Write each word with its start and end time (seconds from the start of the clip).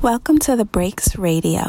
Welcome 0.00 0.38
to 0.40 0.54
the 0.54 0.64
Breaks 0.64 1.16
Radio. 1.16 1.62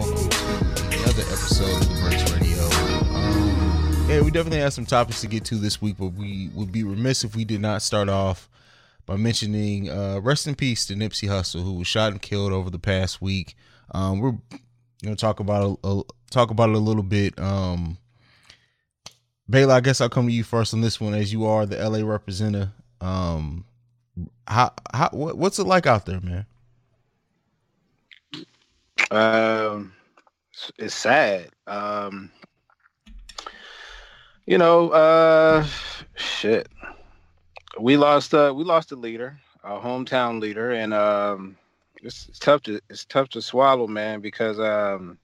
Welcome 0.00 0.28
to 0.28 0.96
another 0.98 1.22
episode 1.22 1.80
of 1.80 2.00
Breaks 2.00 2.32
Radio. 2.32 2.68
Yeah, 4.08 4.22
we 4.22 4.30
definitely 4.32 4.58
have 4.58 4.72
some 4.72 4.86
topics 4.86 5.20
to 5.20 5.28
get 5.28 5.44
to 5.44 5.54
this 5.54 5.80
week, 5.80 5.96
but 5.98 6.08
we 6.08 6.50
would 6.54 6.72
be 6.72 6.82
remiss 6.82 7.22
if 7.22 7.36
we 7.36 7.44
did 7.44 7.60
not 7.60 7.82
start 7.82 8.08
off 8.08 8.48
by 9.06 9.14
mentioning 9.14 9.88
uh, 9.88 10.18
rest 10.20 10.48
in 10.48 10.56
peace 10.56 10.84
to 10.86 10.94
Nipsey 10.94 11.28
Hussle, 11.28 11.62
who 11.62 11.74
was 11.74 11.86
shot 11.86 12.10
and 12.10 12.20
killed 12.20 12.52
over 12.52 12.70
the 12.70 12.80
past 12.80 13.22
week. 13.22 13.54
Um, 13.92 14.20
we're 14.20 14.34
gonna 15.02 15.16
talk 15.16 15.40
about 15.40 15.78
a, 15.82 15.88
a, 15.88 16.02
talk 16.30 16.50
about 16.50 16.70
it 16.70 16.76
a 16.76 16.78
little 16.78 17.02
bit. 17.02 17.38
Um, 17.38 17.98
Baylor, 19.48 19.74
I 19.74 19.80
guess 19.80 20.00
I'll 20.00 20.08
come 20.08 20.26
to 20.26 20.32
you 20.32 20.44
first 20.44 20.72
on 20.74 20.80
this 20.80 21.00
one, 21.00 21.14
as 21.14 21.32
you 21.32 21.46
are 21.46 21.66
the 21.66 21.76
LA 21.76 22.06
representative. 22.06 22.68
Um, 23.00 23.64
how 24.46 24.72
how 24.92 25.08
what, 25.12 25.36
what's 25.36 25.58
it 25.58 25.66
like 25.66 25.86
out 25.86 26.06
there, 26.06 26.20
man? 26.20 26.46
Um, 29.10 29.92
it's 30.78 30.94
sad. 30.94 31.48
Um, 31.66 32.30
you 34.46 34.58
know, 34.58 34.90
uh, 34.90 35.66
shit. 36.16 36.68
We 37.78 37.96
lost. 37.96 38.34
Uh, 38.34 38.52
we 38.54 38.64
lost 38.64 38.92
a 38.92 38.96
leader, 38.96 39.38
a 39.64 39.78
hometown 39.78 40.40
leader, 40.40 40.72
and 40.72 40.92
um, 40.92 41.56
it's, 42.02 42.28
it's 42.28 42.38
tough 42.38 42.62
to 42.62 42.80
it's 42.88 43.04
tough 43.04 43.28
to 43.30 43.42
swallow, 43.42 43.86
man, 43.86 44.20
because 44.20 44.58
um, 44.58 45.18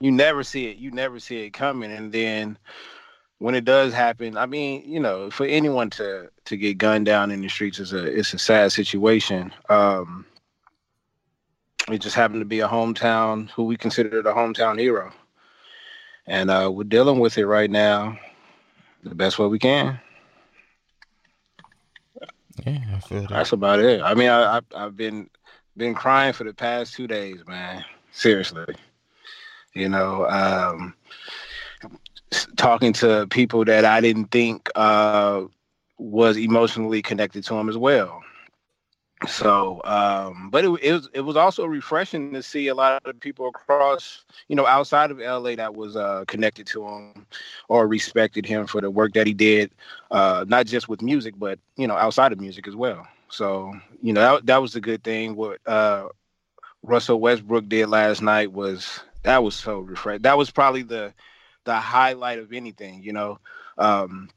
you 0.00 0.10
never 0.10 0.42
see 0.42 0.66
it. 0.66 0.76
You 0.76 0.90
never 0.90 1.20
see 1.20 1.44
it 1.44 1.50
coming, 1.50 1.92
and 1.92 2.12
then 2.12 2.58
when 3.38 3.54
it 3.54 3.64
does 3.64 3.92
happen, 3.92 4.36
I 4.36 4.46
mean, 4.46 4.82
you 4.86 5.00
know, 5.00 5.30
for 5.30 5.46
anyone 5.46 5.90
to 5.90 6.30
to 6.46 6.56
get 6.56 6.78
gunned 6.78 7.06
down 7.06 7.30
in 7.30 7.40
the 7.40 7.48
streets 7.48 7.78
is 7.78 7.92
a 7.92 8.04
it's 8.04 8.34
a 8.34 8.38
sad 8.38 8.72
situation. 8.72 9.52
Um, 9.68 10.26
it 11.90 11.98
just 11.98 12.16
happened 12.16 12.40
to 12.40 12.46
be 12.46 12.60
a 12.60 12.68
hometown 12.68 13.50
who 13.50 13.64
we 13.64 13.76
considered 13.76 14.26
a 14.26 14.32
hometown 14.32 14.78
hero 14.78 15.12
and 16.28 16.50
uh, 16.50 16.70
we're 16.72 16.84
dealing 16.84 17.18
with 17.18 17.38
it 17.38 17.46
right 17.46 17.70
now 17.70 18.18
the 19.02 19.14
best 19.14 19.38
way 19.38 19.46
we 19.46 19.58
can. 19.58 19.98
Yeah, 22.64 22.78
I 22.94 23.00
feel 23.00 23.20
that. 23.22 23.30
That's 23.30 23.52
about 23.52 23.80
it. 23.80 24.02
I 24.02 24.14
mean, 24.14 24.28
I, 24.28 24.58
I 24.58 24.60
I've 24.74 24.96
been 24.96 25.30
been 25.78 25.94
crying 25.94 26.32
for 26.32 26.44
the 26.44 26.52
past 26.52 26.94
two 26.94 27.06
days, 27.06 27.38
man. 27.46 27.84
Seriously, 28.10 28.74
you 29.74 29.88
know, 29.88 30.28
um, 30.28 30.94
talking 32.56 32.92
to 32.94 33.26
people 33.30 33.64
that 33.64 33.84
I 33.84 34.00
didn't 34.00 34.26
think 34.26 34.68
uh, 34.74 35.42
was 35.96 36.36
emotionally 36.36 37.00
connected 37.00 37.44
to 37.44 37.54
him 37.54 37.68
as 37.68 37.78
well. 37.78 38.22
So, 39.26 39.80
um, 39.84 40.48
but 40.50 40.64
it, 40.64 40.68
it, 40.80 40.92
was 40.92 41.08
it 41.12 41.20
was 41.22 41.36
also 41.36 41.66
refreshing 41.66 42.32
to 42.34 42.42
see 42.42 42.68
a 42.68 42.74
lot 42.74 43.04
of 43.04 43.18
people 43.18 43.48
across, 43.48 44.24
you 44.46 44.54
know, 44.54 44.64
outside 44.64 45.10
of 45.10 45.18
LA 45.18 45.56
that 45.56 45.74
was 45.74 45.96
uh, 45.96 46.24
connected 46.28 46.68
to 46.68 46.86
him 46.86 47.26
or 47.68 47.88
respected 47.88 48.46
him 48.46 48.66
for 48.68 48.80
the 48.80 48.90
work 48.90 49.14
that 49.14 49.26
he 49.26 49.34
did, 49.34 49.72
uh, 50.12 50.44
not 50.46 50.66
just 50.66 50.88
with 50.88 51.02
music, 51.02 51.34
but 51.36 51.58
you 51.76 51.88
know, 51.88 51.96
outside 51.96 52.32
of 52.32 52.40
music 52.40 52.68
as 52.68 52.76
well. 52.76 53.08
So, 53.30 53.72
you 54.02 54.12
know, 54.12 54.20
that 54.20 54.46
that 54.46 54.62
was 54.62 54.74
a 54.74 54.80
good 54.80 55.02
thing. 55.04 55.36
What 55.36 55.60
uh, 55.66 56.08
Russell 56.82 57.20
Westbrook 57.20 57.68
did 57.68 57.88
last 57.88 58.22
night 58.22 58.52
was 58.52 59.00
that 59.22 59.42
was 59.42 59.54
so 59.54 59.80
refreshing. 59.80 60.22
That 60.22 60.38
was 60.38 60.50
probably 60.50 60.82
the 60.82 61.12
the 61.64 61.76
highlight 61.76 62.38
of 62.38 62.52
anything, 62.52 63.02
you 63.02 63.12
know. 63.12 63.38
Um, 63.76 64.30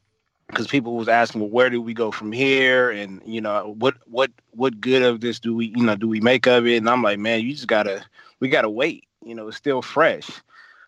because 0.48 0.68
people 0.68 0.96
was 0.96 1.08
asking, 1.08 1.40
well, 1.40 1.50
where 1.50 1.70
do 1.70 1.82
we 1.82 1.94
go 1.94 2.12
from 2.12 2.34
here? 2.34 2.92
And 2.92 3.22
you 3.26 3.40
know, 3.40 3.74
what 3.78 3.96
what 4.06 4.32
what 4.52 4.82
good 4.82 5.02
of 5.02 5.22
this 5.22 5.40
do 5.40 5.56
we 5.56 5.68
you 5.68 5.84
know 5.84 5.96
do 5.96 6.08
we 6.08 6.20
make 6.20 6.46
of 6.46 6.68
it? 6.68 6.78
And 6.78 6.90
I'm 6.90 7.02
like, 7.02 7.20
man, 7.20 7.42
you 7.42 7.54
just 7.54 7.68
gotta 7.68 8.04
we 8.40 8.50
gotta 8.50 8.70
wait. 8.70 9.06
You 9.26 9.36
know, 9.36 9.48
it's 9.48 9.58
still 9.58 9.82
fresh. 9.82 10.30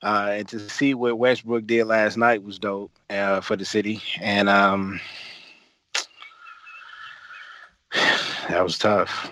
Uh, 0.01 0.31
and 0.33 0.47
to 0.49 0.59
see 0.59 0.93
what 0.93 1.17
Westbrook 1.17 1.65
did 1.65 1.85
last 1.85 2.17
night 2.17 2.43
was 2.43 2.59
dope 2.59 2.91
uh, 3.09 3.39
for 3.39 3.55
the 3.55 3.63
city, 3.63 4.01
and 4.19 4.49
um, 4.49 4.99
that 8.49 8.63
was 8.63 8.77
tough. 8.77 9.31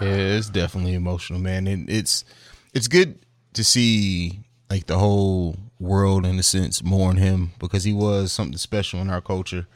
Yeah, 0.00 0.08
it's 0.08 0.48
definitely 0.48 0.94
emotional, 0.94 1.38
man, 1.38 1.66
and 1.66 1.88
it's 1.88 2.24
it's 2.72 2.88
good 2.88 3.18
to 3.52 3.62
see 3.62 4.40
like 4.68 4.86
the 4.86 4.98
whole 4.98 5.56
world 5.78 6.24
in 6.26 6.38
a 6.38 6.42
sense 6.42 6.82
mourn 6.82 7.16
him 7.16 7.52
because 7.58 7.84
he 7.84 7.92
was 7.92 8.32
something 8.32 8.58
special 8.58 9.00
in 9.00 9.10
our 9.10 9.20
culture. 9.20 9.66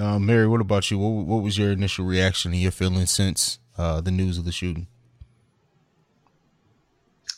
Um, 0.00 0.26
Mary, 0.26 0.48
what 0.48 0.60
about 0.60 0.90
you? 0.90 0.98
What, 0.98 1.26
what 1.26 1.42
was 1.42 1.56
your 1.56 1.70
initial 1.70 2.04
reaction 2.04 2.52
and 2.52 2.60
your 2.60 2.72
feelings 2.72 3.10
since 3.10 3.58
uh, 3.78 4.00
the 4.00 4.10
news 4.10 4.38
of 4.38 4.44
the 4.44 4.50
shooting? 4.50 4.88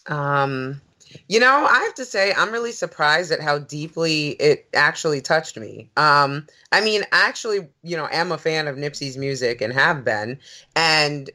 Um, 0.06 0.80
you 1.28 1.40
know, 1.40 1.66
I 1.66 1.80
have 1.80 1.94
to 1.94 2.04
say, 2.04 2.32
I'm 2.32 2.52
really 2.52 2.72
surprised 2.72 3.32
at 3.32 3.40
how 3.40 3.58
deeply 3.58 4.30
it 4.30 4.68
actually 4.74 5.20
touched 5.20 5.56
me. 5.56 5.90
Um, 5.96 6.46
I 6.72 6.80
mean, 6.80 7.02
actually, 7.12 7.68
you 7.82 7.96
know, 7.96 8.08
am 8.10 8.32
a 8.32 8.38
fan 8.38 8.68
of 8.68 8.76
Nipsey's 8.76 9.16
music 9.16 9.60
and 9.60 9.72
have 9.72 10.04
been, 10.04 10.38
and 10.74 11.30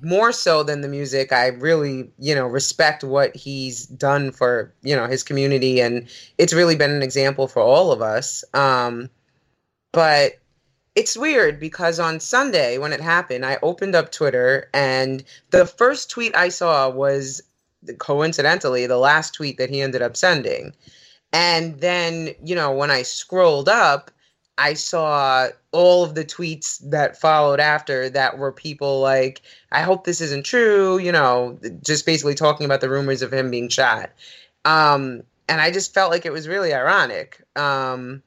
more 0.00 0.32
so 0.32 0.62
than 0.62 0.80
the 0.80 0.88
music, 0.88 1.32
I 1.32 1.48
really, 1.48 2.10
you 2.18 2.34
know, 2.34 2.46
respect 2.46 3.04
what 3.04 3.34
he's 3.34 3.86
done 3.86 4.30
for, 4.30 4.72
you 4.82 4.94
know, 4.94 5.06
his 5.06 5.22
community. 5.22 5.80
And 5.80 6.08
it's 6.38 6.52
really 6.52 6.76
been 6.76 6.92
an 6.92 7.02
example 7.02 7.48
for 7.48 7.60
all 7.60 7.92
of 7.92 8.00
us. 8.00 8.44
Um, 8.54 9.10
but 9.92 10.38
it's 10.94 11.16
weird 11.16 11.58
because 11.58 11.98
on 11.98 12.20
Sunday 12.20 12.78
when 12.78 12.92
it 12.92 13.00
happened, 13.00 13.44
I 13.44 13.58
opened 13.62 13.94
up 13.94 14.12
Twitter 14.12 14.70
and 14.72 15.24
the 15.50 15.66
first 15.66 16.10
tweet 16.10 16.36
I 16.36 16.48
saw 16.50 16.88
was 16.88 17.42
coincidentally 17.98 18.86
the 18.86 18.98
last 18.98 19.34
tweet 19.34 19.58
that 19.58 19.70
he 19.70 19.80
ended 19.80 20.02
up 20.02 20.16
sending. 20.16 20.72
And 21.32 21.80
then, 21.80 22.30
you 22.44 22.54
know, 22.54 22.72
when 22.72 22.90
I 22.90 23.02
scrolled 23.02 23.68
up, 23.68 24.10
I 24.56 24.74
saw 24.74 25.48
all 25.72 26.04
of 26.04 26.14
the 26.14 26.24
tweets 26.24 26.78
that 26.90 27.20
followed 27.20 27.58
after 27.58 28.08
that 28.10 28.38
were 28.38 28.52
people 28.52 29.00
like, 29.00 29.42
I 29.72 29.82
hope 29.82 30.04
this 30.04 30.20
isn't 30.20 30.46
true, 30.46 30.98
you 30.98 31.10
know, 31.10 31.58
just 31.82 32.06
basically 32.06 32.36
talking 32.36 32.64
about 32.64 32.80
the 32.80 32.88
rumors 32.88 33.22
of 33.22 33.32
him 33.32 33.50
being 33.50 33.68
shot. 33.68 34.10
Um, 34.64 35.24
and 35.48 35.60
I 35.60 35.72
just 35.72 35.92
felt 35.92 36.12
like 36.12 36.24
it 36.24 36.32
was 36.32 36.46
really 36.46 36.72
ironic. 36.72 37.42
Um, 37.56 38.22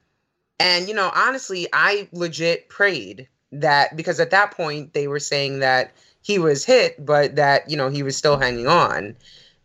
and, 0.60 0.86
you 0.86 0.94
know, 0.94 1.10
honestly, 1.14 1.66
I 1.72 2.08
legit 2.12 2.68
prayed 2.68 3.28
that 3.52 3.96
because 3.96 4.20
at 4.20 4.30
that 4.30 4.50
point 4.50 4.92
they 4.92 5.08
were 5.08 5.20
saying 5.20 5.60
that 5.60 5.92
he 6.20 6.38
was 6.38 6.64
hit, 6.64 7.04
but 7.04 7.36
that, 7.36 7.70
you 7.70 7.76
know, 7.76 7.88
he 7.88 8.02
was 8.02 8.16
still 8.16 8.38
hanging 8.38 8.66
on. 8.66 9.16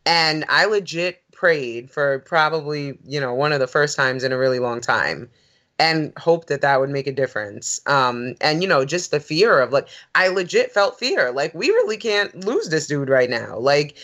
And 0.06 0.46
I 0.50 0.66
legit 0.66 1.22
prayed 1.32 1.90
for 1.92 2.20
probably, 2.20 2.98
you 3.06 3.20
know, 3.20 3.34
one 3.34 3.52
of 3.52 3.60
the 3.60 3.68
first 3.68 3.96
times 3.96 4.24
in 4.24 4.32
a 4.32 4.38
really 4.38 4.60
long 4.60 4.82
time 4.82 5.30
and 5.80 6.14
hoped 6.18 6.48
that 6.48 6.62
that 6.62 6.80
would 6.80 6.90
make 6.90 7.08
a 7.08 7.12
difference. 7.12 7.82
Um, 7.88 8.36
and 8.42 8.62
you 8.62 8.68
know, 8.68 8.86
just 8.86 9.12
the 9.12 9.20
fear 9.20 9.60
of 9.60 9.72
like, 9.72 9.88
I 10.16 10.28
legit 10.28 10.72
felt 10.72 11.00
fear. 11.00 11.32
Like, 11.32 11.54
we 11.54 11.70
really 11.70 11.98
can't 11.98 12.46
lose 12.46 12.70
this 12.70 12.88
dude 12.88 13.10
right 13.10 13.30
now. 13.30 13.58
Like, 13.58 13.98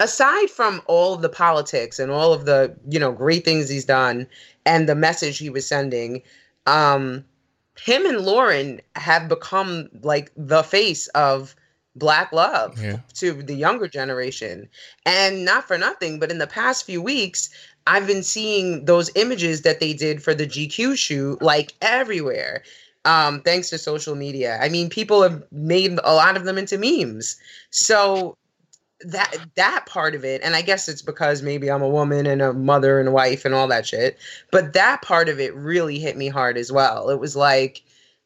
aside 0.00 0.50
from 0.50 0.82
all 0.86 1.14
of 1.14 1.22
the 1.22 1.28
politics 1.28 1.98
and 1.98 2.10
all 2.10 2.32
of 2.32 2.44
the 2.46 2.74
you 2.88 2.98
know 2.98 3.12
great 3.12 3.44
things 3.44 3.68
he's 3.68 3.84
done 3.84 4.26
and 4.66 4.88
the 4.88 4.94
message 4.94 5.38
he 5.38 5.50
was 5.50 5.66
sending, 5.66 6.22
um, 6.66 7.24
him 7.78 8.06
and 8.06 8.20
Lauren 8.20 8.80
have 8.96 9.28
become 9.28 9.88
like 10.02 10.30
the 10.36 10.62
face 10.62 11.08
of 11.08 11.56
black 11.96 12.32
love 12.32 12.80
yeah. 12.80 12.98
to 13.14 13.32
the 13.32 13.54
younger 13.54 13.88
generation. 13.88 14.68
And 15.06 15.44
not 15.44 15.66
for 15.66 15.78
nothing, 15.78 16.18
but 16.18 16.30
in 16.30 16.38
the 16.38 16.46
past 16.46 16.84
few 16.84 17.00
weeks, 17.00 17.50
I've 17.86 18.06
been 18.06 18.22
seeing 18.22 18.84
those 18.84 19.10
images 19.14 19.62
that 19.62 19.80
they 19.80 19.92
did 19.92 20.22
for 20.22 20.34
the 20.34 20.46
GQ 20.46 20.96
shoot 20.96 21.40
like 21.42 21.74
everywhere. 21.82 22.62
Um, 23.04 23.42
thanks 23.42 23.68
to 23.70 23.78
social 23.78 24.14
media. 24.14 24.58
I 24.62 24.70
mean, 24.70 24.88
people 24.88 25.22
have 25.22 25.44
made 25.52 25.98
a 26.02 26.14
lot 26.14 26.36
of 26.36 26.44
them 26.44 26.56
into 26.56 26.78
memes. 26.78 27.36
So 27.70 28.38
that 29.00 29.36
that 29.56 29.84
part 29.86 30.14
of 30.14 30.24
it, 30.24 30.40
and 30.42 30.56
I 30.56 30.62
guess 30.62 30.88
it's 30.88 31.02
because 31.02 31.42
maybe 31.42 31.70
I'm 31.70 31.82
a 31.82 31.88
woman 31.88 32.26
and 32.26 32.40
a 32.40 32.54
mother 32.54 32.98
and 32.98 33.08
a 33.08 33.12
wife 33.12 33.44
and 33.44 33.54
all 33.54 33.68
that 33.68 33.86
shit. 33.86 34.18
But 34.50 34.72
that 34.72 35.02
part 35.02 35.28
of 35.28 35.38
it 35.38 35.54
really 35.54 35.98
hit 35.98 36.16
me 36.16 36.28
hard 36.28 36.56
as 36.56 36.72
well. 36.72 37.10
It 37.10 37.20
was 37.20 37.36
like, 37.36 37.82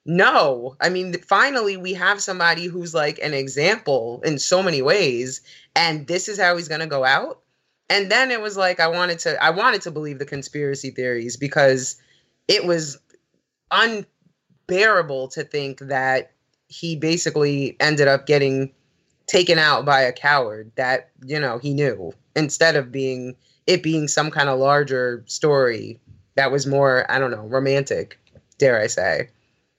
no, 0.09 0.75
I 0.81 0.89
mean, 0.89 1.13
finally 1.21 1.77
we 1.77 1.93
have 1.93 2.23
somebody 2.23 2.65
who's 2.65 2.95
like 2.95 3.19
an 3.23 3.35
example 3.35 4.23
in 4.25 4.39
so 4.39 4.63
many 4.63 4.81
ways, 4.81 5.43
and 5.77 6.07
this 6.07 6.29
is 6.29 6.41
how 6.41 6.57
he's 6.57 6.67
gonna 6.67 6.87
go 6.87 7.05
out. 7.05 7.43
And 7.91 8.11
then 8.11 8.31
it 8.31 8.41
was 8.41 8.57
like 8.57 8.81
I 8.81 8.89
wanted 8.89 9.19
to 9.21 9.43
I 9.45 9.51
wanted 9.51 9.83
to 9.83 9.91
believe 9.91 10.19
the 10.19 10.25
conspiracy 10.25 10.91
theories 10.91 11.37
because 11.37 12.01
it 12.49 12.65
was 12.65 12.99
unbearable 13.71 15.29
to 15.29 15.45
think 15.45 15.81
that 15.81 16.33
he 16.69 16.97
basically 16.97 17.77
ended 17.79 18.09
up 18.09 18.25
getting 18.25 18.73
taken 19.27 19.59
out 19.59 19.85
by 19.85 20.01
a 20.01 20.13
coward 20.13 20.73
that 20.77 21.11
you 21.27 21.39
know 21.39 21.59
he 21.59 21.75
knew 21.75 22.15
instead 22.35 22.77
of 22.77 22.91
being 22.91 23.37
it 23.67 23.83
being 23.83 24.09
some 24.09 24.31
kind 24.31 24.49
of 24.49 24.59
larger 24.59 25.23
story 25.27 26.01
that 26.35 26.51
was 26.51 26.67
more 26.67 27.11
i 27.11 27.19
don't 27.19 27.31
know 27.31 27.47
romantic 27.49 28.19
dare 28.57 28.81
i 28.81 28.87
say 28.87 29.29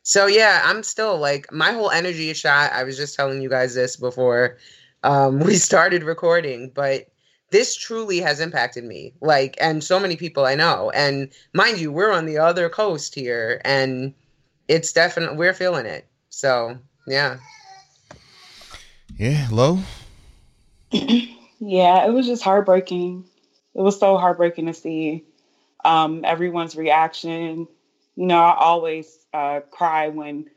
so 0.09 0.25
yeah 0.25 0.63
i'm 0.65 0.81
still 0.81 1.19
like 1.19 1.51
my 1.51 1.71
whole 1.71 1.91
energy 1.91 2.31
is 2.31 2.37
shot. 2.37 2.71
I 2.73 2.83
was 2.83 2.97
just 2.97 3.15
telling 3.15 3.43
you 3.43 3.49
guys 3.49 3.75
this 3.75 3.95
before 3.95 4.57
um, 5.03 5.39
we 5.45 5.53
started 5.53 6.01
recording 6.01 6.71
but 6.73 7.09
this 7.51 7.75
truly 7.75 8.19
has 8.19 8.39
impacted 8.39 8.83
me 8.83 9.13
like 9.21 9.55
and 9.61 9.83
so 9.83 9.99
many 9.99 10.15
people 10.15 10.47
i 10.47 10.55
know. 10.55 10.89
And 10.95 11.29
mind 11.53 11.77
you 11.79 11.91
we're 11.91 12.11
on 12.11 12.25
the 12.25 12.39
other 12.39 12.69
coast 12.69 13.13
here 13.13 13.61
and 13.63 14.15
it's 14.67 14.91
definitely 14.93 15.37
we're 15.37 15.53
feeling 15.53 15.85
it. 15.85 16.07
So 16.29 16.79
yeah. 17.05 17.37
Yeah 19.15 19.47
low 19.51 19.77
yeah 20.91 22.07
it 22.07 22.11
was 22.11 22.25
just 22.25 22.41
heartbreaking. 22.41 23.25
It 23.75 23.81
was 23.81 23.99
so 23.99 24.17
heartbreaking 24.17 24.65
to 24.65 24.73
see 24.73 25.23
um, 25.85 26.25
everyone's 26.25 26.75
reaction. 26.75 27.67
You 28.15 28.25
know 28.25 28.39
i 28.39 28.55
always 28.55 29.18
uh, 29.33 29.59
cry 29.71 30.09
when 30.09 30.49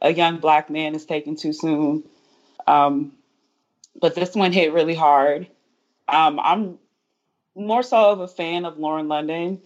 a 0.00 0.12
young 0.12 0.38
black 0.38 0.70
man 0.70 0.94
is 0.94 1.04
taken 1.06 1.36
too 1.36 1.52
soon 1.52 2.04
um, 2.66 3.12
but 4.00 4.14
this 4.14 4.34
one 4.34 4.52
hit 4.52 4.72
really 4.72 4.94
hard 4.94 5.46
um, 6.08 6.38
I'm 6.40 6.78
more 7.54 7.82
so 7.82 8.10
of 8.10 8.20
a 8.20 8.28
fan 8.28 8.64
of 8.64 8.78
Lauren 8.78 9.08
London. 9.08 9.60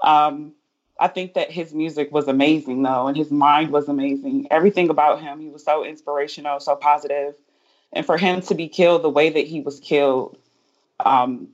Um, 0.00 0.52
I 0.98 1.08
think 1.08 1.34
that 1.34 1.50
his 1.50 1.72
music 1.72 2.12
was 2.12 2.28
amazing, 2.28 2.82
though, 2.82 3.06
and 3.06 3.16
his 3.16 3.30
mind 3.30 3.70
was 3.70 3.88
amazing. 3.88 4.48
Everything 4.50 4.90
about 4.90 5.20
him, 5.20 5.40
he 5.40 5.48
was 5.48 5.64
so 5.64 5.84
inspirational, 5.84 6.60
so 6.60 6.76
positive. 6.76 7.34
And 7.92 8.04
for 8.04 8.16
him 8.16 8.40
to 8.42 8.54
be 8.54 8.68
killed 8.68 9.02
the 9.02 9.10
way 9.10 9.30
that 9.30 9.46
he 9.46 9.60
was 9.60 9.80
killed, 9.80 10.38
um, 11.04 11.48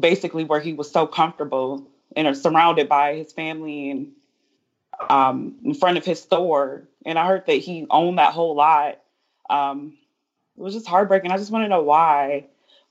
basically 0.00 0.44
where 0.44 0.60
he 0.60 0.74
was 0.74 0.90
so 0.90 1.06
comfortable 1.06 1.86
and 2.14 2.36
surrounded 2.36 2.88
by 2.88 3.14
his 3.14 3.32
family 3.32 3.90
and 3.90 4.12
um, 5.08 5.56
in 5.64 5.74
front 5.74 5.98
of 5.98 6.04
his 6.04 6.20
store. 6.20 6.82
And 7.06 7.18
I 7.18 7.26
heard 7.26 7.46
that 7.46 7.54
he 7.54 7.86
owned 7.90 8.18
that 8.18 8.32
whole 8.32 8.54
lot. 8.54 9.00
Um, 9.48 9.96
it 10.56 10.62
was 10.62 10.74
just 10.74 10.86
heartbreaking. 10.86 11.30
I 11.30 11.38
just 11.38 11.50
want 11.50 11.64
to 11.64 11.68
know 11.68 11.82
why 11.82 12.46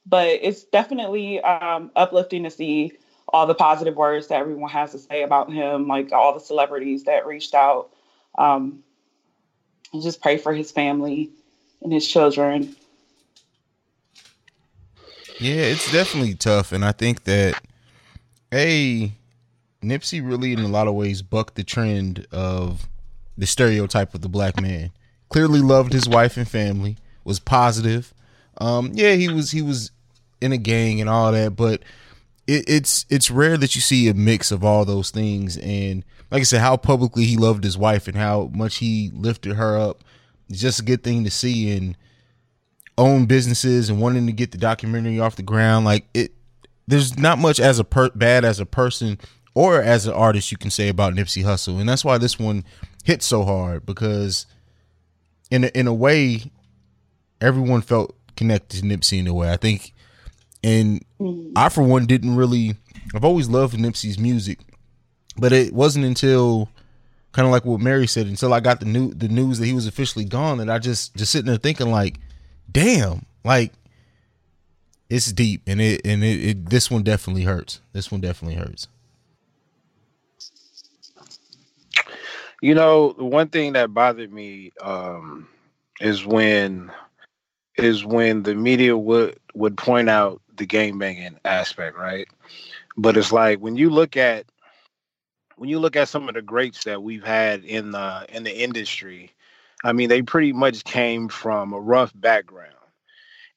but 0.10 0.40
it's 0.42 0.64
definitely 0.64 1.42
um, 1.42 1.92
uplifting 1.96 2.44
to 2.44 2.50
see 2.50 2.94
all 3.28 3.46
the 3.46 3.56
positive 3.56 3.96
words 3.96 4.28
that 4.28 4.40
everyone 4.40 4.70
has 4.70 4.92
to 4.94 5.00
say 5.00 5.24
about 5.24 5.52
him, 5.52 5.88
like 5.88 6.14
all 6.14 6.34
the 6.34 6.40
celebrities 6.40 7.04
that 7.04 7.28
reached 7.28 7.54
out. 7.54 7.90
Um, 8.38 8.84
and 9.92 10.02
just 10.02 10.22
pray 10.22 10.38
for 10.38 10.54
his 10.54 10.72
family 10.72 11.30
and 11.82 11.92
his 11.92 12.08
children. 12.08 12.76
Yeah, 15.40 15.64
it's 15.64 15.92
definitely 15.92 16.36
tough. 16.36 16.72
And 16.72 16.86
I 16.86 16.94
think 16.94 17.26
that, 17.26 17.62
A, 18.54 19.12
Nipsey 19.82 20.26
really, 20.26 20.54
in 20.54 20.60
a 20.60 20.68
lot 20.68 20.88
of 20.88 20.96
ways, 20.96 21.22
bucked 21.22 21.56
the 21.56 21.64
trend 21.64 22.26
of 22.32 22.88
the 23.38 23.46
stereotype 23.46 24.14
of 24.14 24.22
the 24.22 24.30
black 24.30 24.60
man. 24.60 24.92
Clearly 25.30 25.60
loved 25.60 25.94
his 25.94 26.08
wife 26.08 26.38
and 26.38 26.48
family, 26.48 26.98
was 27.24 27.40
positive. 27.40 28.14
Um, 28.60 28.92
yeah, 28.94 29.14
he 29.14 29.30
was 29.30 29.52
he 29.52 29.62
was 29.62 29.92
in 30.42 30.52
a 30.52 30.58
gang 30.58 31.00
and 31.02 31.10
all 31.10 31.32
that, 31.32 31.56
but 31.56 31.82
it, 32.48 32.66
it's 32.68 33.06
it's 33.10 33.30
rare 33.30 33.58
that 33.58 33.76
you 33.76 33.82
see 33.82 34.08
a 34.08 34.14
mix 34.14 34.52
of 34.52 34.64
all 34.64 34.86
those 34.86 35.12
things. 35.12 35.58
And 35.58 36.04
like 36.32 36.42
I 36.42 36.44
said, 36.44 36.62
how 36.62 36.78
publicly 36.78 37.26
he 37.26 37.38
loved 37.38 37.64
his 37.64 37.78
wife 37.78 38.08
and 38.08 38.18
how 38.18 38.50
much 38.54 38.78
he 38.78 39.12
lifted 39.14 39.54
her 39.56 39.78
up, 39.78 40.04
it's 40.50 40.62
just 40.62 40.80
a 40.80 40.86
good 40.86 41.04
thing 41.04 41.24
to 41.24 41.32
see. 41.32 41.76
And 41.76 41.98
own 42.98 43.26
businesses 43.26 43.90
and 43.90 44.02
wanting 44.02 44.26
to 44.26 44.34
get 44.34 44.52
the 44.52 44.58
documentary 44.58 45.20
off 45.20 45.36
the 45.36 45.44
ground, 45.44 45.86
like 45.86 46.08
it. 46.14 46.32
There's 46.90 47.18
not 47.18 47.38
much 47.38 47.60
as 47.60 47.80
a 47.80 47.84
per- 47.84 48.12
bad 48.12 48.46
as 48.46 48.62
a 48.62 48.66
person 48.66 49.20
or 49.58 49.82
as 49.82 50.06
an 50.06 50.14
artist 50.14 50.52
you 50.52 50.58
can 50.58 50.70
say 50.70 50.88
about 50.88 51.16
Nipsey 51.16 51.44
Hussle, 51.44 51.80
and 51.80 51.90
that's 51.90 52.06
why 52.06 52.20
this 52.20 52.38
one 52.38 52.64
hit 53.04 53.24
so 53.24 53.44
hard 53.44 53.88
because 53.88 54.46
in 55.50 55.64
a, 55.64 55.68
in 55.74 55.88
a 55.88 55.94
way, 55.94 56.52
everyone 57.42 57.82
felt 57.82 58.16
connected 58.36 58.82
to 58.82 58.86
Nipsey 58.86 59.18
in 59.18 59.26
a 59.26 59.34
way. 59.34 59.52
I 59.52 59.58
think 59.58 59.96
and. 60.64 61.04
I, 61.56 61.70
for 61.70 61.82
one, 61.82 62.06
didn't 62.06 62.36
really. 62.36 62.76
I've 63.16 63.26
always 63.26 63.50
loved 63.50 63.76
Nipsey's 63.76 64.20
music, 64.20 64.60
but 65.38 65.52
it 65.52 65.74
wasn't 65.74 66.06
until 66.06 66.70
kind 67.32 67.48
of 67.48 67.52
like 67.52 67.66
what 67.66 67.80
Mary 67.80 68.06
said 68.06 68.28
until 68.28 68.54
I 68.54 68.60
got 68.60 68.80
the 68.80 68.86
new 68.86 69.12
the 69.12 69.28
news 69.28 69.58
that 69.58 69.66
he 69.66 69.74
was 69.74 69.88
officially 69.88 70.26
gone, 70.26 70.60
that 70.60 70.70
I 70.70 70.78
just 70.78 71.16
just 71.16 71.32
sitting 71.32 71.48
there 71.48 71.58
thinking 71.58 71.90
like, 71.90 72.20
damn, 72.72 73.26
like 73.44 73.74
it's 75.10 75.32
deep, 75.32 75.64
and 75.66 75.82
it 75.82 76.02
and 76.06 76.24
it, 76.24 76.44
it 76.44 76.70
this 76.70 76.92
one 76.92 77.02
definitely 77.02 77.44
hurts. 77.44 77.82
This 77.94 78.12
one 78.12 78.22
definitely 78.22 78.58
hurts. 78.58 78.88
You 82.62 82.76
know, 82.76 83.14
the 83.14 83.26
one 83.26 83.50
thing 83.50 83.74
that 83.74 83.94
bothered 83.94 84.34
me 84.34 84.72
um, 84.82 85.48
is 86.02 86.26
when 86.26 86.92
is 87.78 88.04
when 88.04 88.44
the 88.44 88.56
media 88.56 88.98
would 88.98 89.40
would 89.54 89.78
point 89.78 90.10
out 90.10 90.42
the 90.56 90.66
gang 90.66 90.98
banging 90.98 91.40
aspect, 91.46 91.98
right? 91.98 92.28
But 92.98 93.18
it's 93.18 93.32
like 93.32 93.60
when 93.60 93.76
you 93.78 93.90
look 93.90 94.18
at 94.18 94.46
when 95.58 95.70
you 95.70 95.80
look 95.80 95.96
at 95.96 96.08
some 96.10 96.28
of 96.28 96.36
the 96.36 96.42
greats 96.42 96.84
that 96.86 97.04
we've 97.04 97.24
had 97.24 97.64
in 97.64 97.92
the 97.92 98.26
in 98.30 98.44
the 98.44 98.64
industry, 98.64 99.32
I 99.84 99.94
mean, 99.94 100.10
they 100.10 100.22
pretty 100.22 100.54
much 100.54 100.84
came 100.84 101.30
from 101.30 101.74
a 101.74 101.80
rough 101.80 102.12
background, 102.16 102.74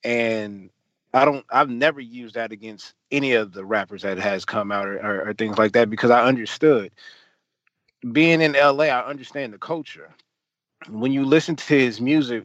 and 0.05 0.71
I 1.15 1.25
don't. 1.25 1.45
I've 1.51 1.71
never 1.71 2.01
used 2.01 2.35
that 2.35 2.53
against 2.53 2.95
any 3.11 3.33
of 3.33 3.53
the 3.53 3.65
rappers 3.65 4.03
that 4.03 4.19
has 4.19 4.45
come 4.45 4.71
out 4.73 4.87
or, 4.89 4.99
or, 4.99 5.29
or 5.29 5.35
things 5.35 5.59
like 5.59 5.73
that 5.73 5.91
because 5.91 6.11
I 6.11 6.25
understood. 6.27 6.93
Being 8.13 8.41
in 8.41 8.53
LA, 8.53 8.85
I 8.85 9.07
understand 9.07 9.53
the 9.53 9.59
culture. 9.59 10.11
When 10.89 11.13
you 11.13 11.25
listen 11.25 11.57
to 11.57 11.79
his 11.79 12.01
music, 12.01 12.45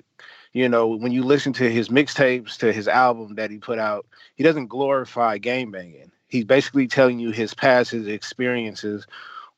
you 0.51 0.67
know, 0.67 0.87
when 0.87 1.11
you 1.11 1.23
listen 1.23 1.53
to 1.53 1.69
his 1.69 1.89
mixtapes, 1.89 2.57
to 2.57 2.71
his 2.73 2.87
album 2.87 3.35
that 3.35 3.51
he 3.51 3.57
put 3.57 3.79
out, 3.79 4.05
he 4.35 4.43
doesn't 4.43 4.67
glorify 4.67 5.37
gang 5.37 5.71
banging. 5.71 6.11
He's 6.27 6.45
basically 6.45 6.87
telling 6.87 7.19
you 7.19 7.31
his 7.31 7.53
past, 7.53 7.91
his 7.91 8.07
experiences 8.07 9.07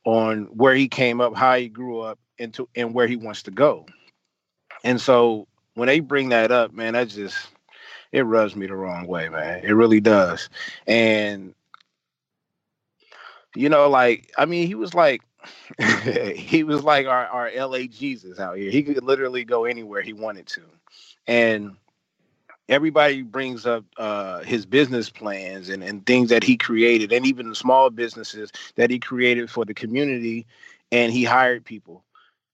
on 0.05 0.45
where 0.45 0.75
he 0.75 0.87
came 0.87 1.21
up, 1.21 1.35
how 1.35 1.55
he 1.55 1.69
grew 1.69 2.01
up, 2.01 2.19
into 2.37 2.69
and 2.75 2.93
where 2.93 3.07
he 3.07 3.15
wants 3.15 3.43
to 3.43 3.51
go. 3.51 3.85
And 4.83 5.01
so 5.01 5.47
when 5.73 5.87
they 5.87 5.99
bring 5.99 6.29
that 6.29 6.51
up, 6.51 6.73
man, 6.73 6.93
that 6.93 7.09
just 7.09 7.37
it 8.11 8.21
rubs 8.21 8.55
me 8.55 8.67
the 8.67 8.75
wrong 8.75 9.07
way, 9.07 9.29
man. 9.29 9.63
It 9.63 9.71
really 9.71 9.99
does. 9.99 10.49
And 10.85 11.53
you 13.55 13.69
know, 13.69 13.89
like 13.89 14.31
I 14.37 14.45
mean, 14.45 14.67
he 14.67 14.75
was 14.75 14.93
like 14.93 15.21
he 16.35 16.63
was 16.63 16.83
like 16.83 17.07
our, 17.07 17.25
our 17.27 17.51
LA 17.55 17.83
Jesus 17.83 18.39
out 18.39 18.57
here. 18.57 18.71
He 18.71 18.83
could 18.83 19.03
literally 19.03 19.43
go 19.43 19.65
anywhere 19.65 20.01
he 20.01 20.13
wanted 20.13 20.47
to. 20.47 20.61
And 21.27 21.75
everybody 22.69 23.21
brings 23.21 23.65
up 23.65 23.85
uh, 23.97 24.43
his 24.43 24.65
business 24.65 25.09
plans 25.09 25.69
and, 25.69 25.83
and 25.83 26.05
things 26.05 26.29
that 26.29 26.43
he 26.43 26.57
created 26.57 27.11
and 27.11 27.25
even 27.25 27.49
the 27.49 27.55
small 27.55 27.89
businesses 27.89 28.51
that 28.75 28.89
he 28.89 28.99
created 28.99 29.49
for 29.49 29.65
the 29.65 29.73
community. 29.73 30.45
And 30.91 31.11
he 31.11 31.23
hired 31.23 31.65
people 31.65 32.03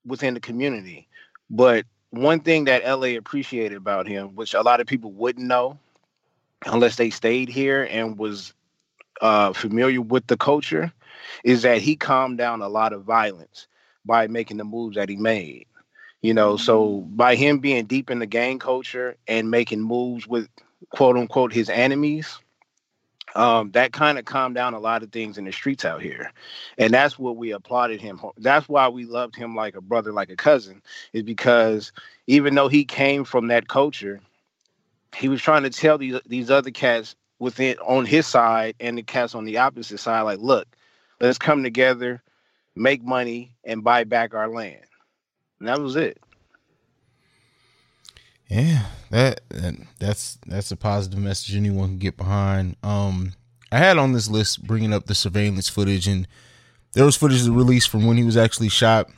within 0.04 0.34
the 0.34 0.40
community. 0.40 1.08
But 1.50 1.86
one 2.10 2.40
thing 2.40 2.64
that 2.64 2.84
la 2.84 3.08
appreciated 3.16 3.76
about 3.76 4.06
him 4.06 4.36
which 4.36 4.54
a 4.54 4.62
lot 4.62 4.80
of 4.80 4.86
people 4.86 5.10
wouldn't 5.12 5.46
know 5.46 5.78
unless 6.66 6.96
they 6.96 7.10
stayed 7.10 7.48
here 7.48 7.88
and 7.90 8.18
was 8.18 8.54
uh, 9.20 9.52
familiar 9.52 10.00
with 10.00 10.26
the 10.26 10.36
culture 10.36 10.92
is 11.44 11.62
that 11.62 11.80
he 11.80 11.96
calmed 11.96 12.38
down 12.38 12.62
a 12.62 12.68
lot 12.68 12.92
of 12.92 13.04
violence 13.04 13.68
by 14.04 14.26
making 14.26 14.58
the 14.58 14.64
moves 14.64 14.96
that 14.96 15.08
he 15.08 15.16
made 15.16 15.66
you 16.24 16.32
know, 16.32 16.56
so 16.56 17.00
by 17.10 17.36
him 17.36 17.58
being 17.58 17.84
deep 17.84 18.10
in 18.10 18.18
the 18.18 18.24
gang 18.24 18.58
culture 18.58 19.14
and 19.28 19.50
making 19.50 19.82
moves 19.82 20.26
with 20.26 20.48
quote 20.88 21.18
unquote 21.18 21.52
his 21.52 21.68
enemies, 21.68 22.38
um, 23.34 23.70
that 23.72 23.92
kind 23.92 24.18
of 24.18 24.24
calmed 24.24 24.54
down 24.54 24.72
a 24.72 24.78
lot 24.78 25.02
of 25.02 25.12
things 25.12 25.36
in 25.36 25.44
the 25.44 25.52
streets 25.52 25.84
out 25.84 26.00
here. 26.00 26.32
And 26.78 26.94
that's 26.94 27.18
what 27.18 27.36
we 27.36 27.50
applauded 27.50 28.00
him. 28.00 28.22
That's 28.38 28.70
why 28.70 28.88
we 28.88 29.04
loved 29.04 29.36
him 29.36 29.54
like 29.54 29.76
a 29.76 29.82
brother, 29.82 30.14
like 30.14 30.30
a 30.30 30.36
cousin, 30.36 30.80
is 31.12 31.24
because 31.24 31.92
even 32.26 32.54
though 32.54 32.68
he 32.68 32.86
came 32.86 33.24
from 33.24 33.48
that 33.48 33.68
culture, 33.68 34.22
he 35.14 35.28
was 35.28 35.42
trying 35.42 35.64
to 35.64 35.70
tell 35.70 35.98
these 35.98 36.18
these 36.24 36.50
other 36.50 36.70
cats 36.70 37.16
within 37.38 37.76
on 37.80 38.06
his 38.06 38.26
side 38.26 38.76
and 38.80 38.96
the 38.96 39.02
cats 39.02 39.34
on 39.34 39.44
the 39.44 39.58
opposite 39.58 40.00
side, 40.00 40.22
like, 40.22 40.38
look, 40.38 40.66
let's 41.24 41.38
come 41.38 41.62
together, 41.62 42.22
make 42.76 43.02
money, 43.02 43.56
and 43.64 43.82
buy 43.82 44.04
back 44.04 44.34
our 44.34 44.48
land. 44.48 44.84
And 45.58 45.68
that 45.68 45.80
was 45.80 45.96
it. 45.96 46.18
Yeah, 48.48 48.84
that, 49.10 49.40
that 49.48 49.74
that's 49.98 50.38
that's 50.46 50.70
a 50.70 50.76
positive 50.76 51.18
message 51.18 51.56
anyone 51.56 51.88
can 51.88 51.98
get 51.98 52.16
behind. 52.16 52.76
Um, 52.82 53.32
I 53.72 53.78
had 53.78 53.96
on 53.96 54.12
this 54.12 54.28
list 54.28 54.66
bringing 54.66 54.92
up 54.92 55.06
the 55.06 55.14
surveillance 55.14 55.68
footage, 55.68 56.06
and 56.06 56.28
there 56.92 57.06
was 57.06 57.16
footage 57.16 57.48
released 57.48 57.88
from 57.88 58.06
when 58.06 58.18
he 58.18 58.24
was 58.24 58.36
actually 58.36 58.68
shot, 58.68 59.08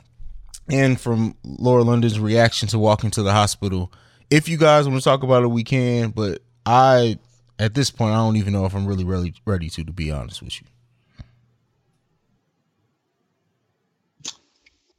and 0.71 0.99
from 0.99 1.35
Lauren 1.43 1.87
London's 1.87 2.19
reaction 2.19 2.69
to 2.69 2.79
walking 2.79 3.11
to 3.11 3.23
the 3.23 3.33
hospital. 3.33 3.91
if 4.29 4.47
you 4.47 4.57
guys 4.57 4.87
want 4.87 4.99
to 4.99 5.03
talk 5.03 5.23
about 5.23 5.43
it, 5.43 5.47
we 5.47 5.63
can. 5.63 6.11
But 6.11 6.41
I, 6.65 7.19
at 7.59 7.73
this 7.73 7.91
point, 7.91 8.13
I 8.13 8.17
don't 8.17 8.37
even 8.37 8.53
know 8.53 8.65
if 8.65 8.73
I'm 8.73 8.87
really, 8.87 9.03
really 9.03 9.33
ready 9.45 9.69
to. 9.71 9.83
To 9.83 9.91
be 9.91 10.09
honest 10.09 10.41
with 10.41 10.61
you. 10.61 10.67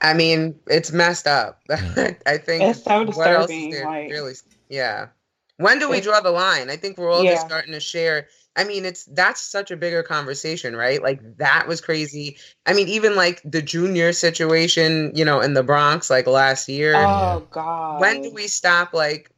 I 0.00 0.14
mean, 0.14 0.59
it's 0.69 0.93
messed 0.93 1.26
up. 1.26 1.61
I 1.71 2.38
think 2.38 2.62
it's 2.62 2.85
so 2.85 3.05
disturbing. 3.05 3.85
Like, 3.85 4.11
really, 4.11 4.35
yeah. 4.69 5.09
When 5.57 5.81
do 5.81 5.90
we 5.90 6.00
draw 6.00 6.21
the 6.21 6.31
line? 6.31 6.71
I 6.71 6.76
think 6.76 6.99
we're 6.99 7.11
all 7.11 7.25
yeah. 7.25 7.33
just 7.33 7.47
starting 7.47 7.73
to 7.73 7.81
share. 7.81 8.28
I 8.55 8.64
mean, 8.64 8.85
it's 8.85 9.05
that's 9.07 9.40
such 9.40 9.73
a 9.73 9.76
bigger 9.76 10.05
conversation, 10.05 10.76
right? 10.76 11.02
Like 11.02 11.21
that 11.38 11.67
was 11.67 11.81
crazy. 11.81 12.37
I 12.67 12.75
mean, 12.75 12.88
even 12.88 13.17
like 13.17 13.40
the 13.45 13.62
junior 13.62 14.12
situation, 14.12 15.11
you 15.14 15.25
know, 15.25 15.40
in 15.40 15.55
the 15.55 15.64
Bronx, 15.64 16.11
like 16.11 16.28
last 16.28 16.69
year. 16.69 16.95
Oh 16.97 17.47
God! 17.50 18.00
When 18.00 18.23
do 18.23 18.33
we 18.33 18.47
stop 18.47 18.93
like 18.93 19.31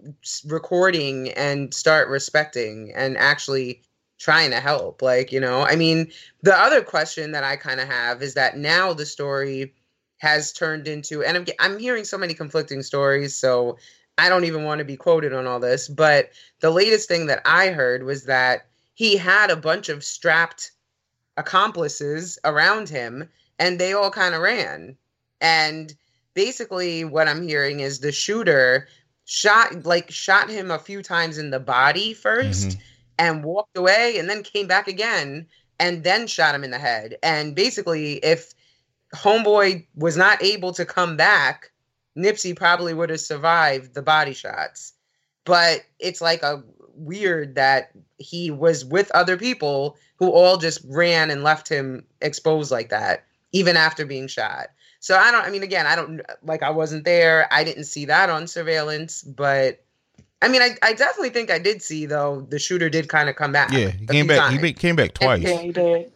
recording 0.47 1.31
and 1.33 1.73
start 1.73 2.09
respecting 2.09 2.93
and 2.95 3.17
actually 3.17 3.81
trying 4.19 4.50
to 4.50 4.61
help? 4.61 5.00
Like, 5.00 5.33
you 5.33 5.40
know, 5.40 5.62
I 5.62 5.76
mean, 5.76 6.11
the 6.43 6.55
other 6.55 6.83
question 6.83 7.33
that 7.33 7.45
I 7.45 7.57
kind 7.57 7.81
of 7.81 7.88
have 7.88 8.23
is 8.23 8.35
that 8.35 8.59
now 8.59 8.93
the 8.93 9.07
story 9.07 9.75
has 10.21 10.53
turned 10.53 10.89
into, 10.89 11.23
and 11.23 11.37
I'm 11.37 11.47
I'm 11.59 11.79
hearing 11.79 12.05
so 12.05 12.17
many 12.17 12.33
conflicting 12.33 12.83
stories, 12.83 13.37
so 13.37 13.77
I 14.21 14.29
don't 14.29 14.45
even 14.45 14.65
want 14.65 14.81
to 14.81 14.85
be 14.85 14.97
quoted 14.97 15.33
on 15.33 15.47
all 15.47 15.59
this, 15.59 15.89
but 15.89 16.31
the 16.61 16.71
latest 16.71 17.09
thing 17.09 17.27
that 17.27 17.41
I 17.45 17.69
heard 17.69 18.03
was 18.03 18.25
that 18.25 18.67
he 18.95 19.17
had 19.17 19.50
a 19.50 19.57
bunch 19.57 19.89
of 19.89 20.05
strapped 20.05 20.73
accomplices 21.39 22.39
around 22.45 22.91
him 22.91 23.31
and 23.59 23.79
they 23.79 23.95
all 23.95 24.11
kind 24.11 24.35
of 24.35 24.43
ran. 24.43 24.95
And 25.41 25.95
basically 26.35 27.03
what 27.05 27.29
I'm 27.29 27.49
hearing 27.49 27.81
is 27.81 28.00
the 28.00 28.12
shooter 28.12 28.89
shot 29.25 29.87
like 29.87 30.11
shot 30.11 30.50
him 30.50 30.71
a 30.71 30.79
few 30.79 31.03
times 31.03 31.39
in 31.39 31.49
the 31.49 31.61
body 31.61 32.15
1st 32.15 32.67
mm-hmm. 32.67 32.81
and 33.19 33.45
walked 33.45 33.77
away 33.77 34.19
and 34.19 34.29
then 34.29 34.43
came 34.43 34.67
back 34.67 34.87
again 34.87 35.47
and 35.79 36.05
then 36.05 36.27
shot 36.27 36.55
him 36.55 36.62
in 36.62 36.73
the 36.73 36.79
head. 36.79 37.17
And 37.23 37.55
basically 37.55 38.17
if 38.17 38.53
homeboy 39.14 39.87
was 39.95 40.17
not 40.17 40.43
able 40.43 40.73
to 40.73 40.85
come 40.85 41.17
back 41.17 41.71
Nipsey 42.17 42.57
probably 42.57 42.95
would 42.95 43.11
have 43.11 43.21
survived 43.21 43.95
the 43.95 44.02
body 44.02 44.35
shots. 44.35 44.93
But 45.45 45.83
it's 45.99 46.21
like 46.21 46.43
a 46.43 46.62
weird 46.95 47.55
that 47.55 47.93
he 48.19 48.50
was 48.50 48.85
with 48.85 49.11
other 49.12 49.37
people 49.37 49.97
who 50.17 50.31
all 50.31 50.59
just 50.59 50.81
ran 50.87 51.31
and 51.31 51.43
left 51.43 51.69
him 51.69 52.05
exposed 52.21 52.71
like 52.71 52.90
that, 52.90 53.25
even 53.52 53.76
after 53.76 54.05
being 54.05 54.29
shot. 54.29 54.69
So 55.00 55.17
I 55.17 55.31
don't, 55.31 55.47
I 55.47 55.50
mean, 55.50 55.62
again, 55.62 55.87
I 55.87 55.97
don't, 55.97 56.21
like, 56.43 56.62
I 56.62 56.71
wasn't 56.71 57.05
there. 57.05 57.49
I 57.50 57.64
didn't 57.64 57.85
see 57.85 58.05
that 58.05 58.29
on 58.29 58.47
surveillance, 58.47 59.23
but 59.23 59.83
I 60.43 60.49
mean, 60.49 60.61
I, 60.61 60.76
I 60.83 60.93
definitely 60.93 61.31
think 61.31 61.50
I 61.50 61.59
did 61.59 61.81
see, 61.81 62.05
though, 62.05 62.47
the 62.50 62.59
shooter 62.59 62.90
did 62.90 63.09
kind 63.09 63.31
of 63.31 63.37
come 63.37 63.52
back. 63.52 63.73
Yeah, 63.73 63.88
he 63.88 64.07
came 64.07 64.26
back. 64.26 64.50
Times. 64.50 64.62
He 64.62 64.73
came 64.75 64.97
back 64.97 65.14
twice. 65.14 65.43
Yeah, 65.43 65.59
he 65.59 65.73
did. 65.73 66.12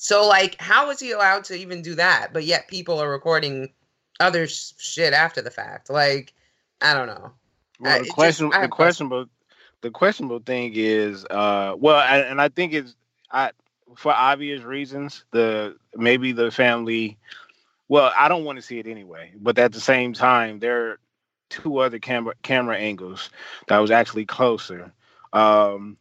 So, 0.00 0.26
like, 0.28 0.54
how 0.60 0.90
is 0.90 1.00
he 1.00 1.10
allowed 1.10 1.42
to 1.44 1.54
even 1.56 1.82
do 1.82 1.96
that? 1.96 2.32
But 2.32 2.44
yet 2.44 2.68
people 2.68 3.00
are 3.00 3.10
recording 3.10 3.72
other 4.20 4.46
sh- 4.46 4.72
shit 4.78 5.12
after 5.12 5.42
the 5.42 5.50
fact. 5.50 5.90
Like, 5.90 6.32
I 6.80 6.94
don't 6.94 7.08
know. 7.08 7.32
Well, 7.80 8.04
the 8.04 8.08
question, 8.08 8.48
just, 8.48 8.62
the 8.62 8.68
questionable, 8.68 9.26
the 9.80 9.90
questionable 9.90 10.38
thing 10.38 10.72
is, 10.76 11.24
uh, 11.24 11.74
well, 11.76 11.96
I, 11.96 12.18
and 12.18 12.40
I 12.40 12.48
think 12.48 12.74
it's, 12.74 12.94
I, 13.32 13.50
for 13.96 14.12
obvious 14.12 14.62
reasons, 14.62 15.24
the 15.32 15.76
maybe 15.96 16.30
the 16.30 16.52
family. 16.52 17.18
Well, 17.88 18.12
I 18.16 18.28
don't 18.28 18.44
want 18.44 18.56
to 18.56 18.62
see 18.62 18.78
it 18.78 18.86
anyway, 18.86 19.32
but 19.36 19.58
at 19.58 19.72
the 19.72 19.80
same 19.80 20.12
time, 20.12 20.60
there 20.60 20.90
are 20.90 20.98
two 21.50 21.78
other 21.78 21.98
camera 21.98 22.34
camera 22.42 22.76
angles 22.76 23.30
that 23.66 23.78
was 23.78 23.90
actually 23.90 24.26
closer. 24.26 24.92
Um, 25.32 25.96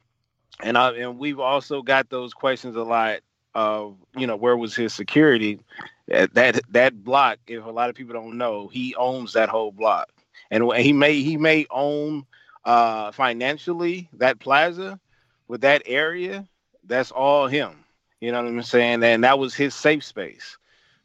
and 0.60 0.77
I, 0.77 0.92
and 0.92 1.18
we've 1.18 1.39
also 1.39 1.82
got 1.82 2.12
those 2.12 2.36
questions 2.36 2.75
a 2.75 2.84
lot 2.84 3.22
of 3.58 3.98
you 4.16 4.28
know 4.28 4.36
where 4.36 4.56
was 4.56 4.76
his 4.76 4.94
security? 4.94 5.60
That 6.08 6.62
that 6.70 7.04
block 7.04 7.40
if 7.48 7.66
a 7.66 7.72
lot 7.72 7.90
of 7.90 7.96
people 7.96 8.14
don't 8.14 8.38
know 8.38 8.68
he 8.68 8.94
owns 8.96 9.34
that 9.34 9.50
whole 9.50 9.72
block. 9.72 10.10
And 10.52 10.72
he 10.76 10.94
may 10.94 11.22
he 11.22 11.38
may 11.38 11.66
own 11.72 12.26
uh 12.66 13.12
financially 13.12 14.10
that 14.14 14.40
plaza 14.40 15.00
with 15.48 15.62
that 15.62 15.82
area 15.88 16.48
that's 16.86 17.12
all 17.12 17.48
him. 17.48 17.84
You 18.22 18.32
know 18.32 18.44
what 18.44 18.50
i'm 18.50 18.62
saying? 18.62 19.04
And 19.04 19.24
that 19.24 19.40
was 19.40 19.56
his 19.56 19.74
safe 19.74 20.04
space. 20.04 20.58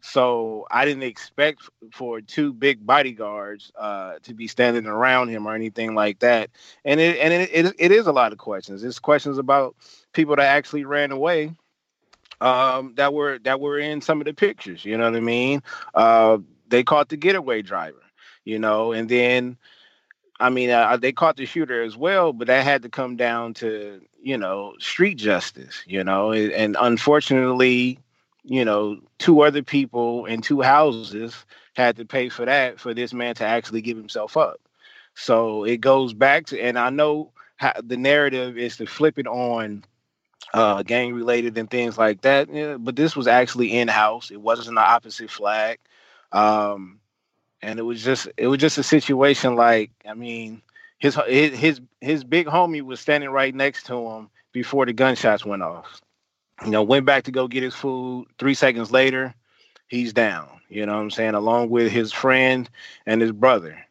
So 0.03 0.67
i 0.71 0.85
didn't 0.85 1.05
expect 1.05 1.63
for 1.91 2.21
two 2.21 2.53
big 2.53 2.85
bodyguards 2.85 3.73
uh 3.77 4.17
to 4.25 4.35
be 4.35 4.47
standing 4.47 4.87
around 4.87 5.29
him 5.31 5.47
or 5.47 5.55
anything 5.55 5.95
like 5.95 6.19
that. 6.19 6.51
And 6.85 7.01
it 7.01 7.17
and 7.17 7.33
it, 7.33 7.51
it, 7.51 7.75
it 7.79 7.93
is 7.93 8.07
a 8.07 8.13
lot 8.13 8.33
of 8.33 8.39
questions. 8.39 8.85
It's 8.85 8.99
questions 8.99 9.39
about 9.39 9.75
people 10.13 10.37
that 10.37 10.45
actually 10.47 10.85
ran 10.85 11.13
away 11.13 11.55
um, 12.43 12.95
that 12.97 13.15
were 13.15 13.39
that 13.41 13.61
were 13.61 13.79
in 13.79 14.01
some 14.01 14.21
of 14.21 14.25
the 14.25 14.35
pictures. 14.35 14.85
You 14.85 14.99
know 14.99 15.05
what 15.05 15.17
I 15.17 15.21
mean? 15.21 15.63
Uh, 15.95 16.39
they 16.69 16.83
caught 16.83 17.09
the 17.09 17.17
getaway 17.17 17.63
driver. 17.63 18.03
You 18.45 18.59
know, 18.59 18.91
and 18.93 19.09
then 19.09 19.57
I 20.41 20.51
mean 20.51 20.71
uh, 20.71 20.97
they 20.97 21.13
caught 21.13 21.37
the 21.37 21.47
shooter 21.47 21.83
as 21.83 21.97
well, 21.97 22.33
but 22.33 22.49
that 22.49 22.65
had 22.65 22.83
to 22.83 22.89
come 22.89 23.17
down 23.17 23.55
to 23.55 24.01
you 24.21 24.37
know 24.37 24.75
street 24.81 25.17
justice. 25.17 25.83
You 25.87 26.03
know, 26.03 26.33
and 26.33 26.77
unfortunately, 26.81 28.01
you 28.43 28.65
know, 28.65 28.99
two 29.19 29.43
other 29.43 29.63
people 29.63 30.27
in 30.27 30.43
two 30.43 30.61
houses 30.61 31.47
had 31.75 31.97
to 31.97 32.05
pay 32.05 32.29
for 32.29 32.45
that 32.45 32.81
for 32.81 32.93
this 32.93 33.13
man 33.13 33.37
to 33.37 33.45
actually 33.45 33.83
give 33.83 33.97
himself 33.97 34.37
up. 34.37 34.61
So 35.15 35.65
it 35.65 35.81
goes 35.81 36.13
back 36.13 36.47
to, 36.47 36.61
and 36.61 36.79
I 36.79 36.91
know 36.91 37.31
how 37.57 37.75
the 37.83 37.97
narrative 37.97 38.59
is 38.59 38.79
to 38.79 38.87
flip 38.87 39.19
it 39.19 39.27
on 39.27 39.85
uh, 40.53 40.83
gang 40.83 41.15
related 41.15 41.57
and 41.57 41.71
things 41.71 41.97
like 41.97 42.23
that. 42.23 42.53
Yeah, 42.53 42.77
but 42.77 42.97
this 42.97 43.17
was 43.17 43.27
actually 43.27 43.77
in 43.79 43.89
house. 43.89 44.31
It 44.31 44.41
wasn't 44.41 44.69
an 44.69 44.79
opposite 44.79 45.31
flag, 45.31 45.79
um, 46.31 47.01
and 47.63 47.79
it 47.79 47.83
was 47.83 48.03
just 48.03 48.29
it 48.37 48.49
was 48.49 48.59
just 48.59 48.79
a 48.79 48.83
situation. 48.83 49.57
Like 49.57 49.91
I 50.09 50.15
mean, 50.15 50.63
his 50.99 51.19
his 51.27 51.81
his 52.01 52.25
big 52.25 52.47
homie 52.47 52.83
was 52.83 53.01
standing 53.01 53.31
right 53.31 53.55
next 53.55 53.87
to 53.87 53.97
him 53.97 54.31
before 54.53 54.85
the 54.85 54.93
gunshots 54.93 55.45
went 55.45 55.63
off. 55.63 56.01
You 56.65 56.71
know, 56.71 56.83
went 56.83 57.07
back 57.07 57.25
to 57.25 57.33
go 57.33 57.49
get 57.49 57.63
his 57.63 57.75
food. 57.75 58.27
Three 58.39 58.55
seconds 58.55 58.93
later, 58.93 59.35
he's 59.89 60.13
down. 60.13 60.49
You 60.69 60.87
know 60.87 60.95
what 60.95 61.03
I'm 61.03 61.11
saying? 61.11 61.35
Along 61.35 61.71
with 61.71 61.91
his 61.91 62.13
friend 62.13 62.69
and 63.07 63.21
his 63.21 63.33
brother, 63.33 63.85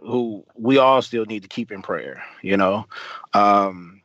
who 0.00 0.44
we 0.54 0.78
all 0.78 1.02
still 1.02 1.24
need 1.24 1.42
to 1.42 1.48
keep 1.48 1.72
in 1.72 1.82
prayer. 1.82 2.22
You 2.42 2.58
know. 2.58 2.86
Um, 3.32 3.97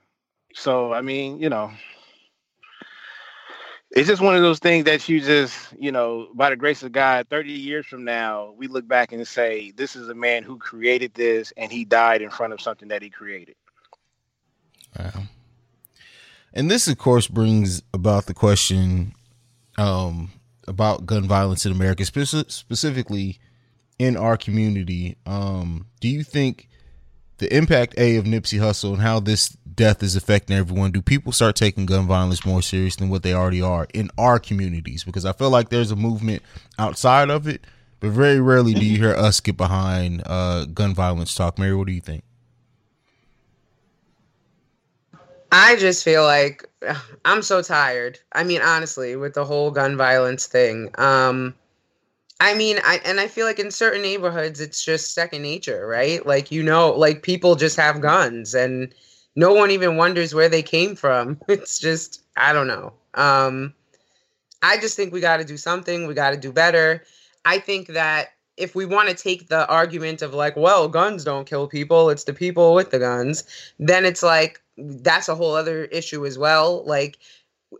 so 0.53 0.93
I 0.93 1.01
mean, 1.01 1.39
you 1.39 1.49
know, 1.49 1.71
it's 3.95 4.07
just 4.07 4.21
one 4.21 4.35
of 4.35 4.41
those 4.41 4.59
things 4.59 4.85
that 4.85 5.07
you 5.07 5.21
just, 5.21 5.55
you 5.77 5.91
know, 5.91 6.29
by 6.33 6.49
the 6.49 6.55
grace 6.55 6.81
of 6.81 6.91
God, 6.91 7.27
30 7.29 7.51
years 7.51 7.85
from 7.85 8.03
now, 8.03 8.53
we 8.57 8.67
look 8.67 8.87
back 8.87 9.11
and 9.11 9.27
say, 9.27 9.71
this 9.71 9.95
is 9.95 10.09
a 10.09 10.15
man 10.15 10.43
who 10.43 10.57
created 10.57 11.13
this 11.13 11.53
and 11.57 11.71
he 11.71 11.85
died 11.85 12.21
in 12.21 12.31
front 12.31 12.53
of 12.53 12.61
something 12.61 12.87
that 12.87 13.03
he 13.03 13.09
created. 13.11 13.55
Wow. 14.97 15.23
And 16.53 16.71
this, 16.71 16.87
of 16.87 16.97
course, 16.97 17.27
brings 17.27 17.83
about 17.93 18.25
the 18.25 18.33
question 18.33 19.13
um, 19.77 20.31
about 20.67 21.05
gun 21.05 21.27
violence 21.27 21.65
in 21.65 21.71
America, 21.71 22.03
speci- 22.03 22.49
specifically 22.51 23.39
in 23.99 24.17
our 24.17 24.37
community. 24.37 25.17
Um, 25.25 25.87
do 25.99 26.07
you 26.07 26.23
think 26.23 26.67
the 27.37 27.55
impact 27.55 27.95
a 27.97 28.15
of 28.15 28.25
Nipsey 28.25 28.59
Hussle 28.59 28.93
and 28.93 29.01
how 29.01 29.19
this 29.19 29.49
death 29.49 30.03
is 30.03 30.15
affecting 30.15 30.55
everyone. 30.55 30.91
Do 30.91 31.01
people 31.01 31.31
start 31.31 31.55
taking 31.55 31.85
gun 31.85 32.07
violence 32.07 32.45
more 32.45 32.61
serious 32.61 32.95
than 32.95 33.09
what 33.09 33.23
they 33.23 33.33
already 33.33 33.61
are 33.61 33.87
in 33.93 34.09
our 34.17 34.39
communities? 34.39 35.03
Because 35.03 35.25
I 35.25 35.33
feel 35.33 35.49
like 35.49 35.69
there's 35.69 35.91
a 35.91 35.95
movement 35.95 36.41
outside 36.77 37.29
of 37.29 37.47
it, 37.47 37.65
but 37.99 38.11
very 38.11 38.39
rarely 38.39 38.73
do 38.73 38.85
you 38.85 38.97
hear 38.97 39.15
us 39.15 39.39
get 39.39 39.57
behind 39.57 40.23
uh, 40.25 40.65
gun 40.65 40.93
violence 40.93 41.33
talk. 41.33 41.57
Mary, 41.57 41.75
what 41.75 41.87
do 41.87 41.93
you 41.93 42.01
think? 42.01 42.23
I 45.51 45.75
just 45.75 46.03
feel 46.03 46.23
like 46.23 46.67
I'm 47.25 47.43
so 47.43 47.61
tired. 47.61 48.19
I 48.31 48.43
mean, 48.43 48.61
honestly, 48.61 49.15
with 49.15 49.35
the 49.35 49.45
whole 49.45 49.69
gun 49.69 49.97
violence 49.97 50.47
thing. 50.47 50.89
Um, 50.97 51.53
I 52.43 52.53
mean, 52.55 52.77
I 52.83 52.99
and 53.05 53.21
I 53.21 53.29
feel 53.29 53.45
like 53.45 53.57
in 53.57 53.71
certain 53.71 54.01
neighborhoods 54.01 54.59
it's 54.59 54.83
just 54.83 55.13
second 55.13 55.43
nature, 55.43 55.87
right? 55.87 56.25
Like 56.25 56.51
you 56.51 56.61
know, 56.61 56.91
like 56.91 57.23
people 57.23 57.55
just 57.55 57.77
have 57.77 58.01
guns 58.01 58.53
and 58.53 58.93
no 59.37 59.53
one 59.53 59.71
even 59.71 59.95
wonders 59.95 60.35
where 60.35 60.49
they 60.49 60.61
came 60.61 60.97
from. 60.97 61.39
It's 61.47 61.79
just 61.79 62.21
I 62.35 62.51
don't 62.51 62.67
know. 62.67 62.91
Um 63.13 63.73
I 64.61 64.77
just 64.77 64.97
think 64.97 65.13
we 65.13 65.21
got 65.21 65.37
to 65.37 65.45
do 65.45 65.55
something. 65.55 66.05
We 66.05 66.13
got 66.13 66.31
to 66.31 66.37
do 66.37 66.51
better. 66.51 67.03
I 67.45 67.59
think 67.59 67.87
that 67.87 68.33
if 68.57 68.75
we 68.75 68.85
want 68.85 69.07
to 69.07 69.15
take 69.15 69.47
the 69.47 69.65
argument 69.67 70.21
of 70.21 70.33
like, 70.33 70.57
well, 70.57 70.89
guns 70.89 71.23
don't 71.23 71.47
kill 71.47 71.67
people, 71.67 72.09
it's 72.09 72.25
the 72.25 72.33
people 72.33 72.73
with 72.73 72.91
the 72.91 72.99
guns, 72.99 73.45
then 73.79 74.03
it's 74.03 74.21
like 74.21 74.61
that's 74.77 75.29
a 75.29 75.35
whole 75.35 75.55
other 75.55 75.85
issue 75.85 76.25
as 76.25 76.37
well. 76.37 76.83
Like 76.85 77.19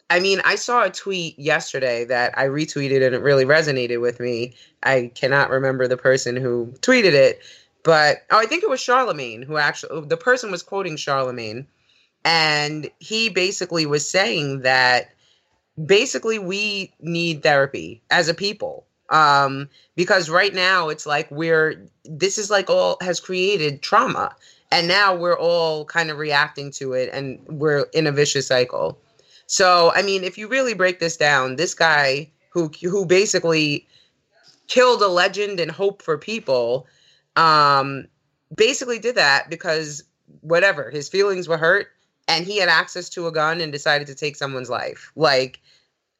I 0.09 0.19
mean, 0.19 0.41
I 0.43 0.55
saw 0.55 0.83
a 0.83 0.89
tweet 0.89 1.37
yesterday 1.37 2.05
that 2.05 2.37
I 2.37 2.45
retweeted 2.45 3.05
and 3.05 3.15
it 3.15 3.21
really 3.21 3.45
resonated 3.45 4.01
with 4.01 4.19
me. 4.19 4.55
I 4.83 5.11
cannot 5.15 5.49
remember 5.49 5.87
the 5.87 5.97
person 5.97 6.35
who 6.35 6.73
tweeted 6.81 7.13
it, 7.13 7.41
but 7.83 8.23
oh, 8.31 8.39
I 8.39 8.45
think 8.45 8.63
it 8.63 8.69
was 8.69 8.79
Charlemagne 8.79 9.41
who 9.41 9.57
actually 9.57 10.07
the 10.07 10.17
person 10.17 10.51
was 10.51 10.63
quoting 10.63 10.97
Charlemagne, 10.97 11.67
and 12.23 12.89
he 12.99 13.29
basically 13.29 13.85
was 13.85 14.09
saying 14.09 14.61
that 14.61 15.09
basically 15.85 16.39
we 16.39 16.93
need 16.99 17.43
therapy 17.43 18.01
as 18.11 18.29
a 18.29 18.33
people 18.33 18.85
um 19.09 19.67
because 19.95 20.29
right 20.29 20.53
now 20.53 20.89
it's 20.89 21.05
like 21.05 21.29
we're 21.31 21.83
this 22.05 22.37
is 22.37 22.49
like 22.49 22.69
all 22.69 22.97
has 23.01 23.19
created 23.19 23.81
trauma 23.81 24.35
and 24.71 24.87
now 24.87 25.15
we're 25.15 25.37
all 25.37 25.83
kind 25.85 26.09
of 26.09 26.17
reacting 26.17 26.71
to 26.71 26.93
it 26.93 27.09
and 27.11 27.39
we're 27.47 27.85
in 27.93 28.07
a 28.07 28.11
vicious 28.11 28.47
cycle 28.47 28.97
so 29.47 29.91
i 29.95 30.01
mean 30.01 30.23
if 30.23 30.37
you 30.37 30.47
really 30.47 30.73
break 30.73 30.99
this 30.99 31.17
down 31.17 31.55
this 31.55 31.73
guy 31.73 32.29
who 32.49 32.69
who 32.81 33.05
basically 33.05 33.87
killed 34.67 35.01
a 35.01 35.07
legend 35.07 35.59
and 35.59 35.71
hope 35.71 36.01
for 36.01 36.17
people 36.17 36.87
um 37.35 38.05
basically 38.55 38.99
did 38.99 39.15
that 39.15 39.49
because 39.49 40.03
whatever 40.41 40.89
his 40.89 41.09
feelings 41.09 41.47
were 41.47 41.57
hurt 41.57 41.87
and 42.27 42.45
he 42.45 42.57
had 42.57 42.69
access 42.69 43.09
to 43.09 43.27
a 43.27 43.31
gun 43.31 43.61
and 43.61 43.71
decided 43.71 44.07
to 44.07 44.15
take 44.15 44.35
someone's 44.35 44.69
life. 44.69 45.11
Like 45.15 45.59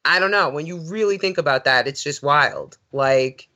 i 0.04 0.18
don't 0.18 0.30
know. 0.30 0.50
When 0.50 0.66
you 0.66 0.78
really 0.78 1.18
think 1.18 1.38
about 1.38 1.64
that 1.64 1.86
it's 1.86 2.02
just 2.02 2.22
wild. 2.22 2.78
Like 2.92 3.48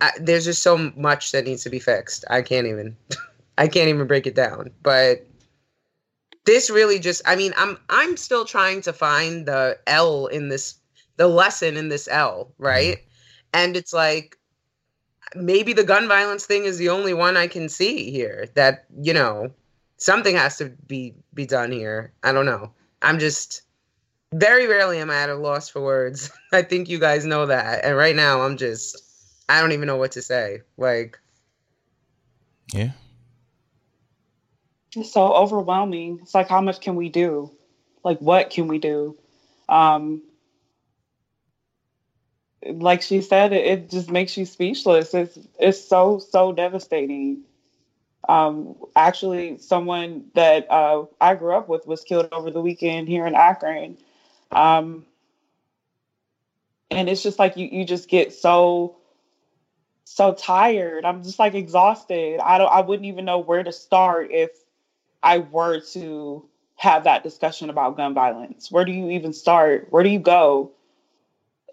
I, 0.00 0.10
there's 0.18 0.44
just 0.44 0.62
so 0.62 0.92
much 0.96 1.32
that 1.32 1.44
needs 1.44 1.62
to 1.64 1.70
be 1.70 1.78
fixed. 1.78 2.24
I 2.30 2.42
can't 2.42 2.66
even 2.66 2.96
i 3.58 3.68
can't 3.68 3.88
even 3.88 4.06
break 4.06 4.26
it 4.26 4.34
down. 4.34 4.70
But 4.82 5.26
this 6.44 6.70
really 6.70 6.98
just 6.98 7.22
i 7.26 7.34
mean 7.36 7.52
i'm 7.56 7.78
i'm 7.90 8.16
still 8.16 8.44
trying 8.44 8.80
to 8.80 8.92
find 8.92 9.46
the 9.46 9.78
l 9.86 10.26
in 10.26 10.48
this 10.48 10.76
the 11.16 11.28
lesson 11.28 11.76
in 11.76 11.88
this 11.88 12.08
l 12.08 12.52
right? 12.58 12.96
Mm-hmm. 12.96 13.08
And 13.54 13.76
it's 13.76 13.92
like 13.92 14.36
maybe 15.36 15.72
the 15.72 15.84
gun 15.84 16.08
violence 16.08 16.44
thing 16.44 16.64
is 16.64 16.78
the 16.78 16.88
only 16.88 17.14
one 17.14 17.36
i 17.36 17.46
can 17.46 17.68
see 17.68 18.10
here 18.10 18.46
that 18.54 18.84
you 19.00 19.14
know 19.14 19.50
something 19.96 20.36
has 20.36 20.58
to 20.58 20.70
be 20.86 21.14
be 21.32 21.46
done 21.46 21.72
here. 21.72 22.12
I 22.22 22.32
don't 22.32 22.46
know. 22.46 22.72
I'm 23.02 23.18
just 23.18 23.62
very 24.32 24.66
rarely 24.66 24.98
am 24.98 25.10
i 25.10 25.16
at 25.16 25.30
a 25.30 25.34
loss 25.34 25.68
for 25.68 25.80
words. 25.80 26.30
I 26.52 26.62
think 26.62 26.88
you 26.88 26.98
guys 26.98 27.24
know 27.24 27.46
that. 27.46 27.84
And 27.84 27.96
right 27.96 28.16
now 28.16 28.42
i'm 28.42 28.56
just 28.56 29.00
i 29.48 29.60
don't 29.60 29.72
even 29.72 29.86
know 29.86 29.96
what 29.96 30.12
to 30.12 30.22
say. 30.22 30.62
Like 30.76 31.18
Yeah. 32.72 32.90
It's 34.96 35.12
so 35.12 35.32
overwhelming. 35.32 36.20
It's 36.22 36.34
like, 36.34 36.48
how 36.48 36.60
much 36.60 36.80
can 36.80 36.96
we 36.96 37.08
do? 37.08 37.50
Like, 38.04 38.18
what 38.20 38.50
can 38.50 38.68
we 38.68 38.78
do? 38.78 39.16
Um, 39.68 40.22
like 42.66 43.02
she 43.02 43.20
said, 43.20 43.52
it, 43.52 43.66
it 43.66 43.90
just 43.90 44.10
makes 44.10 44.36
you 44.36 44.46
speechless. 44.46 45.14
It's 45.14 45.38
it's 45.58 45.82
so 45.82 46.18
so 46.18 46.52
devastating. 46.52 47.42
Um, 48.28 48.76
actually, 48.96 49.58
someone 49.58 50.26
that 50.34 50.70
uh, 50.70 51.04
I 51.20 51.34
grew 51.34 51.54
up 51.54 51.68
with 51.68 51.86
was 51.86 52.02
killed 52.04 52.28
over 52.32 52.50
the 52.50 52.60
weekend 52.62 53.08
here 53.08 53.26
in 53.26 53.34
Akron, 53.34 53.98
um, 54.50 55.04
and 56.90 57.08
it's 57.08 57.22
just 57.22 57.38
like 57.38 57.56
you 57.56 57.68
you 57.70 57.84
just 57.84 58.08
get 58.08 58.32
so 58.32 58.96
so 60.04 60.34
tired. 60.34 61.04
I'm 61.04 61.22
just 61.22 61.38
like 61.38 61.54
exhausted. 61.54 62.40
I 62.40 62.58
don't. 62.58 62.72
I 62.72 62.80
wouldn't 62.80 63.06
even 63.06 63.24
know 63.26 63.38
where 63.38 63.62
to 63.62 63.72
start 63.72 64.28
if 64.30 64.50
I 65.24 65.38
were 65.38 65.80
to 65.94 66.44
have 66.76 67.04
that 67.04 67.22
discussion 67.22 67.70
about 67.70 67.96
gun 67.96 68.14
violence. 68.14 68.70
Where 68.70 68.84
do 68.84 68.92
you 68.92 69.10
even 69.10 69.32
start? 69.32 69.88
Where 69.90 70.04
do 70.04 70.10
you 70.10 70.18
go? 70.18 70.72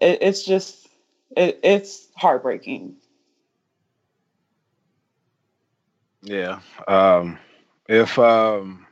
It, 0.00 0.18
it's 0.22 0.44
just 0.44 0.88
it, 1.36 1.60
it's 1.62 2.08
heartbreaking. 2.16 2.96
Yeah. 6.22 6.60
Um, 6.88 7.38
if 7.88 8.18
um, 8.18 8.86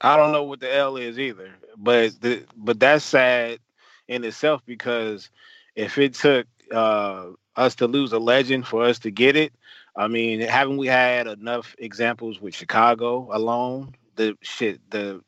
I 0.00 0.16
don't 0.16 0.32
know 0.32 0.44
what 0.44 0.60
the 0.60 0.74
L 0.74 0.96
is 0.96 1.18
either, 1.18 1.50
but 1.76 2.20
the, 2.20 2.44
but 2.56 2.80
that's 2.80 3.04
sad 3.04 3.58
in 4.08 4.24
itself 4.24 4.62
because 4.64 5.30
if 5.74 5.98
it 5.98 6.14
took 6.14 6.46
uh, 6.72 7.26
us 7.56 7.74
to 7.76 7.86
lose 7.86 8.12
a 8.12 8.18
legend 8.18 8.66
for 8.66 8.84
us 8.84 8.98
to 9.00 9.10
get 9.10 9.36
it, 9.36 9.52
I 9.96 10.08
mean, 10.08 10.40
haven't 10.40 10.76
we 10.76 10.86
had 10.86 11.26
enough 11.26 11.74
examples 11.78 12.40
with 12.40 12.54
Chicago 12.54 13.28
alone? 13.32 13.94
The 14.16 14.36
shit, 14.42 14.80
the 14.90 15.22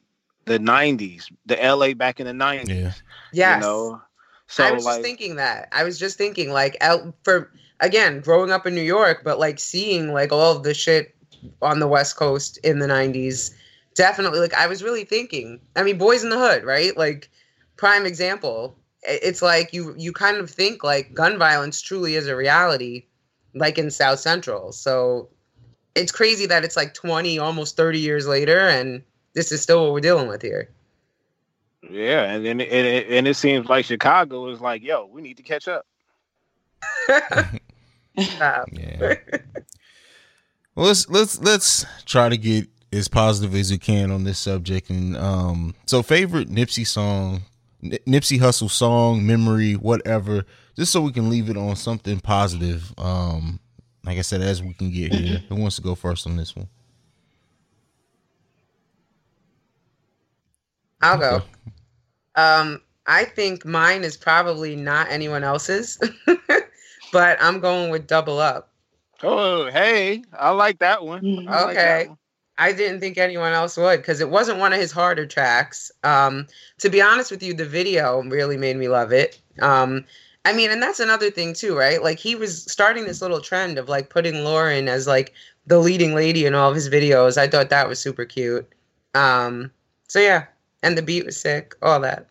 the 0.45 0.59
'90s, 0.59 1.31
the 1.47 1.57
LA 1.57 1.95
back 1.95 2.21
in 2.21 2.27
the 2.27 2.33
'90s. 2.33 2.69
Yeah. 2.69 2.93
yes 3.33 3.55
You 3.57 3.61
know. 3.61 4.03
So 4.49 4.65
I 4.65 4.71
was 4.71 4.85
like, 4.85 4.97
just 4.97 5.03
thinking 5.03 5.37
that. 5.37 5.69
I 5.73 5.83
was 5.85 5.99
just 5.99 6.17
thinking 6.19 6.51
like 6.51 6.77
out 6.81 7.15
for 7.25 7.51
again 7.81 8.21
growing 8.21 8.51
up 8.51 8.67
in 8.67 8.75
New 8.75 8.83
York, 8.83 9.23
but 9.25 9.39
like 9.39 9.59
seeing 9.59 10.13
like 10.13 10.33
all 10.33 10.57
of 10.57 10.63
the 10.63 10.75
shit 10.75 11.15
on 11.63 11.81
the 11.81 11.89
West 11.89 12.17
Coast 12.17 12.59
in 12.59 12.79
the 12.79 12.87
'90s. 12.87 13.53
Definitely, 13.95 14.41
like 14.41 14.55
I 14.55 14.67
was 14.67 14.83
really 14.83 15.05
thinking. 15.05 15.61
I 15.75 15.83
mean, 15.83 15.99
Boys 15.99 16.23
in 16.23 16.31
the 16.31 16.39
Hood, 16.39 16.65
right? 16.65 16.97
Like 16.97 17.31
prime 17.77 18.07
example. 18.07 18.77
It's 19.03 19.43
like 19.43 19.73
you 19.73 19.95
you 19.97 20.13
kind 20.13 20.37
of 20.39 20.51
think 20.51 20.83
like 20.83 21.15
gun 21.15 21.39
violence 21.39 21.81
truly 21.81 22.15
is 22.15 22.27
a 22.27 22.37
reality, 22.37 23.05
like 23.57 23.79
in 23.79 23.91
South 23.91 24.21
Central. 24.21 24.73
So 24.73 25.29
it's 25.95 26.13
crazy 26.13 26.47
that 26.47 26.65
it's 26.65 26.77
like 26.77 26.95
20, 26.95 27.39
almost 27.39 27.77
30 27.77 27.99
years 27.99 28.27
later, 28.29 28.61
and 28.61 29.03
this 29.33 29.51
is 29.51 29.63
still 29.63 29.83
what 29.83 29.93
we're 29.93 30.01
dealing 30.01 30.29
with 30.29 30.43
here. 30.43 30.69
yeah, 31.91 32.25
and 32.25 32.45
then 32.45 32.61
it, 32.61 32.69
and 32.71 32.87
it, 32.87 33.07
and 33.09 33.27
it 33.27 33.35
seems 33.35 33.69
like 33.69 33.85
Chicago 33.85 34.49
is 34.51 34.61
like, 34.61 34.83
yo, 34.83 35.07
we 35.07 35.23
need 35.23 35.39
to 35.39 35.43
catch 35.43 35.67
up. 35.69 35.87
Uh, 38.41 38.65
Yeah. 38.73 39.17
well, 40.75 40.87
let's 40.87 41.07
let's 41.11 41.39
let's 41.39 41.85
try 42.07 42.31
to 42.31 42.39
get 42.39 42.67
as 42.91 43.09
positive 43.09 43.55
as 43.55 43.71
we 43.71 43.77
can 43.77 44.11
on 44.11 44.25
this 44.25 44.39
subject. 44.39 44.89
And 44.89 45.15
um, 45.19 45.75
so 45.85 46.03
favorite 46.03 46.49
Nipsey 46.49 46.87
song, 46.87 47.43
N- 47.83 47.99
Nipsey 48.07 48.39
Hussle 48.39 48.71
song, 48.71 49.27
memory, 49.27 49.75
whatever, 49.75 50.47
just 50.77 50.93
so 50.93 51.01
we 51.01 51.13
can 51.13 51.31
leave 51.31 51.49
it 51.51 51.57
on 51.57 51.75
something 51.77 52.21
positive. 52.21 52.93
Um, 52.99 53.61
like 54.05 54.19
I 54.19 54.23
said, 54.23 54.43
as 54.43 54.63
we 54.63 54.75
can 54.75 54.91
get 54.91 55.13
here. 55.13 55.43
Who 55.49 55.57
wants 55.57 55.77
to 55.77 55.83
go 55.83 55.95
first 55.95 56.27
on 56.27 56.37
this 56.37 56.55
one? 56.55 56.69
I'll 61.03 61.19
go. 61.19 61.43
Um, 62.35 62.81
I 63.07 63.25
think 63.25 63.65
mine 63.65 64.05
is 64.05 64.17
probably 64.17 64.77
not 64.77 65.11
anyone 65.11 65.45
else's, 65.45 65.99
but 67.13 67.39
I'm 67.41 67.61
going 67.61 67.91
with 67.91 68.07
Double 68.07 68.39
Up. 68.39 68.71
Oh, 69.23 69.71
hey, 69.71 70.23
I 70.39 70.51
like 70.51 70.79
that 70.81 71.05
one. 71.05 71.47
I 71.49 71.65
like 71.65 71.77
that 71.77 72.01
Okay. 72.01 72.09
one. 72.09 72.19
I 72.59 72.73
didn't 72.73 73.01
think 73.01 73.19
anyone 73.19 73.53
else 73.53 73.77
would 73.77 73.99
because 73.99 74.21
it 74.21 74.31
wasn't 74.31 74.59
one 74.59 74.73
of 74.73 74.81
his 74.81 74.91
harder 74.91 75.27
tracks. 75.27 75.91
Um, 76.05 76.47
to 76.79 76.89
be 76.89 77.03
honest 77.03 77.31
with 77.31 77.43
you, 77.43 77.53
the 77.53 77.67
video 77.67 78.23
really 78.23 78.57
made 78.57 78.77
me 78.77 78.89
love 78.89 79.13
it. 79.13 79.41
Um, 79.61 80.07
I 80.47 80.53
mean, 80.53 80.71
and 80.71 80.81
that's 80.81 81.01
another 81.01 81.29
thing 81.29 81.55
too, 81.55 81.77
right? 81.77 82.01
Like 82.01 82.21
he 82.21 82.37
was 82.37 82.63
starting 82.71 83.05
this 83.05 83.21
little 83.21 83.41
trend 83.41 83.79
of 83.79 83.89
like 83.89 84.11
putting 84.11 84.45
Lauren 84.45 84.87
as 84.87 85.05
like 85.05 85.35
the 85.67 85.81
leading 85.81 86.15
lady 86.15 86.47
in 86.47 86.55
all 86.55 86.69
of 86.69 86.77
his 86.77 86.89
videos. 86.89 87.37
I 87.37 87.49
thought 87.49 87.69
that 87.71 87.89
was 87.89 87.99
super 87.99 88.25
cute. 88.25 88.65
Um, 89.17 89.73
so 90.07 90.21
yeah, 90.21 90.45
and 90.85 90.97
the 90.97 91.03
beat 91.03 91.27
was 91.27 91.37
sick, 91.37 91.75
all 91.83 91.99
that. 91.99 92.29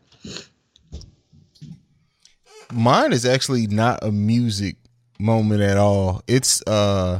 Mine 2.72 3.12
is 3.12 3.26
actually 3.26 3.68
not 3.68 4.00
a 4.02 4.14
music 4.14 4.78
moment 5.20 5.62
at 5.62 5.76
all. 5.76 6.24
It's 6.26 6.66
uh 6.68 7.20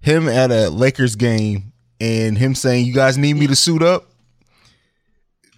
him 0.00 0.30
at 0.30 0.50
a 0.50 0.70
Lakers 0.70 1.14
game 1.14 1.74
and 2.00 2.38
him 2.38 2.54
saying, 2.54 2.86
"You 2.86 2.94
guys 2.94 3.18
need 3.18 3.34
me 3.34 3.48
to 3.48 3.56
suit 3.56 3.82
up." 3.82 4.10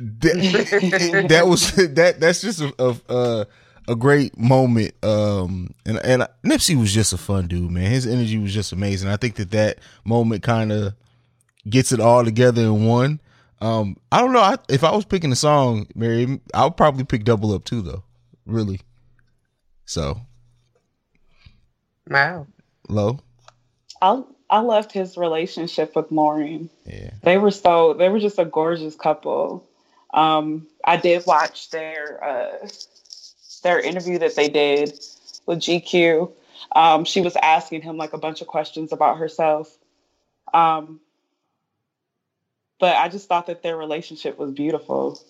That, 0.01 1.27
that 1.29 1.47
was 1.47 1.71
that. 1.95 2.19
That's 2.19 2.41
just 2.41 2.61
a 2.61 2.75
a, 2.81 3.15
a, 3.15 3.47
a 3.89 3.97
great 3.97 4.39
moment. 4.39 4.93
Um, 5.03 5.75
and 5.85 5.99
and 6.05 6.29
Nipsey 6.45 6.79
was 6.79 6.93
just 6.93 7.13
a 7.13 7.19
fun 7.19 7.49
dude, 7.49 7.71
man. 7.71 7.91
His 7.91 8.07
energy 8.07 8.39
was 8.39 8.55
just 8.55 8.73
amazing. 8.73 9.09
I 9.09 9.17
think 9.17 9.37
that 9.37 9.51
that 9.51 9.79
moment 10.05 10.43
kind 10.43 10.71
of 10.71 10.95
gets 11.69 11.91
it 11.93 12.01
all 12.01 12.25
together 12.25 12.63
in 12.63 12.87
one. 12.87 13.21
Um, 13.61 13.97
I 14.13 14.21
don't 14.21 14.33
know 14.33 14.41
I, 14.41 14.57
if 14.69 14.85
I 14.85 14.95
was 14.95 15.05
picking 15.05 15.33
a 15.33 15.37
song, 15.37 15.89
Mary. 15.95 16.41
I 16.55 16.65
would 16.65 16.77
probably 16.77 17.05
pick 17.05 17.25
Double 17.25 17.53
Up 17.53 17.65
too, 17.65 17.83
though. 17.83 18.05
Really. 18.47 18.81
So 19.85 20.21
Wow. 22.09 22.47
low. 22.89 23.19
I 24.01 24.23
I 24.51 24.61
loved 24.61 24.93
his 24.93 25.17
relationship 25.17 25.95
with 25.97 26.11
Lauren. 26.11 26.71
Yeah. 26.87 27.11
They 27.23 27.37
were 27.39 27.51
so 27.51 27.95
they 27.95 28.09
were 28.09 28.21
just 28.21 28.39
a 28.39 28.45
gorgeous 28.45 28.95
couple. 28.95 29.67
Um, 30.15 30.67
I 30.85 30.97
did 30.97 31.27
watch 31.27 31.69
their 31.71 32.23
uh, 32.25 32.69
their 33.61 33.81
interview 33.81 34.19
that 34.19 34.37
they 34.37 34.49
did 34.49 34.99
with 35.47 35.61
GQ. 35.61 36.33
Um, 36.73 37.05
she 37.05 37.21
was 37.21 37.37
asking 37.37 37.83
him 37.83 37.97
like 37.97 38.13
a 38.13 38.19
bunch 38.19 38.41
of 38.41 38.47
questions 38.47 38.93
about 38.93 39.19
herself. 39.19 39.77
Um, 40.53 41.01
but 42.79 42.97
I 42.97 43.09
just 43.09 43.29
thought 43.29 43.47
that 43.47 43.63
their 43.63 43.77
relationship 43.77 44.39
was 44.39 44.53
beautiful. 44.53 45.21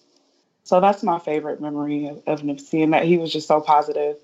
So 0.64 0.80
that's 0.80 1.02
my 1.02 1.18
favorite 1.18 1.60
memory 1.60 2.08
of, 2.08 2.22
of 2.26 2.42
Nipsey, 2.42 2.82
and 2.82 2.92
that 2.92 3.04
he 3.04 3.16
was 3.16 3.32
just 3.32 3.48
so 3.48 3.60
positive. 3.60 4.16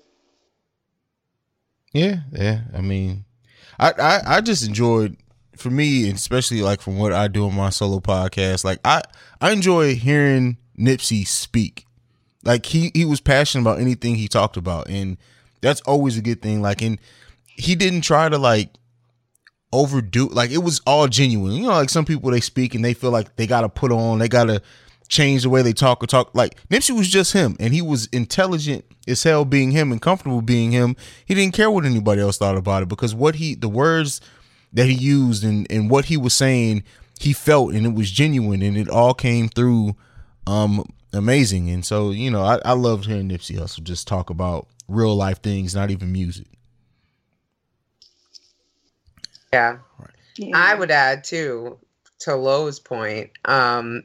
Yeah, 1.91 2.17
yeah. 2.31 2.61
I 2.73 2.81
mean, 2.81 3.25
I, 3.79 3.93
I 3.97 4.21
I 4.37 4.41
just 4.41 4.67
enjoyed 4.67 5.17
for 5.55 5.69
me, 5.69 6.09
especially 6.11 6.61
like 6.61 6.81
from 6.81 6.97
what 6.99 7.13
I 7.13 7.27
do 7.27 7.45
on 7.45 7.55
my 7.55 7.69
solo 7.69 7.99
podcast. 7.99 8.63
Like 8.63 8.79
I 8.85 9.01
I 9.41 9.51
enjoy 9.51 9.95
hearing 9.95 10.57
Nipsey 10.77 11.25
speak. 11.25 11.84
Like 12.45 12.65
he 12.65 12.91
he 12.93 13.05
was 13.05 13.19
passionate 13.19 13.63
about 13.63 13.79
anything 13.79 14.15
he 14.15 14.27
talked 14.27 14.55
about, 14.55 14.87
and 14.87 15.17
that's 15.61 15.81
always 15.81 16.17
a 16.17 16.21
good 16.21 16.41
thing. 16.41 16.61
Like 16.61 16.81
and 16.81 16.99
he 17.47 17.75
didn't 17.75 18.01
try 18.01 18.29
to 18.29 18.37
like 18.37 18.69
overdo 19.73 20.27
like 20.27 20.51
it 20.51 20.59
was 20.59 20.81
all 20.85 21.07
genuine. 21.07 21.53
You 21.53 21.63
know, 21.63 21.69
like 21.69 21.89
some 21.89 22.05
people 22.05 22.31
they 22.31 22.39
speak 22.39 22.75
and 22.75 22.85
they 22.85 22.93
feel 22.93 23.11
like 23.11 23.35
they 23.35 23.47
gotta 23.47 23.69
put 23.69 23.91
on, 23.91 24.19
they 24.19 24.29
gotta 24.29 24.61
change 25.07 25.43
the 25.43 25.49
way 25.49 25.61
they 25.61 25.73
talk 25.73 26.03
or 26.03 26.07
talk. 26.07 26.31
Like 26.33 26.55
Nipsey 26.69 26.95
was 26.95 27.09
just 27.09 27.33
him, 27.33 27.55
and 27.59 27.73
he 27.73 27.81
was 27.81 28.07
intelligent 28.07 28.85
as 29.07 29.23
hell 29.23 29.45
being 29.45 29.71
him 29.71 29.91
and 29.91 30.01
comfortable 30.01 30.41
being 30.41 30.71
him. 30.71 30.95
He 31.25 31.33
didn't 31.33 31.53
care 31.53 31.69
what 31.69 31.85
anybody 31.85 32.21
else 32.21 32.37
thought 32.37 32.57
about 32.57 32.83
it 32.83 32.89
because 32.89 33.13
what 33.13 33.35
he 33.35 33.55
the 33.55 33.69
words 33.69 34.21
that 34.73 34.85
he 34.85 34.93
used 34.93 35.43
and 35.43 35.67
and 35.69 35.89
what 35.89 36.05
he 36.05 36.17
was 36.17 36.33
saying, 36.33 36.83
he 37.19 37.33
felt 37.33 37.73
and 37.73 37.85
it 37.85 37.93
was 37.93 38.11
genuine 38.11 38.61
and 38.61 38.77
it 38.77 38.89
all 38.89 39.13
came 39.13 39.49
through 39.49 39.95
um 40.47 40.83
amazing. 41.15 41.69
And 41.69 41.85
so, 41.85 42.11
you 42.11 42.29
know, 42.29 42.43
I, 42.43 42.59
I 42.65 42.73
loved 42.73 43.05
hearing 43.05 43.29
Nipsey 43.29 43.57
Hussle 43.57 43.83
just 43.83 44.07
talk 44.07 44.29
about 44.29 44.67
real 44.87 45.15
life 45.15 45.41
things, 45.41 45.73
not 45.73 45.91
even 45.91 46.11
music. 46.11 46.47
Yeah. 49.53 49.77
yeah. 50.37 50.51
I 50.53 50.75
would 50.75 50.91
add 50.91 51.23
too 51.23 51.79
to 52.19 52.35
Lowe's 52.35 52.79
point. 52.79 53.31
Um, 53.45 54.03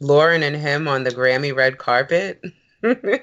Lauren 0.00 0.42
and 0.42 0.56
him 0.56 0.88
on 0.88 1.04
the 1.04 1.10
Grammy 1.10 1.54
red 1.54 1.78
carpet. 1.78 2.42
yeah. 2.82 3.18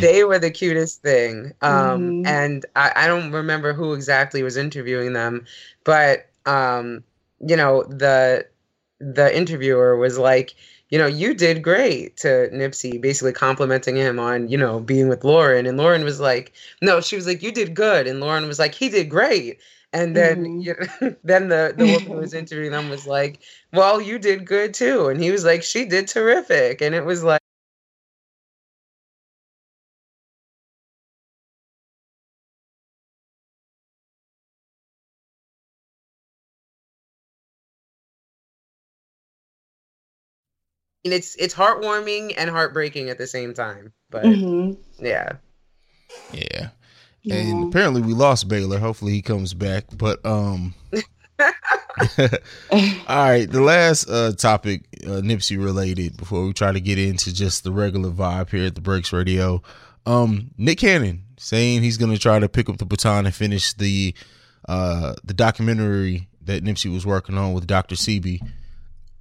They 0.00 0.24
were 0.24 0.38
the 0.38 0.50
cutest 0.50 1.02
thing. 1.02 1.52
Um, 1.60 2.24
mm. 2.24 2.26
And 2.26 2.64
I, 2.74 2.92
I, 2.96 3.06
don't 3.06 3.32
remember 3.32 3.74
who 3.74 3.92
exactly 3.92 4.42
was 4.42 4.56
interviewing 4.56 5.12
them, 5.12 5.44
but 5.84 6.30
um, 6.46 7.04
you 7.46 7.54
know 7.54 7.82
the 7.82 8.46
the 8.98 9.36
interviewer 9.36 9.96
was 9.96 10.16
like, 10.16 10.54
you 10.90 10.98
know, 10.98 11.06
you 11.06 11.34
did 11.34 11.62
great 11.62 12.16
to 12.18 12.48
Nipsey, 12.52 13.00
basically 13.00 13.32
complimenting 13.32 13.96
him 13.96 14.18
on, 14.18 14.48
you 14.48 14.56
know, 14.56 14.80
being 14.80 15.08
with 15.08 15.24
Lauren. 15.24 15.66
And 15.66 15.76
Lauren 15.76 16.04
was 16.04 16.18
like, 16.18 16.52
no, 16.80 17.00
she 17.00 17.16
was 17.16 17.26
like, 17.26 17.42
you 17.42 17.52
did 17.52 17.74
good. 17.74 18.06
And 18.06 18.20
Lauren 18.20 18.46
was 18.46 18.58
like, 18.58 18.74
he 18.74 18.88
did 18.88 19.10
great. 19.10 19.58
And 19.92 20.16
then, 20.16 20.44
mm-hmm. 20.44 20.60
you 20.60 20.74
know, 21.00 21.16
then 21.24 21.48
the, 21.48 21.74
the 21.76 21.92
woman 21.92 22.06
who 22.06 22.12
was 22.14 22.34
interviewing 22.34 22.72
them 22.72 22.88
was 22.88 23.06
like, 23.06 23.40
well, 23.72 24.00
you 24.00 24.18
did 24.18 24.46
good 24.46 24.72
too. 24.72 25.08
And 25.08 25.22
he 25.22 25.30
was 25.30 25.44
like, 25.44 25.62
she 25.62 25.84
did 25.84 26.08
terrific. 26.08 26.80
And 26.80 26.94
it 26.94 27.04
was 27.04 27.22
like, 27.22 27.42
it's 41.12 41.34
it's 41.36 41.54
heartwarming 41.54 42.34
and 42.36 42.50
heartbreaking 42.50 43.10
at 43.10 43.18
the 43.18 43.26
same 43.26 43.54
time. 43.54 43.92
But 44.10 44.24
mm-hmm. 44.24 45.04
yeah. 45.04 45.32
Yeah. 46.32 46.68
Yeah. 47.22 47.34
And 47.34 47.68
apparently 47.68 48.02
we 48.02 48.14
lost 48.14 48.48
Baylor. 48.48 48.78
Hopefully 48.78 49.12
he 49.12 49.22
comes 49.22 49.54
back. 49.54 49.84
But 49.96 50.24
um 50.24 50.74
all 51.40 52.28
right, 53.08 53.46
the 53.50 53.60
last 53.60 54.08
uh 54.08 54.32
topic 54.32 54.84
uh, 55.04 55.20
Nipsey 55.20 55.62
related 55.62 56.16
before 56.16 56.44
we 56.46 56.52
try 56.52 56.72
to 56.72 56.80
get 56.80 56.98
into 56.98 57.32
just 57.34 57.64
the 57.64 57.72
regular 57.72 58.10
vibe 58.10 58.50
here 58.50 58.66
at 58.66 58.74
the 58.74 58.80
Breaks 58.80 59.12
Radio. 59.12 59.62
Um 60.06 60.50
Nick 60.56 60.78
Cannon 60.78 61.24
saying 61.38 61.82
he's 61.82 61.96
going 61.96 62.12
to 62.12 62.18
try 62.18 62.38
to 62.38 62.48
pick 62.48 62.68
up 62.68 62.78
the 62.78 62.86
baton 62.86 63.26
and 63.26 63.34
finish 63.34 63.72
the 63.74 64.14
uh 64.68 65.14
the 65.24 65.34
documentary 65.34 66.28
that 66.48 66.64
Nipsey 66.64 66.92
was 66.92 67.06
working 67.06 67.38
on 67.38 67.52
with 67.52 67.66
Dr. 67.66 67.94
Sebi. 67.94 68.40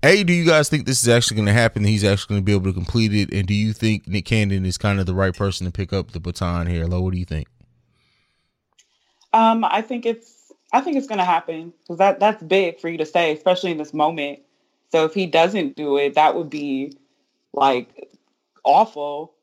A, 0.03 0.23
do 0.23 0.31
you 0.31 0.45
guys 0.45 0.69
think 0.69 0.85
this 0.85 1.01
is 1.01 1.09
actually 1.09 1.35
going 1.35 1.47
to 1.47 1.53
happen? 1.53 1.83
He's 1.83 2.03
actually 2.03 2.35
going 2.35 2.41
to 2.41 2.45
be 2.45 2.53
able 2.53 2.65
to 2.65 2.73
complete 2.73 3.13
it, 3.13 3.33
and 3.33 3.47
do 3.47 3.53
you 3.55 3.73
think 3.73 4.07
Nick 4.07 4.25
Cannon 4.25 4.65
is 4.65 4.77
kind 4.77 4.99
of 4.99 5.07
the 5.07 5.15
right 5.15 5.35
person 5.35 5.65
to 5.65 5.71
pick 5.71 5.91
up 5.91 6.11
the 6.11 6.19
baton 6.19 6.67
here? 6.67 6.85
Lo, 6.85 7.01
what 7.01 7.13
do 7.13 7.19
you 7.19 7.25
think? 7.25 7.47
Um, 9.33 9.65
I 9.65 9.81
think 9.81 10.05
it's 10.05 10.51
I 10.71 10.81
think 10.81 10.97
it's 10.97 11.07
going 11.07 11.17
to 11.17 11.25
happen 11.25 11.73
because 11.81 11.97
that 11.97 12.19
that's 12.19 12.43
big 12.43 12.79
for 12.79 12.89
you 12.89 12.97
to 12.99 13.05
say, 13.05 13.33
especially 13.33 13.71
in 13.71 13.77
this 13.77 13.93
moment. 13.93 14.39
So 14.91 15.05
if 15.05 15.13
he 15.13 15.25
doesn't 15.25 15.75
do 15.75 15.97
it, 15.97 16.13
that 16.13 16.35
would 16.35 16.49
be 16.49 16.93
like 17.53 18.09
awful. 18.63 19.33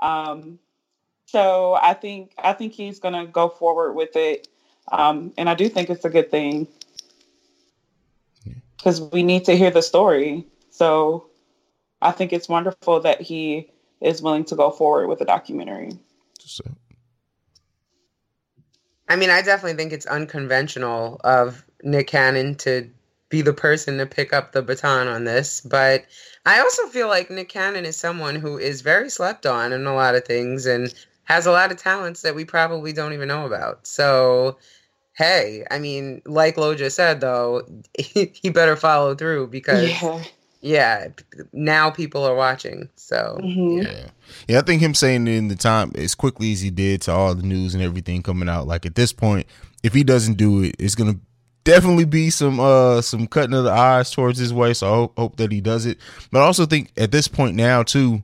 Um, 0.00 0.58
so 1.24 1.78
I 1.80 1.94
think 1.94 2.32
I 2.36 2.52
think 2.52 2.74
he's 2.74 2.98
going 2.98 3.14
to 3.14 3.26
go 3.30 3.48
forward 3.48 3.94
with 3.94 4.14
it, 4.14 4.46
um, 4.90 5.32
and 5.38 5.48
I 5.48 5.54
do 5.54 5.70
think 5.70 5.88
it's 5.88 6.04
a 6.04 6.10
good 6.10 6.30
thing 6.30 6.68
because 8.82 9.00
we 9.00 9.22
need 9.22 9.44
to 9.44 9.56
hear 9.56 9.70
the 9.70 9.82
story. 9.82 10.44
So 10.70 11.26
I 12.00 12.10
think 12.10 12.32
it's 12.32 12.48
wonderful 12.48 13.00
that 13.00 13.20
he 13.20 13.70
is 14.00 14.20
willing 14.20 14.44
to 14.46 14.56
go 14.56 14.70
forward 14.70 15.06
with 15.06 15.20
a 15.20 15.24
documentary. 15.24 15.92
So. 16.40 16.64
I 19.08 19.14
mean, 19.14 19.30
I 19.30 19.42
definitely 19.42 19.76
think 19.76 19.92
it's 19.92 20.06
unconventional 20.06 21.20
of 21.22 21.64
Nick 21.84 22.08
Cannon 22.08 22.56
to 22.56 22.90
be 23.28 23.40
the 23.40 23.52
person 23.52 23.98
to 23.98 24.06
pick 24.06 24.32
up 24.32 24.52
the 24.52 24.62
baton 24.62 25.06
on 25.06 25.24
this, 25.24 25.60
but 25.60 26.04
I 26.44 26.60
also 26.60 26.86
feel 26.88 27.08
like 27.08 27.30
Nick 27.30 27.48
Cannon 27.48 27.84
is 27.84 27.96
someone 27.96 28.34
who 28.34 28.58
is 28.58 28.80
very 28.80 29.08
slept 29.08 29.46
on 29.46 29.72
in 29.72 29.86
a 29.86 29.94
lot 29.94 30.16
of 30.16 30.24
things 30.24 30.66
and 30.66 30.92
has 31.24 31.46
a 31.46 31.52
lot 31.52 31.70
of 31.70 31.78
talents 31.78 32.22
that 32.22 32.34
we 32.34 32.44
probably 32.44 32.92
don't 32.92 33.12
even 33.12 33.28
know 33.28 33.46
about. 33.46 33.86
So 33.86 34.58
hey, 35.22 35.64
I 35.70 35.78
mean, 35.78 36.20
like 36.26 36.56
Loja 36.56 36.90
said 36.90 37.20
though, 37.20 37.62
he 37.98 38.50
better 38.50 38.76
follow 38.76 39.14
through 39.14 39.48
because 39.48 40.02
yeah. 40.02 40.22
yeah 40.60 41.08
now 41.52 41.90
people 41.90 42.24
are 42.24 42.34
watching. 42.34 42.88
So 42.96 43.38
mm-hmm. 43.40 43.82
yeah. 43.82 44.06
Yeah, 44.48 44.58
I 44.58 44.62
think 44.62 44.82
him 44.82 44.94
saying 44.94 45.26
in 45.28 45.48
the 45.48 45.56
time 45.56 45.92
as 45.94 46.14
quickly 46.14 46.52
as 46.52 46.60
he 46.60 46.70
did 46.70 47.02
to 47.02 47.12
all 47.12 47.34
the 47.34 47.42
news 47.42 47.74
and 47.74 47.82
everything 47.82 48.22
coming 48.22 48.48
out, 48.48 48.66
like 48.66 48.86
at 48.86 48.94
this 48.94 49.12
point, 49.12 49.46
if 49.82 49.92
he 49.92 50.02
doesn't 50.02 50.34
do 50.34 50.62
it, 50.62 50.74
it's 50.78 50.94
gonna 50.94 51.16
definitely 51.64 52.04
be 52.04 52.28
some 52.28 52.58
uh 52.58 53.00
some 53.00 53.28
cutting 53.28 53.54
of 53.54 53.64
the 53.64 53.70
eyes 53.70 54.10
towards 54.10 54.38
his 54.38 54.52
way. 54.52 54.74
So 54.74 54.86
I 54.86 54.94
hope, 54.96 55.18
hope 55.18 55.36
that 55.36 55.52
he 55.52 55.60
does 55.60 55.86
it. 55.86 55.98
But 56.30 56.40
I 56.40 56.46
also 56.46 56.66
think 56.66 56.90
at 56.96 57.12
this 57.12 57.28
point 57.28 57.56
now 57.56 57.82
too, 57.82 58.22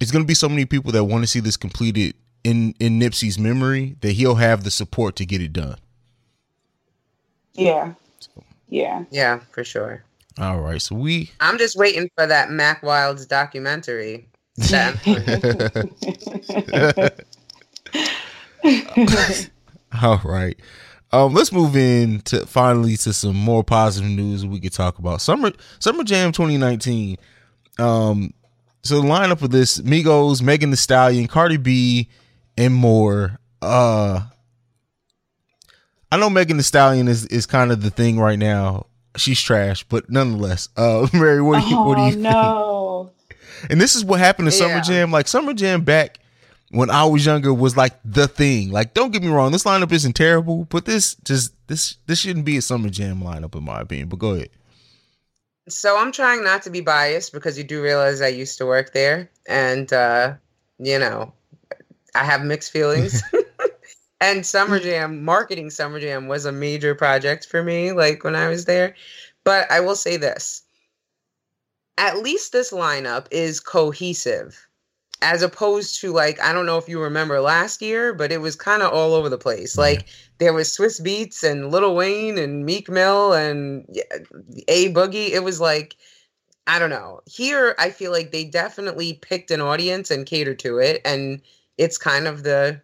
it's 0.00 0.10
gonna 0.10 0.24
be 0.24 0.34
so 0.34 0.48
many 0.48 0.64
people 0.64 0.92
that 0.92 1.04
want 1.04 1.22
to 1.22 1.28
see 1.28 1.40
this 1.40 1.56
completed 1.56 2.14
in 2.44 2.74
in 2.80 2.98
Nipsey's 2.98 3.38
memory 3.38 3.96
that 4.00 4.12
he'll 4.12 4.36
have 4.36 4.64
the 4.64 4.70
support 4.70 5.16
to 5.16 5.26
get 5.26 5.42
it 5.42 5.52
done. 5.52 5.76
Yeah. 7.54 7.94
Yeah. 8.68 9.04
Yeah, 9.10 9.40
for 9.52 9.64
sure. 9.64 10.04
All 10.38 10.60
right. 10.60 10.82
So 10.82 10.96
we 10.96 11.30
I'm 11.40 11.58
just 11.58 11.76
waiting 11.76 12.10
for 12.16 12.26
that 12.26 12.50
Mack 12.50 12.82
Wilds 12.82 13.26
documentary. 13.26 14.28
All 20.02 20.20
right. 20.24 20.58
Um, 21.12 21.32
let's 21.32 21.52
move 21.52 21.76
in 21.76 22.20
to 22.22 22.44
finally 22.46 22.96
to 22.98 23.12
some 23.12 23.36
more 23.36 23.62
positive 23.62 24.10
news 24.10 24.44
we 24.44 24.58
could 24.58 24.72
talk 24.72 24.98
about. 24.98 25.20
Summer 25.20 25.52
Summer 25.78 26.02
Jam 26.02 26.32
2019. 26.32 27.16
Um, 27.78 28.32
so 28.82 29.00
the 29.00 29.06
lineup 29.06 29.42
of 29.42 29.50
this: 29.50 29.80
Migos, 29.80 30.42
Megan 30.42 30.70
Thee 30.70 30.76
Stallion, 30.76 31.28
Cardi 31.28 31.56
B, 31.56 32.08
and 32.56 32.74
more. 32.74 33.38
Uh, 33.62 34.22
I 36.14 36.16
know 36.16 36.30
Megan 36.30 36.58
Thee 36.58 36.62
Stallion 36.62 37.08
is 37.08 37.26
is 37.26 37.44
kind 37.44 37.72
of 37.72 37.82
the 37.82 37.90
thing 37.90 38.20
right 38.20 38.38
now. 38.38 38.86
She's 39.16 39.40
trash, 39.40 39.82
but 39.82 40.08
nonetheless, 40.08 40.68
uh, 40.76 41.08
Mary, 41.12 41.42
what 41.42 41.60
do 41.60 41.68
you 41.68 41.76
oh, 41.76 41.88
what 41.88 41.96
do 41.96 42.02
you 42.16 42.22
no. 42.22 43.10
think? 43.28 43.40
And 43.68 43.80
this 43.80 43.96
is 43.96 44.04
what 44.04 44.20
happened 44.20 44.48
to 44.48 44.56
yeah. 44.56 44.60
Summer 44.60 44.80
Jam. 44.80 45.10
Like 45.10 45.26
Summer 45.26 45.52
Jam 45.54 45.82
back 45.82 46.20
when 46.70 46.88
I 46.88 47.04
was 47.04 47.26
younger 47.26 47.52
was 47.52 47.76
like 47.76 47.94
the 48.04 48.28
thing. 48.28 48.70
Like, 48.70 48.94
don't 48.94 49.12
get 49.12 49.22
me 49.22 49.28
wrong, 49.28 49.50
this 49.50 49.64
lineup 49.64 49.90
isn't 49.90 50.12
terrible, 50.12 50.66
but 50.66 50.84
this 50.84 51.16
just 51.24 51.52
this 51.66 51.96
this 52.06 52.20
shouldn't 52.20 52.44
be 52.44 52.58
a 52.58 52.62
Summer 52.62 52.90
Jam 52.90 53.20
lineup 53.20 53.56
in 53.56 53.64
my 53.64 53.80
opinion. 53.80 54.08
But 54.08 54.20
go 54.20 54.34
ahead. 54.34 54.50
So 55.68 55.98
I'm 55.98 56.12
trying 56.12 56.44
not 56.44 56.62
to 56.62 56.70
be 56.70 56.80
biased 56.80 57.32
because 57.32 57.58
you 57.58 57.64
do 57.64 57.82
realize 57.82 58.22
I 58.22 58.28
used 58.28 58.58
to 58.58 58.66
work 58.66 58.92
there, 58.92 59.28
and 59.48 59.92
uh, 59.92 60.34
you 60.78 61.00
know, 61.00 61.32
I 62.14 62.22
have 62.22 62.44
mixed 62.44 62.70
feelings. 62.70 63.20
and 64.24 64.46
Summer 64.46 64.80
mm. 64.80 64.82
Jam, 64.82 65.24
marketing 65.24 65.70
Summer 65.70 66.00
Jam 66.00 66.28
was 66.28 66.46
a 66.46 66.52
major 66.52 66.94
project 66.94 67.46
for 67.46 67.62
me, 67.62 67.92
like 67.92 68.24
when 68.24 68.34
I 68.34 68.48
was 68.48 68.64
there. 68.64 68.94
But 69.44 69.70
I 69.70 69.80
will 69.80 69.96
say 69.96 70.16
this 70.16 70.62
at 71.96 72.18
least 72.18 72.52
this 72.52 72.72
lineup 72.72 73.26
is 73.30 73.60
cohesive 73.60 74.66
as 75.22 75.42
opposed 75.42 76.00
to 76.00 76.12
like 76.12 76.40
I 76.40 76.52
don't 76.52 76.66
know 76.66 76.78
if 76.78 76.88
you 76.88 77.00
remember 77.00 77.40
last 77.40 77.82
year, 77.82 78.14
but 78.14 78.32
it 78.32 78.40
was 78.40 78.56
kind 78.56 78.82
of 78.82 78.92
all 78.92 79.14
over 79.14 79.28
the 79.28 79.38
place. 79.38 79.76
Like 79.78 80.06
there 80.38 80.52
was 80.52 80.68
Swizz 80.68 81.00
Beatz 81.00 81.44
and 81.44 81.70
Lil 81.70 81.94
Wayne 81.94 82.38
and 82.38 82.64
Meek 82.64 82.88
Mill 82.88 83.32
and 83.32 83.86
A 84.68 84.92
Boogie. 84.92 85.30
It 85.30 85.44
was 85.44 85.60
like 85.60 85.96
I 86.66 86.78
don't 86.78 86.90
know. 86.90 87.20
Here 87.26 87.74
I 87.78 87.90
feel 87.90 88.10
like 88.10 88.32
they 88.32 88.44
definitely 88.44 89.14
picked 89.14 89.50
an 89.50 89.60
audience 89.60 90.10
and 90.10 90.26
catered 90.26 90.58
to 90.60 90.78
it 90.78 91.02
and 91.04 91.42
it's 91.76 91.98
kind 91.98 92.26
of 92.26 92.42
the 92.42 92.80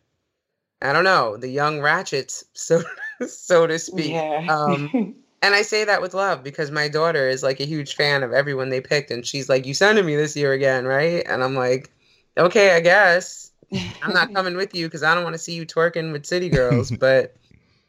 I 0.82 0.92
don't 0.92 1.04
know, 1.04 1.36
the 1.36 1.48
young 1.48 1.80
ratchets, 1.80 2.44
so 2.54 2.82
so 3.26 3.66
to 3.66 3.78
speak. 3.78 4.12
Yeah. 4.12 4.46
Um, 4.48 4.90
and 5.42 5.54
I 5.54 5.62
say 5.62 5.84
that 5.84 6.00
with 6.00 6.14
love 6.14 6.42
because 6.42 6.70
my 6.70 6.88
daughter 6.88 7.28
is 7.28 7.42
like 7.42 7.60
a 7.60 7.66
huge 7.66 7.94
fan 7.94 8.22
of 8.22 8.32
everyone 8.32 8.70
they 8.70 8.80
picked, 8.80 9.10
and 9.10 9.26
she's 9.26 9.48
like, 9.48 9.66
"You 9.66 9.74
sending 9.74 10.06
me 10.06 10.16
this 10.16 10.36
year 10.36 10.52
again, 10.52 10.86
right?" 10.86 11.24
And 11.26 11.44
I'm 11.44 11.54
like, 11.54 11.90
"Okay, 12.38 12.74
I 12.74 12.80
guess 12.80 13.52
I'm 14.02 14.12
not 14.12 14.32
coming 14.34 14.56
with 14.56 14.74
you 14.74 14.86
because 14.86 15.02
I 15.02 15.14
don't 15.14 15.24
want 15.24 15.34
to 15.34 15.38
see 15.38 15.54
you 15.54 15.66
twerking 15.66 16.12
with 16.12 16.26
city 16.26 16.48
girls, 16.48 16.90
but 16.98 17.36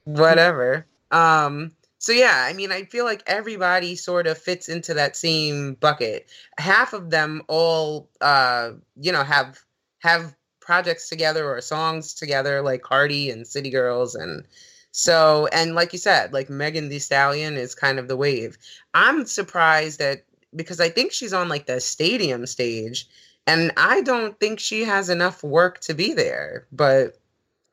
whatever." 0.04 0.86
Um, 1.12 1.72
so 1.98 2.12
yeah, 2.12 2.46
I 2.50 2.54
mean, 2.54 2.72
I 2.72 2.84
feel 2.86 3.06
like 3.06 3.22
everybody 3.28 3.96
sort 3.96 4.28
of 4.28 4.38
fits 4.38 4.68
into 4.68 4.94
that 4.96 5.16
same 5.16 5.76
bucket. 5.76 6.30
Half 6.58 6.94
of 6.94 7.12
them 7.12 7.44
all, 7.48 8.10
uh, 8.22 8.72
you 8.96 9.12
know, 9.12 9.24
have 9.24 9.60
have 10.00 10.36
projects 10.62 11.10
together 11.10 11.50
or 11.50 11.60
songs 11.62 12.14
together, 12.14 12.62
like 12.62 12.82
Cardi 12.84 13.30
and 13.30 13.48
City 13.48 13.70
Girls, 13.70 14.16
and 14.16 14.46
so 14.92 15.48
and 15.48 15.76
like 15.76 15.94
you 15.94 16.00
said, 16.00 16.34
like 16.34 16.50
Megan 16.50 16.90
Thee 16.90 17.00
Stallion 17.00 17.58
is 17.58 17.76
kind 17.76 18.00
of 18.00 18.08
the 18.08 18.18
wave. 18.18 18.58
I'm 18.94 19.26
surprised 19.26 20.00
that 20.00 20.24
because 20.56 20.80
I 20.80 20.90
think 20.90 21.12
she's 21.12 21.34
on 21.34 21.50
like 21.50 21.66
the 21.66 21.80
stadium 21.82 22.46
stage, 22.46 23.08
and 23.48 23.72
I 23.78 24.02
don't 24.02 24.40
think 24.40 24.60
she 24.60 24.84
has 24.84 25.10
enough 25.10 25.44
work 25.44 25.80
to 25.82 25.94
be 25.94 26.14
there. 26.14 26.68
But 26.72 27.18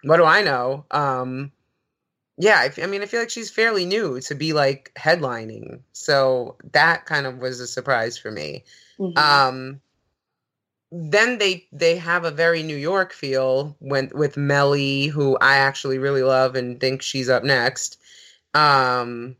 what 0.05 0.19
do 0.19 0.25
I 0.25 0.43
know? 0.43 0.87
Um, 0.91 1.53
yeah, 2.37 2.61
I, 2.61 2.67
f- 2.67 2.79
I 2.83 2.87
mean, 2.87 3.03
I 3.03 3.07
feel 3.07 3.21
like 3.21 3.31
she's 3.31 3.51
fairly 3.51 3.85
new 3.85 4.21
to 4.23 4.35
be 4.35 4.53
like 4.53 4.93
headlining, 4.97 5.81
so 5.93 6.57
that 6.73 7.05
kind 7.07 7.27
of 7.27 7.39
was 7.39 7.61
a 7.61 7.67
surprise 7.67 8.17
for 8.17 8.31
me. 8.31 8.65
Mhm. 8.99 9.19
Um, 9.19 9.81
then 10.91 11.39
they 11.39 11.67
they 11.73 11.97
have 11.97 12.25
a 12.25 12.31
very 12.31 12.63
New 12.63 12.77
York 12.77 13.13
feel 13.13 13.77
when 13.79 14.11
with 14.15 14.37
Melii, 14.37 15.11
who 15.11 15.37
I 15.41 15.57
actually 15.57 15.99
really 15.99 16.23
love 16.23 16.55
and 16.55 16.81
think 16.81 17.03
she's 17.03 17.29
up 17.29 17.45
next. 17.45 17.99
Um, 18.55 19.37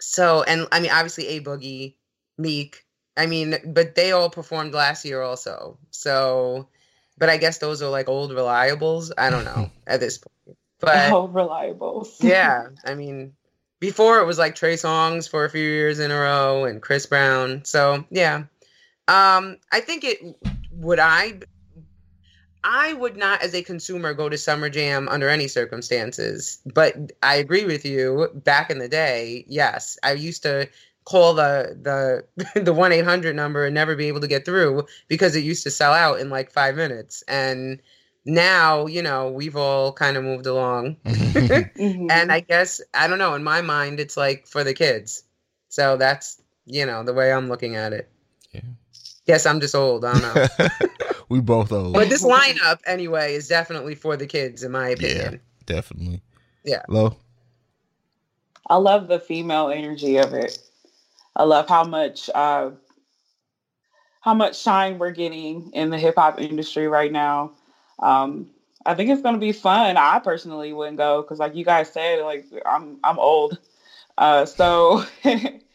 so 0.00 0.42
and 0.42 0.66
I 0.72 0.80
mean, 0.80 0.90
obviously 0.90 1.28
a 1.28 1.40
boogie, 1.40 1.94
Meek. 2.38 2.84
I 3.18 3.26
mean, 3.26 3.56
but 3.66 3.94
they 3.94 4.12
all 4.12 4.30
performed 4.30 4.74
last 4.74 5.04
year 5.04 5.22
also. 5.22 5.78
So, 5.90 6.68
but 7.16 7.28
I 7.28 7.38
guess 7.38 7.58
those 7.58 7.82
are 7.82 7.90
like 7.90 8.08
old 8.08 8.30
reliables. 8.30 9.10
I 9.16 9.30
don't 9.30 9.44
know 9.44 9.70
at 9.86 10.00
this 10.00 10.18
point, 10.18 10.58
but 10.80 11.12
oh, 11.12 11.28
reliable. 11.28 12.08
yeah, 12.20 12.68
I 12.84 12.94
mean, 12.94 13.34
before 13.78 14.20
it 14.20 14.26
was 14.26 14.38
like 14.38 14.54
Trey 14.54 14.74
Songz 14.74 15.28
for 15.28 15.44
a 15.44 15.50
few 15.50 15.62
years 15.62 15.98
in 15.98 16.10
a 16.10 16.18
row 16.18 16.64
and 16.64 16.80
Chris 16.80 17.04
Brown. 17.04 17.64
So 17.64 18.04
yeah, 18.10 18.44
um, 19.08 19.56
I 19.72 19.80
think 19.80 20.04
it 20.04 20.20
would 20.72 20.98
I. 20.98 21.40
I 22.68 22.94
would 22.94 23.16
not, 23.16 23.42
as 23.42 23.54
a 23.54 23.62
consumer, 23.62 24.12
go 24.12 24.28
to 24.28 24.36
Summer 24.36 24.68
Jam 24.68 25.08
under 25.08 25.28
any 25.28 25.46
circumstances. 25.46 26.58
But 26.74 27.12
I 27.22 27.36
agree 27.36 27.64
with 27.64 27.84
you. 27.84 28.28
Back 28.34 28.70
in 28.70 28.78
the 28.78 28.88
day, 28.88 29.44
yes, 29.46 29.96
I 30.02 30.12
used 30.12 30.42
to 30.42 30.68
call 31.04 31.34
the 31.34 31.78
the 31.80 32.60
the 32.60 32.74
one 32.74 32.92
eight 32.92 33.04
hundred 33.04 33.36
number 33.36 33.64
and 33.64 33.74
never 33.74 33.94
be 33.94 34.08
able 34.08 34.20
to 34.20 34.26
get 34.26 34.44
through 34.44 34.84
because 35.06 35.36
it 35.36 35.44
used 35.44 35.62
to 35.62 35.70
sell 35.70 35.92
out 35.92 36.18
in 36.18 36.28
like 36.28 36.50
five 36.50 36.74
minutes. 36.74 37.22
And 37.28 37.80
now, 38.24 38.86
you 38.86 39.02
know, 39.02 39.30
we've 39.30 39.56
all 39.56 39.92
kind 39.92 40.16
of 40.16 40.24
moved 40.24 40.46
along. 40.46 40.96
Mhm. 41.04 42.08
And 42.10 42.32
I 42.32 42.40
guess 42.40 42.80
I 42.92 43.06
don't 43.06 43.18
know. 43.18 43.34
In 43.34 43.44
my 43.44 43.60
mind, 43.60 44.00
it's 44.00 44.16
like 44.16 44.46
for 44.46 44.64
the 44.64 44.74
kids. 44.74 45.22
So 45.68 45.96
that's 45.96 46.42
you 46.66 46.84
know 46.84 47.04
the 47.04 47.14
way 47.14 47.32
I'm 47.32 47.48
looking 47.48 47.76
at 47.76 47.92
it. 47.92 48.10
Yeah. 48.52 48.60
Guess 49.26 49.46
I'm 49.46 49.60
just 49.60 49.74
old. 49.74 50.04
I 50.04 50.12
don't 50.12 50.34
know. 50.34 50.68
we 51.28 51.40
both 51.40 51.72
old. 51.72 51.94
but 51.94 52.08
this 52.08 52.24
lineup 52.24 52.80
anyway 52.86 53.34
is 53.34 53.48
definitely 53.48 53.94
for 53.94 54.16
the 54.16 54.26
kids, 54.26 54.62
in 54.62 54.72
my 54.72 54.88
opinion. 54.88 55.32
Yeah, 55.34 55.38
Definitely. 55.66 56.22
Yeah. 56.64 56.82
Low. 56.88 57.16
I 58.68 58.76
love 58.76 59.08
the 59.08 59.20
female 59.20 59.68
energy 59.68 60.16
of 60.16 60.32
it. 60.32 60.58
I 61.34 61.44
love 61.44 61.68
how 61.68 61.84
much 61.84 62.30
uh, 62.34 62.70
how 64.20 64.34
much 64.34 64.60
shine 64.60 64.98
we're 64.98 65.10
getting 65.10 65.70
in 65.72 65.90
the 65.90 65.98
hip 65.98 66.14
hop 66.16 66.40
industry 66.40 66.88
right 66.88 67.12
now. 67.12 67.52
Um, 68.00 68.50
I 68.84 68.94
think 68.94 69.10
it's 69.10 69.22
going 69.22 69.34
to 69.34 69.40
be 69.40 69.52
fun. 69.52 69.96
I 69.96 70.18
personally 70.20 70.72
wouldn't 70.72 70.96
go 70.96 71.22
because, 71.22 71.38
like 71.38 71.54
you 71.54 71.64
guys 71.64 71.92
said, 71.92 72.22
like 72.22 72.46
I'm 72.64 72.98
I'm 73.04 73.18
old, 73.18 73.58
uh, 74.18 74.46
so 74.46 75.04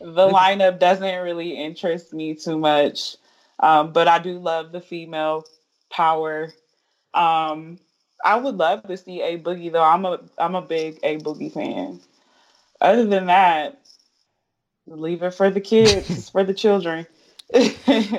the 0.00 0.28
lineup 0.28 0.78
doesn't 0.78 1.22
really 1.22 1.50
interest 1.50 2.12
me 2.12 2.34
too 2.34 2.58
much. 2.58 3.16
Um, 3.60 3.92
but 3.92 4.06
I 4.08 4.18
do 4.18 4.38
love 4.38 4.72
the 4.72 4.80
female 4.80 5.44
power. 5.90 6.52
Um, 7.14 7.78
I 8.24 8.36
would 8.36 8.56
love 8.56 8.82
to 8.84 8.96
see 8.96 9.22
a 9.22 9.38
boogie 9.38 9.72
though. 9.72 9.82
I'm 9.82 10.04
a 10.04 10.20
I'm 10.38 10.54
a 10.54 10.62
big 10.62 10.98
a 11.02 11.18
boogie 11.18 11.52
fan. 11.52 12.00
Other 12.80 13.06
than 13.06 13.26
that, 13.26 13.80
leave 14.86 15.22
it 15.22 15.32
for 15.32 15.50
the 15.50 15.60
kids, 15.60 16.30
for 16.32 16.44
the 16.44 16.54
children. 16.54 17.06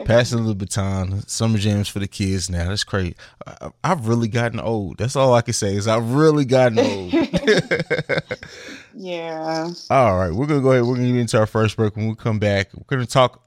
Passing 0.05 0.45
the 0.45 0.55
baton. 0.55 1.25
Summer 1.27 1.59
jams 1.59 1.87
for 1.87 1.99
the 1.99 2.07
kids 2.07 2.49
now. 2.49 2.67
That's 2.67 2.83
crazy. 2.83 3.15
I, 3.45 3.69
I've 3.83 4.07
really 4.07 4.27
gotten 4.27 4.59
old. 4.59 4.97
That's 4.97 5.15
all 5.15 5.35
I 5.35 5.41
can 5.41 5.53
say 5.53 5.75
is 5.75 5.87
I've 5.87 6.13
really 6.13 6.45
gotten 6.45 6.79
old. 6.79 7.13
yeah. 8.95 9.69
all 9.89 10.17
right. 10.17 10.32
We're 10.32 10.45
going 10.47 10.60
to 10.60 10.63
go 10.63 10.71
ahead. 10.71 10.84
We're 10.84 10.95
going 10.95 11.08
to 11.08 11.13
get 11.13 11.21
into 11.21 11.39
our 11.39 11.45
first 11.47 11.75
break. 11.78 11.95
When 11.95 12.08
we 12.10 12.15
come 12.15 12.39
back, 12.39 12.69
we're 12.73 12.84
going 12.97 13.06
to 13.06 13.12
talk 13.12 13.43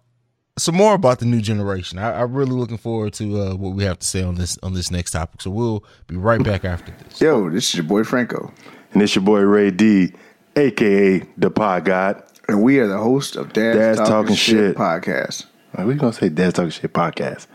some 0.59 0.75
more 0.75 0.95
about 0.95 1.19
the 1.19 1.27
new 1.27 1.41
generation. 1.41 1.99
I, 1.99 2.21
I'm 2.23 2.33
really 2.35 2.53
looking 2.53 2.77
forward 2.79 3.13
to 3.15 3.41
uh, 3.41 3.55
what 3.55 3.75
we 3.75 3.85
have 3.85 3.99
to 4.01 4.07
say 4.07 4.23
on 4.23 4.35
this 4.35 4.59
on 4.63 4.75
this 4.75 4.91
next 4.91 5.13
topic. 5.13 5.41
So 5.43 5.51
we'll 5.51 5.85
be 6.07 6.17
right 6.17 6.43
back 6.43 6.65
after 6.65 6.93
this. 7.05 7.21
Yo, 7.21 7.49
this 7.51 7.69
is 7.71 7.75
your 7.77 7.85
boy 7.85 8.05
Franco, 8.05 8.53
And 8.93 9.03
it's 9.03 9.15
your 9.15 9.25
boy 9.25 9.41
Ray 9.41 9.71
D, 9.71 10.13
aka 10.57 11.21
the 11.39 11.51
Pod 11.51 11.85
God. 11.87 12.23
and 12.49 12.63
we 12.63 12.79
are 12.81 12.87
the 12.87 12.99
host 12.99 13.37
of 13.37 13.53
Dad's, 13.53 13.79
Dad's 13.79 13.99
Talking, 13.99 14.13
Talking 14.13 14.37
Shit, 14.37 14.57
Shit. 14.57 14.77
podcast. 14.77 15.47
Like, 15.77 15.87
we 15.87 15.95
gonna 15.95 16.13
say 16.13 16.29
Dad's 16.29 16.55
Talking 16.55 16.71
Shit 16.71 16.93
podcast. 16.93 17.47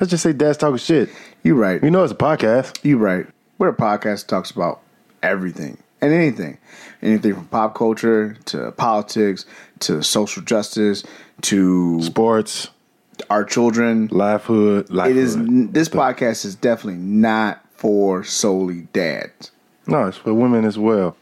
Let's 0.00 0.10
just 0.10 0.22
say 0.22 0.32
Dad's 0.32 0.56
Talking 0.58 0.78
Shit. 0.78 1.10
You 1.42 1.54
right. 1.56 1.82
You 1.82 1.90
know 1.90 2.02
it's 2.04 2.12
a 2.12 2.16
podcast. 2.16 2.82
You 2.84 2.96
right. 2.98 3.26
We're 3.58 3.68
a 3.68 3.76
podcast 3.76 4.22
that 4.22 4.28
talks 4.28 4.50
about 4.50 4.80
everything 5.22 5.76
and 6.00 6.12
anything. 6.12 6.56
Anything 7.02 7.34
from 7.34 7.46
pop 7.46 7.74
culture 7.74 8.36
to 8.46 8.72
politics 8.72 9.44
to 9.80 10.02
social 10.02 10.42
justice 10.42 11.04
to 11.42 12.02
Sports, 12.02 12.68
our 13.30 13.44
children. 13.44 14.08
livelihood. 14.10 14.88
hood, 14.88 15.06
It 15.10 15.16
is 15.16 15.36
this 15.70 15.88
podcast 15.88 16.44
is 16.44 16.54
definitely 16.54 17.00
not 17.00 17.62
for 17.74 18.24
solely 18.24 18.82
dads. 18.92 19.50
No, 19.86 20.06
it's 20.08 20.16
for 20.16 20.34
women 20.34 20.64
as 20.64 20.78
well. 20.78 21.16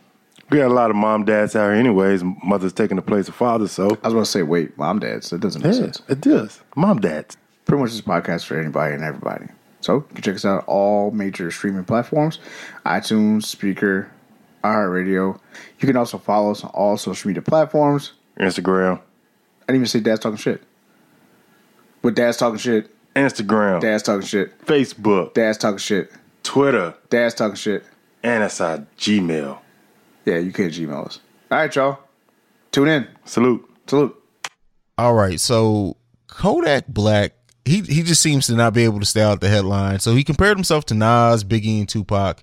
We 0.51 0.59
got 0.59 0.71
a 0.71 0.75
lot 0.75 0.91
of 0.91 0.97
mom 0.97 1.25
dads 1.25 1.57
out 1.57 1.71
here 1.71 1.73
anyways. 1.73 2.23
Mothers 2.45 2.73
taking 2.73 2.97
the 2.97 3.03
place 3.03 3.29
of 3.29 3.35
fathers, 3.35 3.73
so 3.73 3.87
I 4.03 4.09
was 4.09 4.13
going 4.13 4.25
to 4.25 4.31
say, 4.31 4.43
wait, 4.43 4.77
mom, 4.79 4.99
dads. 5.01 5.31
That 5.31 5.41
doesn't 5.41 5.63
make 5.63 5.73
yeah, 5.75 5.81
sense. 5.81 6.03
it 6.09 6.21
does. 6.21 6.61
Mom 6.77 7.01
dads. 7.01 7.37
Pretty 7.67 7.83
much 7.83 7.93
this 7.93 8.03
podcast 8.03 8.45
for 8.45 8.61
anybody 8.61 8.95
and 8.95 9.03
everybody. 9.03 9.47
So 9.81 9.97
you 9.97 10.05
can 10.15 10.23
check 10.23 10.35
us 10.37 10.45
out 10.45 10.61
on 10.61 10.65
all 10.67 11.11
major 11.11 11.51
streaming 11.51 11.85
platforms 11.85 12.39
iTunes, 12.87 13.43
Spreaker, 13.45 14.09
iHeartRadio. 14.64 15.38
You 15.79 15.87
can 15.87 15.96
also 15.96 16.18
follow 16.18 16.50
us 16.50 16.64
on 16.64 16.70
all 16.70 16.96
social 16.96 17.29
media 17.29 17.42
platforms. 17.42 18.12
Instagram, 18.40 18.98
I 18.98 19.66
didn't 19.68 19.77
even 19.77 19.87
say 19.87 20.00
dad's 20.00 20.20
talking 20.20 20.38
shit. 20.38 20.62
With 22.03 22.16
dad's 22.16 22.37
talking 22.37 22.59
shit, 22.59 22.90
Instagram, 23.14 23.81
dad's 23.81 24.03
talking 24.03 24.27
shit, 24.27 24.59
Facebook, 24.66 25.35
dad's 25.35 25.59
talking 25.59 25.79
shit, 25.79 26.11
Twitter, 26.42 26.94
dad's 27.11 27.35
talking 27.35 27.55
shit. 27.57 27.85
and 28.22 28.42
it's 28.42 28.61
our 28.61 28.79
Gmail. 28.98 29.59
Yeah, 30.24 30.38
you 30.38 30.53
can 30.53 30.70
Gmail 30.70 31.07
us. 31.07 31.20
All 31.50 31.59
right, 31.59 31.74
y'all. 31.74 31.98
Tune 32.72 32.88
in. 32.88 33.07
Salute. 33.24 33.70
Salute. 33.87 34.20
All 34.98 35.14
right, 35.14 35.38
so 35.38 35.96
Kodak 36.27 36.87
Black, 36.88 37.35
he 37.64 37.83
he 37.83 38.03
just 38.03 38.20
seems 38.22 38.46
to 38.48 38.55
not 38.55 38.74
be 38.74 38.83
able 38.85 39.00
to 39.00 39.07
stay 39.07 39.22
out 39.22 39.40
the 39.40 39.48
headline. 39.48 40.00
So 40.00 40.14
he 40.14 40.24
compared 40.24 40.57
himself 40.57 40.85
to 40.87 40.94
Nas, 40.94 41.44
Biggie, 41.44 41.79
and 41.81 41.88
Tupac. 41.88 42.42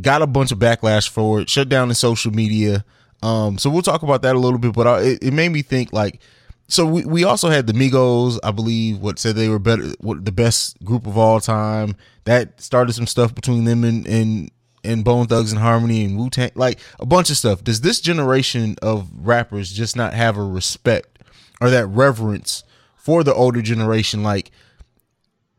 Got 0.00 0.22
a 0.22 0.26
bunch 0.26 0.52
of 0.52 0.58
backlash 0.58 1.08
for 1.08 1.40
it. 1.40 1.48
Shut 1.48 1.68
down 1.68 1.88
the 1.88 1.94
social 1.94 2.32
media. 2.32 2.84
Um, 3.22 3.58
so 3.58 3.70
we'll 3.70 3.82
talk 3.82 4.02
about 4.02 4.22
that 4.22 4.36
a 4.36 4.38
little 4.38 4.58
bit. 4.58 4.72
But 4.72 4.86
I, 4.86 5.00
it, 5.00 5.18
it 5.22 5.32
made 5.32 5.50
me 5.50 5.62
think 5.62 5.92
like, 5.92 6.20
so 6.68 6.86
we, 6.86 7.04
we 7.04 7.24
also 7.24 7.50
had 7.50 7.66
the 7.66 7.72
Migos, 7.72 8.38
I 8.44 8.52
believe, 8.52 8.98
what 8.98 9.18
said 9.18 9.34
they 9.34 9.48
were 9.48 9.58
better, 9.58 9.92
what 9.98 10.24
the 10.24 10.32
best 10.32 10.82
group 10.84 11.06
of 11.06 11.18
all 11.18 11.40
time. 11.40 11.96
That 12.24 12.60
started 12.60 12.92
some 12.92 13.08
stuff 13.08 13.34
between 13.34 13.64
them 13.64 13.82
and 13.82 14.06
and 14.06 14.50
and 14.84 15.04
Bone 15.04 15.26
Thugs 15.26 15.52
and 15.52 15.60
Harmony 15.60 16.04
and 16.04 16.16
Wu 16.16 16.30
Tang, 16.30 16.52
like 16.54 16.78
a 17.00 17.06
bunch 17.06 17.28
of 17.30 17.36
stuff. 17.36 17.64
Does 17.64 17.80
this 17.80 18.00
generation 18.00 18.76
of 18.80 19.10
rappers 19.14 19.72
just 19.72 19.96
not 19.96 20.14
have 20.14 20.36
a 20.36 20.44
respect 20.44 21.18
or 21.60 21.70
that 21.70 21.86
reverence 21.86 22.62
for 22.94 23.24
the 23.24 23.34
older 23.34 23.62
generation? 23.62 24.22
Like 24.22 24.52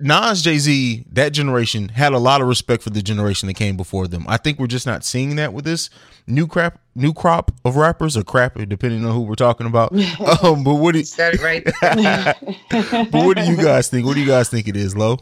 Nas, 0.03 0.41
Jay 0.41 0.57
Z, 0.57 1.05
that 1.11 1.29
generation 1.29 1.89
had 1.89 2.13
a 2.13 2.17
lot 2.17 2.41
of 2.41 2.47
respect 2.47 2.83
for 2.83 2.89
the 2.89 3.01
generation 3.01 3.47
that 3.47 3.53
came 3.55 3.77
before 3.77 4.07
them. 4.07 4.25
I 4.27 4.37
think 4.37 4.59
we're 4.59 4.67
just 4.67 4.85
not 4.85 5.03
seeing 5.03 5.35
that 5.37 5.53
with 5.53 5.65
this 5.65 5.89
new 6.27 6.47
crap, 6.47 6.79
new 6.95 7.13
crop 7.13 7.51
of 7.65 7.75
rappers 7.75 8.17
or 8.17 8.23
crap, 8.23 8.55
depending 8.67 9.05
on 9.05 9.13
who 9.13 9.21
we're 9.21 9.35
talking 9.35 9.67
about. 9.67 9.91
um, 10.43 10.63
but 10.63 10.75
what 10.75 10.93
do 10.93 11.03
Said 11.03 11.35
it 11.35 11.41
right. 11.41 11.63
but 13.11 13.25
what 13.25 13.37
do 13.37 13.43
you 13.43 13.57
guys 13.57 13.89
think? 13.89 14.05
What 14.05 14.15
do 14.15 14.21
you 14.21 14.27
guys 14.27 14.49
think 14.49 14.67
it 14.67 14.75
is, 14.75 14.95
Lo? 14.95 15.17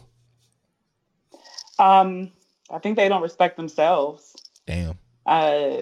Um, 1.78 2.30
I 2.70 2.78
think 2.78 2.96
they 2.96 3.08
don't 3.08 3.22
respect 3.22 3.56
themselves. 3.56 4.36
Damn. 4.66 4.98
Uh, 5.26 5.78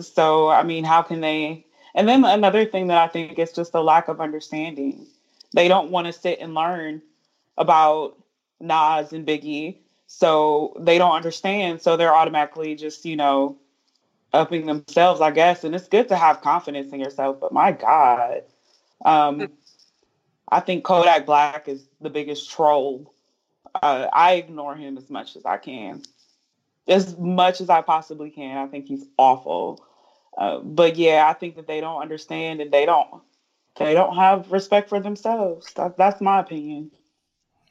so 0.00 0.48
I 0.48 0.62
mean, 0.62 0.84
how 0.84 1.02
can 1.02 1.20
they? 1.20 1.64
And 1.94 2.08
then 2.08 2.24
another 2.24 2.64
thing 2.64 2.88
that 2.88 2.98
I 2.98 3.08
think 3.08 3.38
is 3.38 3.52
just 3.52 3.74
a 3.74 3.80
lack 3.80 4.08
of 4.08 4.20
understanding. 4.20 5.06
They 5.54 5.68
don't 5.68 5.90
want 5.90 6.06
to 6.06 6.12
sit 6.12 6.40
and 6.40 6.54
learn 6.54 7.02
about 7.58 8.16
Nas 8.60 9.12
and 9.12 9.26
Biggie, 9.26 9.78
so 10.06 10.74
they 10.78 10.98
don't 10.98 11.14
understand. 11.14 11.82
So 11.82 11.96
they're 11.96 12.14
automatically 12.14 12.74
just 12.74 13.04
you 13.04 13.16
know 13.16 13.58
upping 14.32 14.66
themselves, 14.66 15.20
I 15.20 15.30
guess. 15.30 15.64
And 15.64 15.74
it's 15.74 15.88
good 15.88 16.08
to 16.08 16.16
have 16.16 16.40
confidence 16.40 16.92
in 16.92 17.00
yourself, 17.00 17.38
but 17.40 17.52
my 17.52 17.72
God, 17.72 18.42
um, 19.04 19.48
I 20.48 20.60
think 20.60 20.84
Kodak 20.84 21.26
Black 21.26 21.68
is 21.68 21.88
the 22.00 22.10
biggest 22.10 22.50
troll. 22.50 23.12
Uh, 23.74 24.08
I 24.12 24.34
ignore 24.34 24.74
him 24.74 24.96
as 24.96 25.10
much 25.10 25.36
as 25.36 25.44
I 25.44 25.58
can, 25.58 26.02
as 26.88 27.16
much 27.18 27.60
as 27.60 27.68
I 27.68 27.82
possibly 27.82 28.30
can. 28.30 28.56
I 28.56 28.66
think 28.66 28.86
he's 28.86 29.06
awful. 29.18 29.84
Uh, 30.36 30.60
but 30.60 30.96
yeah, 30.96 31.26
I 31.28 31.32
think 31.32 31.56
that 31.56 31.66
they 31.66 31.80
don't 31.80 32.00
understand 32.00 32.60
and 32.60 32.70
they 32.70 32.86
don't 32.86 33.22
they 33.78 33.92
don't 33.92 34.16
have 34.16 34.52
respect 34.52 34.88
for 34.88 35.00
themselves. 35.00 35.72
That, 35.74 35.96
that's 35.98 36.20
my 36.20 36.40
opinion. 36.40 36.90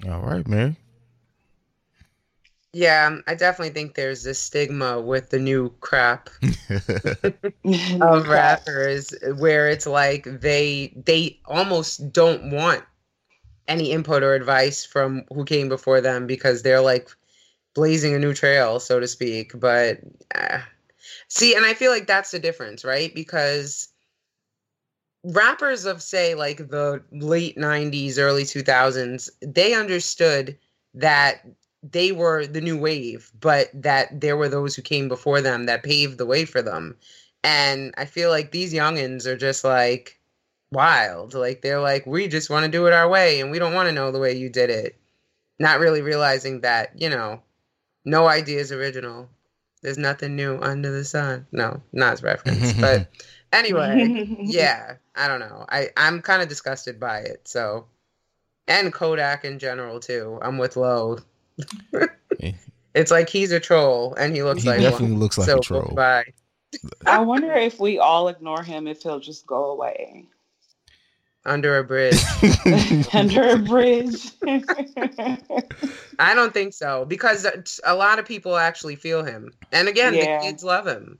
All 0.03 0.21
right, 0.21 0.47
man. 0.47 0.75
Yeah, 2.73 3.19
I 3.25 3.35
definitely 3.35 3.73
think 3.73 3.95
there's 3.95 4.23
this 4.23 4.37
stigma 4.37 4.99
with 4.99 5.29
the 5.29 5.39
new 5.39 5.69
crap 5.79 6.29
of 8.01 8.27
rappers 8.27 9.13
where 9.37 9.69
it's 9.69 9.87
like 9.87 10.25
they 10.25 10.93
they 11.05 11.39
almost 11.45 12.11
don't 12.11 12.51
want 12.51 12.83
any 13.69 13.91
input 13.91 14.23
or 14.23 14.33
advice 14.33 14.85
from 14.85 15.23
who 15.33 15.45
came 15.45 15.69
before 15.69 16.01
them 16.01 16.27
because 16.27 16.61
they're 16.63 16.81
like 16.81 17.09
blazing 17.73 18.13
a 18.13 18.19
new 18.19 18.33
trail, 18.33 18.81
so 18.81 18.99
to 18.99 19.07
speak. 19.07 19.57
But 19.57 19.99
uh, 20.35 20.59
see, 21.29 21.55
and 21.55 21.65
I 21.65 21.75
feel 21.75 21.91
like 21.91 22.07
that's 22.07 22.31
the 22.31 22.39
difference, 22.39 22.83
right? 22.83 23.15
Because 23.15 23.87
rappers 25.25 25.85
of 25.85 26.01
say 26.01 26.35
like 26.35 26.57
the 26.57 27.01
late 27.11 27.57
90s 27.57 28.17
early 28.19 28.43
2000s 28.43 29.29
they 29.41 29.73
understood 29.73 30.57
that 30.93 31.41
they 31.91 32.11
were 32.11 32.47
the 32.47 32.61
new 32.61 32.77
wave, 32.77 33.31
but 33.39 33.69
that 33.73 34.19
there 34.19 34.37
were 34.37 34.49
those 34.49 34.75
who 34.75 34.81
came 34.81 35.07
before 35.07 35.41
them 35.41 35.65
that 35.65 35.83
paved 35.83 36.17
the 36.17 36.25
way 36.25 36.45
for 36.45 36.61
them. 36.61 36.97
And 37.43 37.93
I 37.97 38.05
feel 38.05 38.29
like 38.29 38.51
these 38.51 38.73
youngins 38.73 39.25
are 39.25 39.37
just 39.37 39.63
like 39.63 40.19
wild. 40.71 41.33
Like 41.33 41.61
they're 41.61 41.81
like, 41.81 42.05
we 42.05 42.27
just 42.27 42.49
want 42.49 42.65
to 42.65 42.71
do 42.71 42.87
it 42.87 42.93
our 42.93 43.07
way 43.07 43.39
and 43.39 43.51
we 43.51 43.59
don't 43.59 43.73
want 43.73 43.87
to 43.87 43.93
know 43.93 44.11
the 44.11 44.19
way 44.19 44.33
you 44.35 44.49
did 44.49 44.69
it. 44.69 44.97
Not 45.59 45.79
really 45.79 46.01
realizing 46.01 46.61
that, 46.61 46.91
you 46.99 47.09
know, 47.09 47.41
no 48.03 48.27
idea 48.27 48.59
is 48.59 48.71
original. 48.71 49.29
There's 49.85 49.99
nothing 49.99 50.35
new 50.35 50.57
under 50.63 50.91
the 50.91 51.05
sun. 51.05 51.45
No, 51.51 51.79
not 51.93 52.13
as 52.13 52.23
reference. 52.23 52.73
but 52.81 53.07
anyway, 53.53 54.25
yeah, 54.41 54.95
I 55.15 55.27
don't 55.27 55.39
know. 55.39 55.63
I, 55.69 55.89
I'm 55.95 56.23
kind 56.23 56.41
of 56.41 56.49
disgusted 56.49 56.99
by 56.99 57.19
it. 57.19 57.47
So, 57.47 57.85
and 58.67 58.91
Kodak 58.91 59.45
in 59.45 59.59
general 59.59 59.99
too. 59.99 60.39
I'm 60.41 60.57
with 60.57 60.75
Low. 60.75 61.19
it's 62.95 63.11
like 63.11 63.29
he's 63.29 63.51
a 63.51 63.59
troll 63.59 64.15
and 64.15 64.35
he 64.35 64.41
looks 64.41 64.63
He 64.63 64.69
like 64.69 64.79
definitely 64.79 65.11
one. 65.11 65.19
looks 65.19 65.37
like 65.37 65.45
so, 65.45 65.59
a 65.59 65.61
troll. 65.61 65.93
Bye. 65.95 66.33
I 67.05 67.19
wonder 67.19 67.53
if 67.53 67.79
we 67.79 67.99
all 67.99 68.27
ignore 68.27 68.63
him, 68.63 68.87
if 68.87 69.03
he'll 69.03 69.19
just 69.19 69.45
go 69.45 69.65
away 69.65 70.25
Under 71.45 71.77
a 71.77 71.83
bridge. 71.83 72.19
under 73.13 73.49
a 73.49 73.57
bridge. 73.57 74.31
I 76.19 76.33
don't 76.33 76.53
think 76.53 76.73
so 76.73 77.05
because 77.05 77.45
a 77.85 77.95
lot 77.95 78.17
of 78.19 78.25
people 78.25 78.57
actually 78.57 78.95
feel 78.95 79.23
him. 79.23 79.51
And 79.71 79.87
again, 79.87 80.13
Yeah. 80.15 80.39
the 80.39 80.45
kids 80.45 80.63
love 80.63 80.87
him. 80.87 81.19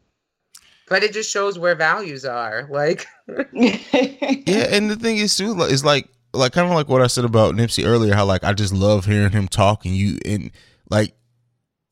But 0.88 1.04
it 1.04 1.14
just 1.14 1.32
shows 1.32 1.58
where 1.58 1.76
values 1.76 2.26
are. 2.26 2.68
Like, 2.70 3.08
yeah, 3.54 4.68
and 4.72 4.90
the 4.90 4.96
thing 5.00 5.18
is 5.18 5.36
too, 5.36 5.54
like, 5.56 5.72
it's 5.72 5.84
like 5.84 6.08
like 6.34 6.52
kind 6.54 6.68
of 6.68 6.74
like 6.74 6.90
what 6.90 7.02
I 7.02 7.08
said 7.08 7.26
about 7.26 7.56
Nipsey 7.56 7.86
earlier, 7.86 8.14
how 8.14 8.26
like 8.26 8.44
I 8.44 8.54
just 8.54 8.74
love 8.74 9.06
hearing 9.06 9.32
him 9.32 9.48
talk 9.48 9.86
and 9.86 9.96
you 9.96 10.18
and 10.26 10.52
like 10.90 11.14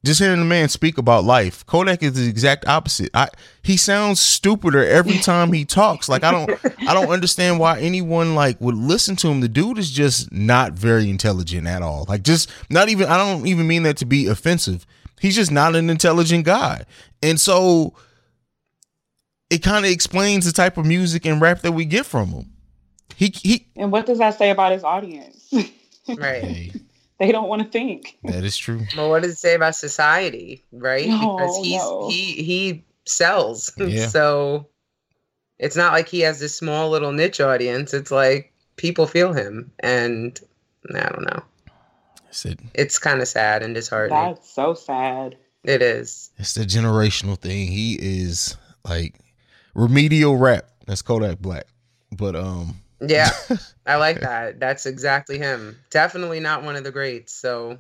just 0.06 0.20
hearing 0.20 0.40
the 0.40 0.46
man 0.46 0.68
speak 0.68 0.98
about 0.98 1.24
life. 1.24 1.66
Kodak 1.66 2.04
is 2.04 2.14
the 2.14 2.28
exact 2.28 2.68
opposite. 2.68 3.10
I 3.14 3.30
he 3.64 3.78
sounds 3.78 4.20
stupider 4.20 4.86
every 4.86 5.18
time 5.20 5.54
he 5.54 5.64
talks. 5.64 6.10
Like 6.10 6.24
I 6.24 6.32
don't 6.32 6.50
I 6.88 6.94
don't 6.94 7.10
understand 7.10 7.60
why 7.60 7.80
anyone 7.80 8.36
like 8.36 8.60
would 8.60 8.76
listen 8.76 9.16
to 9.18 9.30
him. 9.30 9.40
The 9.42 9.48
dude 9.48 9.78
is 9.78 9.92
just 9.92 10.32
not 10.32 10.74
very 10.74 11.10
intelligent 11.10 11.68
at 11.68 11.82
all. 11.82 12.06
Like 12.08 12.24
just 12.24 12.52
not 12.70 12.90
even 12.90 13.08
I 13.08 13.18
don't 13.18 13.48
even 13.48 13.68
mean 13.68 13.84
that 13.84 13.98
to 13.98 14.06
be 14.06 14.28
offensive. 14.28 14.86
He's 15.22 15.36
just 15.36 15.52
not 15.52 15.76
an 15.76 15.90
intelligent 15.90 16.44
guy. 16.44 16.84
And 17.22 17.40
so 17.40 17.94
it 19.50 19.64
kind 19.64 19.86
of 19.86 19.92
explains 19.92 20.46
the 20.46 20.52
type 20.52 20.78
of 20.78 20.86
music 20.86 21.26
and 21.26 21.40
rap 21.40 21.62
that 21.62 21.72
we 21.72 21.86
get 21.86 22.06
from 22.06 22.30
him. 22.30 22.50
He 23.16 23.34
he 23.34 23.68
and 23.78 23.90
what 23.90 24.06
does 24.06 24.18
that 24.18 24.38
say 24.38 24.50
about 24.50 24.74
his 24.74 24.84
audience? 24.84 25.54
right. 26.18 26.72
Hey, 27.24 27.28
they 27.28 27.32
don't 27.32 27.48
want 27.48 27.62
to 27.62 27.68
think. 27.70 28.18
that 28.26 28.44
is 28.44 28.58
true. 28.58 28.82
Well, 28.98 29.10
what 29.10 29.24
does 29.24 29.32
it 29.32 29.38
say 29.38 29.56
about 29.56 29.76
society, 29.76 30.62
right? 30.74 31.08
No, 31.08 31.38
because 31.38 31.58
he's 31.58 31.82
no. 31.82 32.10
he 32.10 32.44
he 32.44 32.86
sells. 33.06 33.72
Yeah. 33.78 34.08
so 34.08 34.68
it's 35.60 35.78
not 35.78 35.94
like 35.94 36.10
he 36.10 36.20
has 36.22 36.42
this 36.42 36.54
small 36.54 36.90
little 36.90 37.14
niche 37.14 37.40
audience. 37.40 37.94
It's 37.94 38.12
like 38.12 38.52
people 38.76 39.08
feel 39.08 39.32
him 39.32 39.72
and 39.80 40.38
I 40.94 41.10
don't 41.10 41.26
know. 41.26 41.44
It's 42.28 42.44
the, 42.44 42.58
It's 42.74 43.00
kind 43.00 43.22
of 43.22 43.28
sad 43.30 43.64
and 43.64 43.74
disheartening. 43.74 44.34
That's 44.34 44.54
so 44.54 44.74
sad. 44.74 45.38
It 45.64 45.82
is. 45.82 46.30
it's 46.38 46.56
the 46.56 46.66
generational 46.66 47.38
thing. 47.38 47.68
He 47.68 47.98
is 48.02 48.58
like 48.84 49.16
remedial 49.76 50.36
rap. 50.36 50.66
That's 50.88 51.02
Kodak 51.02 51.40
Black. 51.40 51.68
But 52.12 52.36
um 52.36 52.82
Yeah, 53.08 53.30
I 53.86 53.98
like 53.98 54.22
that. 54.22 54.60
That's 54.60 54.86
exactly 54.86 55.38
him. 55.38 55.78
Definitely 55.90 56.40
not 56.40 56.64
one 56.64 56.76
of 56.76 56.84
the 56.84 56.92
greats. 56.92 57.34
So 57.34 57.78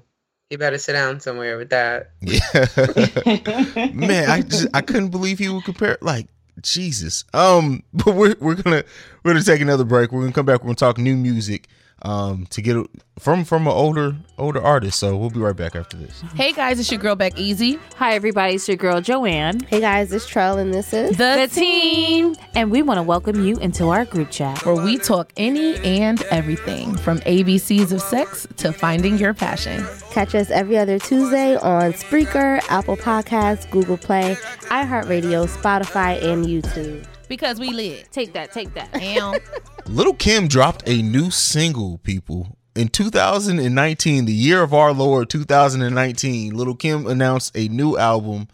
he 0.49 0.57
better 0.57 0.77
sit 0.77 0.93
down 0.93 1.19
somewhere 1.19 1.57
with 1.57 1.69
that. 1.69 2.11
yeah. 2.21 3.91
Man, 3.93 4.29
I 4.29 4.41
just 4.41 4.67
I 4.73 4.81
couldn't 4.81 5.09
believe 5.09 5.39
he 5.39 5.49
would 5.49 5.63
compare 5.63 5.97
like 6.01 6.27
Jesus. 6.61 7.23
Um 7.33 7.83
but 7.93 8.15
we're 8.15 8.35
we're 8.39 8.55
gonna 8.55 8.83
we're 9.23 9.33
gonna 9.33 9.43
take 9.43 9.61
another 9.61 9.85
break. 9.85 10.11
We're 10.11 10.21
gonna 10.21 10.33
come 10.33 10.45
back, 10.45 10.61
we're 10.61 10.67
gonna 10.67 10.75
talk 10.75 10.97
new 10.97 11.15
music 11.15 11.67
um 12.01 12.45
to 12.47 12.61
get 12.61 12.75
from 13.19 13.45
from 13.45 13.67
an 13.67 13.73
older 13.73 14.15
older 14.37 14.61
artist. 14.61 14.99
So 14.99 15.15
we'll 15.15 15.29
be 15.29 15.39
right 15.39 15.55
back 15.55 15.75
after 15.75 15.95
this. 15.95 16.21
Hey 16.35 16.51
guys, 16.51 16.79
it's 16.79 16.91
your 16.91 16.99
girl 16.99 17.15
Beck 17.15 17.37
Easy, 17.37 17.79
Hi, 17.97 18.13
everybody. 18.15 18.55
It's 18.55 18.67
your 18.67 18.75
girl, 18.77 18.99
Joanne. 18.99 19.59
Hey 19.61 19.79
guys, 19.79 20.11
it's 20.11 20.29
Trell 20.29 20.57
and 20.59 20.73
this 20.73 20.91
is 20.91 21.11
the, 21.17 21.47
the 21.47 21.47
team, 21.47 22.35
And 22.55 22.71
we 22.71 22.81
want 22.81 22.97
to 22.97 23.03
welcome 23.03 23.45
you 23.45 23.57
into 23.59 23.89
our 23.89 24.03
group 24.05 24.31
chat. 24.31 24.65
where 24.65 24.83
we 24.83 24.97
talk 24.97 25.31
any 25.37 25.77
and 25.77 26.21
everything 26.23 26.95
from 26.97 27.19
ABCs 27.19 27.91
of 27.93 28.01
sex 28.01 28.47
to 28.57 28.73
finding 28.73 29.17
your 29.17 29.33
passion. 29.33 29.85
Catch 30.11 30.35
us 30.35 30.49
every 30.51 30.77
other 30.77 30.99
Tuesday 30.99 31.55
on 31.55 31.93
Spreaker, 31.93 32.59
Apple 32.69 32.97
Podcasts, 32.97 33.69
Google 33.71 33.97
Play, 33.97 34.35
iHeartRadio, 34.63 35.47
Spotify, 35.47 36.21
and 36.23 36.45
YouTube. 36.45 37.05
Because 37.33 37.59
we 37.59 37.71
live. 37.71 38.11
Take 38.11 38.33
that, 38.33 38.51
take 38.51 38.75
that. 38.75 38.93
And 38.93 39.41
Lil 39.87 40.13
Kim 40.13 40.47
dropped 40.47 40.87
a 40.87 41.01
new 41.01 41.31
single, 41.31 41.97
people. 41.97 42.59
In 42.75 42.89
2019, 42.89 44.25
the 44.25 44.31
year 44.31 44.61
of 44.61 44.71
our 44.71 44.93
Lord 44.93 45.31
2019, 45.31 46.55
Lil 46.55 46.75
Kim 46.75 47.07
announced 47.07 47.57
a 47.57 47.67
new 47.69 47.97
album 47.97 48.49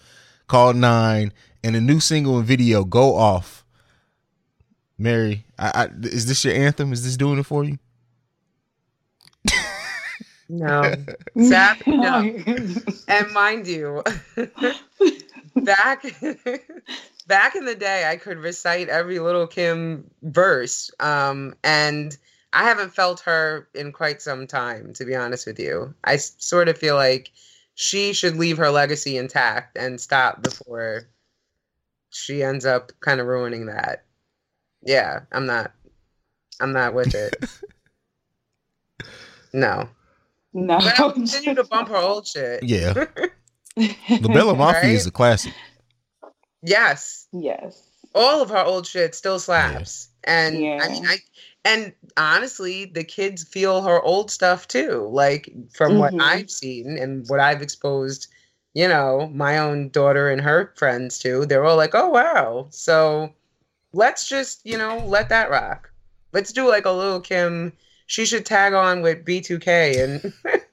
called 0.48 0.78
Nine 0.78 1.34
and 1.62 1.76
a 1.76 1.82
new 1.82 2.00
single 2.00 2.38
and 2.38 2.48
video, 2.48 2.86
Go 2.86 3.18
Off. 3.18 3.66
Mary, 4.98 5.44
I, 5.58 5.72
I, 5.76 5.88
is 6.04 6.28
this 6.28 6.46
your 6.46 6.54
anthem? 6.54 6.94
Is 6.94 7.04
this 7.04 7.18
doing 7.18 7.40
it 7.40 7.46
for 7.46 7.66
you? 7.66 7.80
No, 10.48 10.96
sad, 11.38 11.86
no. 11.86 12.22
And 13.10 13.32
mind 13.34 13.68
you, 13.68 14.04
back 15.58 16.06
back 17.30 17.56
in 17.56 17.64
the 17.64 17.76
day, 17.76 18.10
I 18.10 18.18
could 18.18 18.38
recite 18.40 18.90
every 18.90 19.20
Lil 19.20 19.48
Kim 19.48 20.10
verse, 20.24 20.92
um, 21.00 21.56
and 21.64 22.18
I 22.52 22.64
haven't 22.64 22.94
felt 22.94 23.22
her 23.22 23.70
in 23.74 23.94
quite 23.94 24.22
some 24.22 24.46
time. 24.48 24.92
To 24.96 25.06
be 25.06 25.16
honest 25.16 25.48
with 25.48 25.58
you, 25.60 25.94
I 26.04 26.16
s- 26.16 26.34
sort 26.40 26.68
of 26.68 26.78
feel 26.78 26.96
like 26.96 27.32
she 27.76 28.12
should 28.12 28.36
leave 28.36 28.58
her 28.58 28.70
legacy 28.70 29.16
intact 29.16 29.78
and 29.78 30.02
stop 30.02 30.42
before 30.44 31.08
she 32.10 32.44
ends 32.44 32.66
up 32.66 32.92
kind 33.00 33.22
of 33.22 33.28
ruining 33.28 33.68
that. 33.68 34.04
Yeah, 34.82 35.22
I'm 35.32 35.46
not. 35.46 35.72
I'm 36.60 36.74
not 36.74 36.94
with 36.94 37.16
it. 37.16 37.36
No, 39.52 39.90
No. 40.54 40.78
but 40.78 41.00
I'll 41.00 41.12
continue 41.12 41.56
to 41.56 41.64
bump 41.64 41.90
her 41.90 41.96
old 41.96 42.28
shit. 42.28 42.62
Yeah. 42.62 42.94
La 43.76 44.28
Bella 44.34 44.56
Mafia 44.56 44.92
is 44.92 45.08
a 45.08 45.12
classic. 45.12 45.54
Yes, 46.62 47.28
yes. 47.32 47.82
all 48.16 48.42
of 48.42 48.50
her 48.50 48.64
old 48.64 48.86
shit 48.86 49.16
still 49.16 49.40
slaps. 49.40 50.10
And 50.24 50.56
I 50.56 50.90
mean, 50.90 51.06
I 51.08 51.18
and 51.66 51.94
honestly, 52.18 52.86
the 52.86 53.04
kids 53.04 53.44
feel 53.44 53.82
her 53.82 54.02
old 54.02 54.32
stuff 54.32 54.68
too. 54.68 55.08
Like 55.12 55.50
from 55.74 56.00
what 56.00 56.14
Mhm. 56.14 56.22
I've 56.22 56.52
seen 56.52 56.98
and 56.98 57.28
what 57.30 57.40
I've 57.40 57.62
exposed 57.62 58.28
you 58.76 58.88
know, 58.88 59.28
my 59.34 59.58
own 59.58 59.90
daughter 59.90 60.30
and 60.30 60.40
her 60.42 60.72
friends 60.78 61.18
too. 61.18 61.46
They're 61.46 61.66
all 61.66 61.76
like, 61.76 61.96
"Oh 61.96 62.10
wow!" 62.10 62.68
So 62.70 63.34
let's 63.94 64.30
just, 64.30 64.62
you 64.64 64.78
know, 64.78 65.04
let 65.06 65.30
that 65.30 65.50
rock. 65.50 65.92
Let's 66.34 66.54
do 66.54 66.68
like 66.68 66.86
a 66.86 66.92
Lil 66.92 67.20
Kim. 67.22 67.74
She 68.06 68.26
should 68.26 68.46
tag 68.46 68.74
on 68.74 69.02
with 69.02 69.26
B2K 69.26 70.04
and 70.04 70.34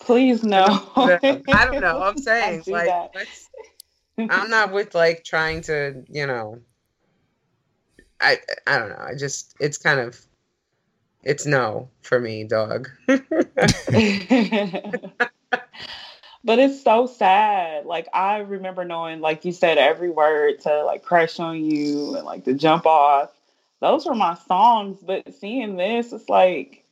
Please 0.00 0.42
no. 0.42 0.64
I 0.96 1.64
don't 1.64 1.80
know. 1.80 2.02
I'm 2.02 2.16
saying 2.22 2.62
do 2.64 2.72
like 2.72 2.86
that. 2.86 3.10
let's, 3.14 3.48
I'm 4.18 4.50
not 4.50 4.72
with 4.72 4.94
like 4.94 5.24
trying 5.24 5.62
to, 5.62 6.04
you 6.08 6.26
know. 6.26 6.60
I 8.20 8.38
I 8.66 8.78
don't 8.78 8.90
know. 8.90 9.04
I 9.04 9.14
just 9.14 9.54
it's 9.60 9.78
kind 9.78 9.98
of 10.00 10.20
it's 11.24 11.46
no 11.46 11.88
for 12.02 12.20
me, 12.20 12.44
dog. 12.44 12.88
but 16.44 16.58
it's 16.58 16.82
so 16.82 17.06
sad. 17.06 17.86
Like 17.86 18.08
I 18.12 18.38
remember 18.38 18.84
knowing, 18.84 19.20
like 19.20 19.44
you 19.44 19.52
said, 19.52 19.78
every 19.78 20.10
word 20.10 20.60
to 20.60 20.84
like 20.84 21.02
crush 21.02 21.38
on 21.38 21.64
you 21.64 22.16
and 22.16 22.24
like 22.24 22.44
to 22.44 22.54
jump 22.54 22.86
off. 22.86 23.30
Those 23.80 24.06
were 24.06 24.14
my 24.14 24.34
songs. 24.46 24.98
But 25.02 25.34
seeing 25.34 25.76
this, 25.76 26.12
it's 26.12 26.28
like 26.28 26.84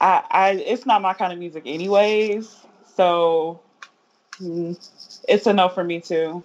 I 0.00 0.24
I 0.30 0.50
it's 0.52 0.86
not 0.86 1.02
my 1.02 1.14
kind 1.14 1.32
of 1.32 1.38
music 1.38 1.64
anyways. 1.66 2.54
So 2.96 3.60
mm, 4.40 4.76
it's 5.30 5.46
a 5.46 5.52
no 5.52 5.68
for 5.68 5.84
me 5.84 6.00
too. 6.00 6.42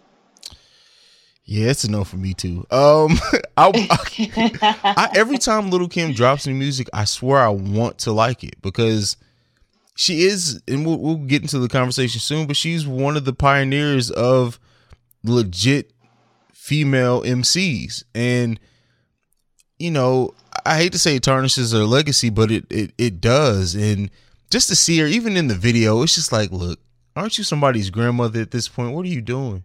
Yeah, 1.43 1.69
it's 1.69 1.83
a 1.83 1.91
no 1.91 2.03
for 2.03 2.17
me 2.17 2.33
too. 2.33 2.65
Um, 2.71 3.19
I, 3.57 3.71
I, 3.77 4.79
I 4.83 5.09
every 5.15 5.37
time 5.37 5.69
Lil 5.69 5.87
Kim 5.87 6.13
drops 6.13 6.47
new 6.47 6.55
music, 6.55 6.89
I 6.93 7.05
swear 7.05 7.39
I 7.39 7.49
want 7.49 7.99
to 7.99 8.11
like 8.11 8.43
it 8.43 8.61
because 8.61 9.17
she 9.95 10.23
is, 10.23 10.61
and 10.67 10.85
we'll, 10.85 10.97
we'll 10.97 11.17
get 11.17 11.41
into 11.41 11.59
the 11.59 11.67
conversation 11.67 12.19
soon. 12.19 12.47
But 12.47 12.57
she's 12.57 12.87
one 12.87 13.15
of 13.15 13.25
the 13.25 13.33
pioneers 13.33 14.09
of 14.09 14.59
legit 15.23 15.91
female 16.51 17.21
MCs, 17.21 18.03
and 18.15 18.59
you 19.77 19.91
know, 19.91 20.33
I 20.65 20.77
hate 20.77 20.93
to 20.93 20.99
say 20.99 21.17
it 21.17 21.23
tarnishes 21.23 21.73
her 21.73 21.85
legacy, 21.85 22.31
but 22.31 22.51
it 22.51 22.65
it 22.71 22.91
it 22.97 23.21
does. 23.21 23.75
And 23.75 24.09
just 24.49 24.67
to 24.69 24.75
see 24.75 24.97
her, 24.97 25.05
even 25.05 25.37
in 25.37 25.47
the 25.47 25.55
video, 25.55 26.01
it's 26.01 26.15
just 26.15 26.31
like, 26.31 26.51
look, 26.51 26.79
aren't 27.15 27.37
you 27.37 27.43
somebody's 27.43 27.89
grandmother 27.89 28.41
at 28.41 28.51
this 28.51 28.67
point? 28.67 28.93
What 28.93 29.05
are 29.05 29.09
you 29.09 29.21
doing? 29.21 29.63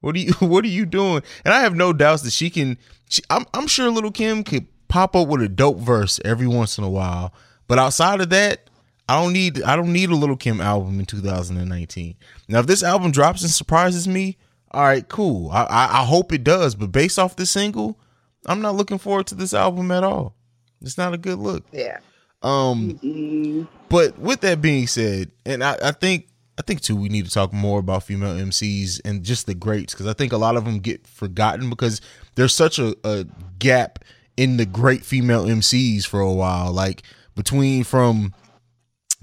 What 0.00 0.16
are 0.16 0.18
you 0.18 0.32
What 0.40 0.64
are 0.64 0.68
you 0.68 0.84
doing? 0.86 1.22
And 1.44 1.54
I 1.54 1.60
have 1.60 1.74
no 1.74 1.92
doubts 1.92 2.22
that 2.22 2.32
she 2.32 2.50
can. 2.50 2.78
She, 3.08 3.22
I'm 3.30 3.46
I'm 3.54 3.66
sure 3.66 3.90
Lil 3.90 4.10
Kim 4.10 4.44
could 4.44 4.66
pop 4.88 5.16
up 5.16 5.28
with 5.28 5.42
a 5.42 5.48
dope 5.48 5.78
verse 5.78 6.20
every 6.24 6.46
once 6.46 6.76
in 6.76 6.84
a 6.84 6.90
while. 6.90 7.32
But 7.66 7.78
outside 7.78 8.20
of 8.20 8.28
that, 8.30 8.68
I 9.08 9.20
don't 9.22 9.32
need 9.32 9.62
I 9.62 9.76
don't 9.76 9.92
need 9.92 10.10
a 10.10 10.16
Lil 10.16 10.36
Kim 10.36 10.60
album 10.60 11.00
in 11.00 11.06
2019. 11.06 12.14
Now, 12.48 12.60
if 12.60 12.66
this 12.66 12.82
album 12.82 13.10
drops 13.12 13.42
and 13.42 13.50
surprises 13.50 14.06
me, 14.06 14.36
all 14.70 14.82
right, 14.82 15.08
cool. 15.08 15.50
I 15.50 15.62
I, 15.64 16.00
I 16.02 16.04
hope 16.04 16.32
it 16.32 16.44
does. 16.44 16.74
But 16.74 16.92
based 16.92 17.18
off 17.18 17.36
the 17.36 17.46
single, 17.46 17.98
I'm 18.46 18.60
not 18.60 18.74
looking 18.74 18.98
forward 18.98 19.26
to 19.28 19.34
this 19.34 19.54
album 19.54 19.90
at 19.90 20.04
all. 20.04 20.34
It's 20.80 20.98
not 20.98 21.14
a 21.14 21.18
good 21.18 21.38
look. 21.38 21.64
yeah. 21.72 21.98
Um, 22.42 23.68
but 23.88 24.18
with 24.18 24.40
that 24.40 24.60
being 24.60 24.88
said, 24.88 25.30
and 25.46 25.62
I, 25.62 25.76
I 25.80 25.92
think 25.92 26.26
I 26.62 26.64
think 26.64 26.80
too 26.80 26.94
we 26.94 27.08
need 27.08 27.24
to 27.24 27.30
talk 27.30 27.52
more 27.52 27.80
about 27.80 28.04
female 28.04 28.36
MCs 28.36 29.00
and 29.04 29.24
just 29.24 29.46
the 29.46 29.54
greats 29.54 29.94
because 29.94 30.06
I 30.06 30.12
think 30.12 30.32
a 30.32 30.36
lot 30.36 30.56
of 30.56 30.64
them 30.64 30.78
get 30.78 31.08
forgotten 31.08 31.68
because 31.68 32.00
there's 32.36 32.54
such 32.54 32.78
a, 32.78 32.94
a 33.02 33.26
gap 33.58 33.98
in 34.36 34.58
the 34.58 34.64
great 34.64 35.04
female 35.04 35.44
MCs 35.44 36.06
for 36.06 36.20
a 36.20 36.32
while. 36.32 36.72
Like 36.72 37.02
between 37.34 37.82
from 37.82 38.32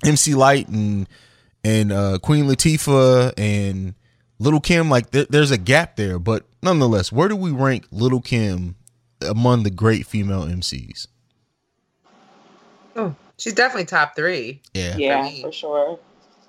MC 0.05 0.35
Lyte 0.35 0.67
and 0.67 1.07
and 1.63 1.93
uh, 1.93 2.19
Queen 2.21 2.43
Latifah 2.43 3.31
and 3.37 3.95
Lil 4.37 4.59
Kim, 4.59 4.89
like 4.89 5.11
there, 5.11 5.25
there's 5.29 5.51
a 5.51 5.57
gap 5.57 5.95
there. 5.95 6.19
But 6.19 6.45
nonetheless, 6.61 7.09
where 7.09 7.29
do 7.29 7.37
we 7.37 7.51
rank 7.51 7.85
Lil 7.89 8.19
Kim 8.19 8.75
among 9.21 9.63
the 9.63 9.69
great 9.69 10.05
female 10.05 10.43
MCs? 10.43 11.07
Oh, 12.97 13.15
she's 13.37 13.53
definitely 13.53 13.85
top 13.85 14.17
three. 14.17 14.61
Yeah. 14.73 14.97
Yeah, 14.97 15.23
me. 15.23 15.41
for 15.41 15.53
sure. 15.53 15.99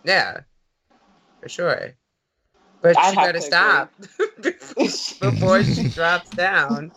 Yeah, 0.02 0.40
for 1.40 1.48
sure. 1.48 1.94
But 2.82 2.96
I'd 2.96 3.10
she 3.10 3.16
have 3.16 3.26
better 3.26 3.38
to 3.38 3.40
stop 3.42 3.92
before, 4.42 4.84
before 5.20 5.64
she 5.64 5.88
drops 5.94 6.30
down. 6.30 6.92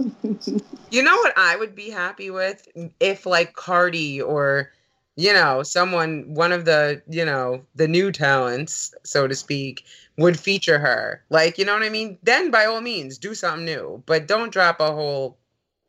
You 0.89 1.03
know 1.03 1.15
what 1.15 1.33
I 1.37 1.55
would 1.55 1.75
be 1.75 1.89
happy 1.89 2.29
with 2.29 2.67
if 2.99 3.25
like 3.25 3.53
Cardi 3.53 4.21
or 4.21 4.71
you 5.15 5.33
know 5.33 5.63
someone 5.63 6.33
one 6.33 6.51
of 6.51 6.65
the 6.65 7.01
you 7.09 7.25
know 7.25 7.65
the 7.75 7.87
new 7.87 8.11
talents 8.11 8.93
so 9.03 9.27
to 9.27 9.35
speak 9.35 9.83
would 10.17 10.39
feature 10.39 10.79
her. 10.79 11.23
Like 11.29 11.57
you 11.57 11.65
know 11.65 11.73
what 11.73 11.83
I 11.83 11.89
mean? 11.89 12.17
Then 12.23 12.51
by 12.51 12.65
all 12.65 12.81
means 12.81 13.17
do 13.17 13.33
something 13.35 13.65
new, 13.65 14.03
but 14.05 14.27
don't 14.27 14.51
drop 14.53 14.79
a 14.79 14.91
whole 14.93 15.37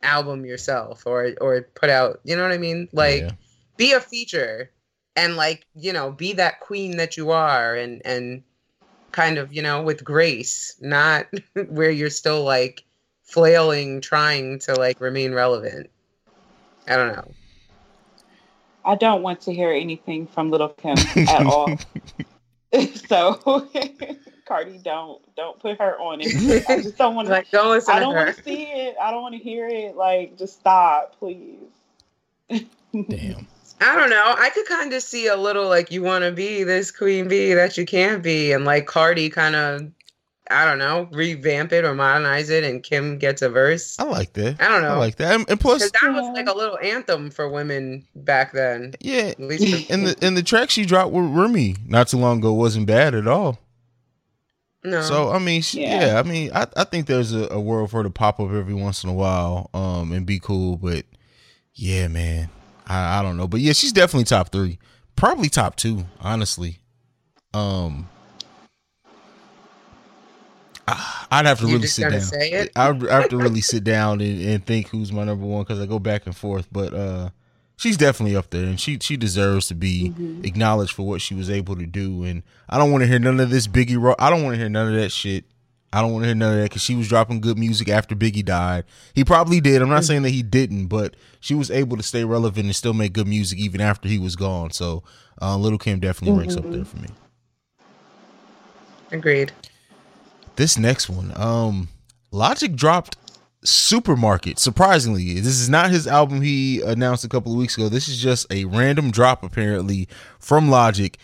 album 0.03 0.45
yourself 0.45 1.07
or 1.07 1.35
or 1.41 1.63
put 1.75 1.91
out. 1.91 2.21
You 2.25 2.37
know 2.37 2.43
what 2.43 2.53
I 2.53 2.59
mean? 2.59 2.89
Like 2.93 3.23
Yeah. 3.25 3.33
be 3.77 3.93
a 3.93 4.01
feature 4.01 4.71
and 5.17 5.37
like 5.37 5.67
you 5.75 5.93
know 5.93 6.11
be 6.11 6.33
that 6.33 6.61
queen 6.61 6.97
that 6.97 7.17
you 7.17 7.31
are 7.31 7.75
and 7.75 8.03
and 8.05 8.43
kind 9.13 9.39
of 9.39 9.53
you 9.53 9.63
know 9.63 9.83
with 9.83 10.03
grace 10.05 10.77
not 10.81 11.27
where 11.69 11.91
you're 11.91 12.11
still 12.11 12.43
like 12.43 12.85
flailing 13.23 14.01
trying 14.01 14.59
to 14.59 14.75
like 14.75 15.01
remain 15.01 15.33
relevant 15.33 15.89
i 16.89 16.97
don't 16.97 17.15
know 17.15 17.35
I 18.85 18.97
don't 18.97 19.23
want 19.23 19.41
to 19.43 19.53
hear 19.53 19.71
anything 19.73 20.27
from 20.27 20.51
Lil 20.51 20.69
Kim 20.71 20.97
at 21.17 21.47
all. 21.47 21.79
so 23.09 23.69
Cardi, 24.47 24.79
don't 24.79 25.23
don't 25.37 25.59
put 25.59 25.79
her 25.79 25.99
on 25.99 26.21
it. 26.21 26.67
I 26.69 26.83
just 26.83 26.99
don't 26.99 27.15
want 27.15 27.27
to. 27.27 27.33
like 27.33 27.51
don't 27.51 27.71
listen 27.71 27.95
I 27.95 28.01
don't 28.01 28.15
want 28.15 28.37
to 28.37 28.43
see 28.43 28.65
it. 28.65 28.97
I 29.01 29.11
don't 29.11 29.23
want 29.23 29.35
to 29.35 29.41
hear 29.41 29.69
it. 29.69 29.97
Like, 29.97 30.37
just 30.37 30.61
stop, 30.61 31.19
please. 31.19 31.59
Damn. 32.51 33.47
I 33.81 33.95
don't 33.97 34.11
know 34.11 34.35
i 34.39 34.51
could 34.51 34.67
kind 34.67 34.93
of 34.93 35.03
see 35.03 35.27
a 35.27 35.37
little 35.37 35.69
like 35.69 35.91
you 35.91 36.03
want 36.03 36.25
to 36.25 36.33
be 36.33 36.63
this 36.65 36.91
queen 36.91 37.29
bee 37.29 37.55
that 37.55 37.77
you 37.77 37.85
can't 37.85 38.23
be 38.23 38.53
and 38.53 38.65
like 38.65 38.87
cardi 38.87 39.29
kind 39.29 39.55
of 39.57 39.83
i 40.51 40.65
don't 40.65 40.79
know 40.79 41.09
revamp 41.13 41.73
it 41.73 41.85
or 41.85 41.95
modernize 41.95 42.51
it 42.51 42.65
and 42.65 42.83
kim 42.83 43.19
gets 43.19 43.41
a 43.43 43.49
verse 43.49 43.99
I 43.99 44.05
like 44.05 44.35
that. 44.35 44.61
I 44.61 44.69
don't 44.69 44.83
know. 44.83 44.95
I 44.95 44.99
like 44.99 45.17
that. 45.17 45.35
And, 45.35 45.49
and 45.49 45.59
plus, 45.59 45.91
that 45.91 46.13
was 46.13 46.31
like 46.35 46.47
a 46.49 46.53
little 46.57 46.79
anthem 46.81 47.31
for 47.31 47.49
women 47.49 48.07
back 48.15 48.53
then 48.53 48.95
yeah, 49.01 49.23
at 49.29 49.41
least 49.41 49.87
for 49.87 49.93
and 49.93 50.07
the 50.07 50.17
and 50.21 50.37
the 50.37 50.43
track 50.43 50.71
she 50.71 50.85
dropped 50.85 51.13
with 51.13 51.25
Remy 51.25 51.77
not 51.87 52.09
too 52.09 52.19
long 52.19 52.39
ago 52.39 52.53
wasn't 52.53 52.87
bad 52.87 53.15
at 53.15 53.27
all. 53.27 53.59
no 54.85 55.01
So 55.01 55.31
I 55.31 55.39
mean, 55.39 55.63
she, 55.63 55.81
yeah. 55.83 56.07
Yeah. 56.07 56.19
I 56.19 56.23
mean, 56.23 56.51
I, 56.55 56.67
I 56.77 56.85
think 56.85 57.07
there's 57.07 57.33
a, 57.33 57.49
a 57.51 57.61
world 57.61 57.91
for 57.91 57.99
her 57.99 58.03
to 58.03 58.11
pop 58.11 58.39
up 58.39 58.51
every 58.51 58.75
once 58.75 59.03
in 59.03 59.09
a 59.11 59.15
while, 59.15 59.71
um, 59.73 60.13
and 60.13 60.27
be 60.27 60.39
cool. 60.39 60.77
But 60.77 61.07
yeah, 61.73 62.09
man, 62.09 62.51
I, 62.87 63.21
I 63.21 63.23
don't 63.23 63.37
know. 63.37 63.49
But 63.49 63.61
yeah, 63.61 63.73
she's 63.73 63.93
definitely 63.93 64.25
top 64.25 64.51
three, 64.51 64.79
probably 65.17 65.49
top 65.49 65.77
two, 65.77 66.05
honestly. 66.21 66.79
Um, 67.53 68.09
I'd 70.87 71.47
have 71.47 71.61
to 71.61 71.67
You 71.67 71.75
really 71.77 71.87
sit 71.87 72.11
down. 72.11 72.21
I 72.77 72.93
have 73.15 73.29
to 73.31 73.37
really 73.37 73.61
sit 73.63 73.85
down 73.85 74.21
and, 74.21 74.41
and 74.43 74.67
think 74.67 74.89
who's 74.89 75.13
my 75.13 75.25
number 75.25 75.47
one 75.47 75.63
because 75.63 75.81
I 75.81 75.87
go 75.87 75.99
back 75.99 76.27
and 76.27 76.37
forth. 76.37 76.69
But 76.71 76.93
uh, 76.93 77.31
she's 77.77 77.97
definitely 77.97 78.37
up 78.37 78.51
there, 78.51 78.65
and 78.65 78.79
she 78.79 78.99
she 79.01 79.17
deserves 79.17 79.69
to 79.69 79.75
be 79.75 80.13
acknowledged 80.43 80.93
for 80.93 81.07
what 81.07 81.21
she 81.23 81.35
was 81.35 81.49
able 81.49 81.77
to 81.77 81.87
do. 81.87 82.25
And 82.25 82.43
I 82.69 82.77
don't 82.77 82.93
want 82.93 83.03
to 83.03 83.09
hear 83.09 83.19
none 83.19 83.41
of 83.41 83.51
this 83.51 83.67
Biggie. 83.67 84.01
Ro- 84.01 84.17
I 84.19 84.29
don't 84.31 84.43
want 84.43 84.55
to 84.55 84.59
hear 84.59 84.69
none 84.69 84.89
of 84.95 85.01
that 85.01 85.11
shit. 85.11 85.45
I 85.95 86.01
don't 86.01 86.13
want 86.13 86.25
to 86.25 86.27
hear 86.27 86.35
none 86.35 86.55
of 86.55 86.59
that 86.59 86.71
because 86.71 86.83
she 86.83 86.97
was 86.97 87.09
dropping 87.09 87.41
good 87.41 87.57
music 87.57 87.89
after 87.89 88.17
Biggie 88.17 88.45
died. 88.45 88.85
He 89.15 89.25
probably 89.25 89.61
did. 89.61 89.81
I'm 89.81 89.89
not 89.89 90.05
saying 90.05 90.23
that 90.23 90.31
he 90.31 90.43
didn't, 90.43 90.89
but 90.89 91.15
she 91.39 91.55
was 91.55 91.71
able 91.71 91.97
to 91.97 92.03
stay 92.03 92.25
relevant 92.25 92.67
and 92.67 92.75
still 92.75 92.95
make 92.95 93.13
good 93.13 93.29
music 93.29 93.61
even 93.61 93.81
after 93.81 94.09
he 94.09 94.19
was 94.19 94.35
gone. 94.35 94.73
So, 94.73 95.05
uh, 95.41 95.57
Lil 95.57 95.79
Kim 95.79 96.01
definitely 96.01 96.37
ranks 96.37 96.57
up 96.57 96.69
there 96.69 96.85
for 96.85 96.97
me. 96.97 97.09
agreed 99.13 99.53
This 100.57 100.77
next 100.77 101.09
one, 101.09 101.33
um, 101.37 101.89
Logic 102.33 102.75
dropped 102.75 103.17
Supermarket. 103.63 104.59
Surprisingly, 104.59 105.35
this 105.35 105.61
is 105.61 105.71
not 105.71 105.91
his 105.91 106.09
album 106.09 106.43
he 106.43 106.83
announced 106.83 107.25
a 107.25 107.29
couple 107.29 107.53
of 107.53 107.59
weeks 107.59 107.77
ago. 107.77 107.89
This 107.89 108.09
is 108.09 108.19
just 108.19 108.47
a 108.51 108.65
random 108.65 109.13
drop, 109.13 109.45
apparently, 109.45 110.09
from 110.41 110.69
Logic. 110.69 111.17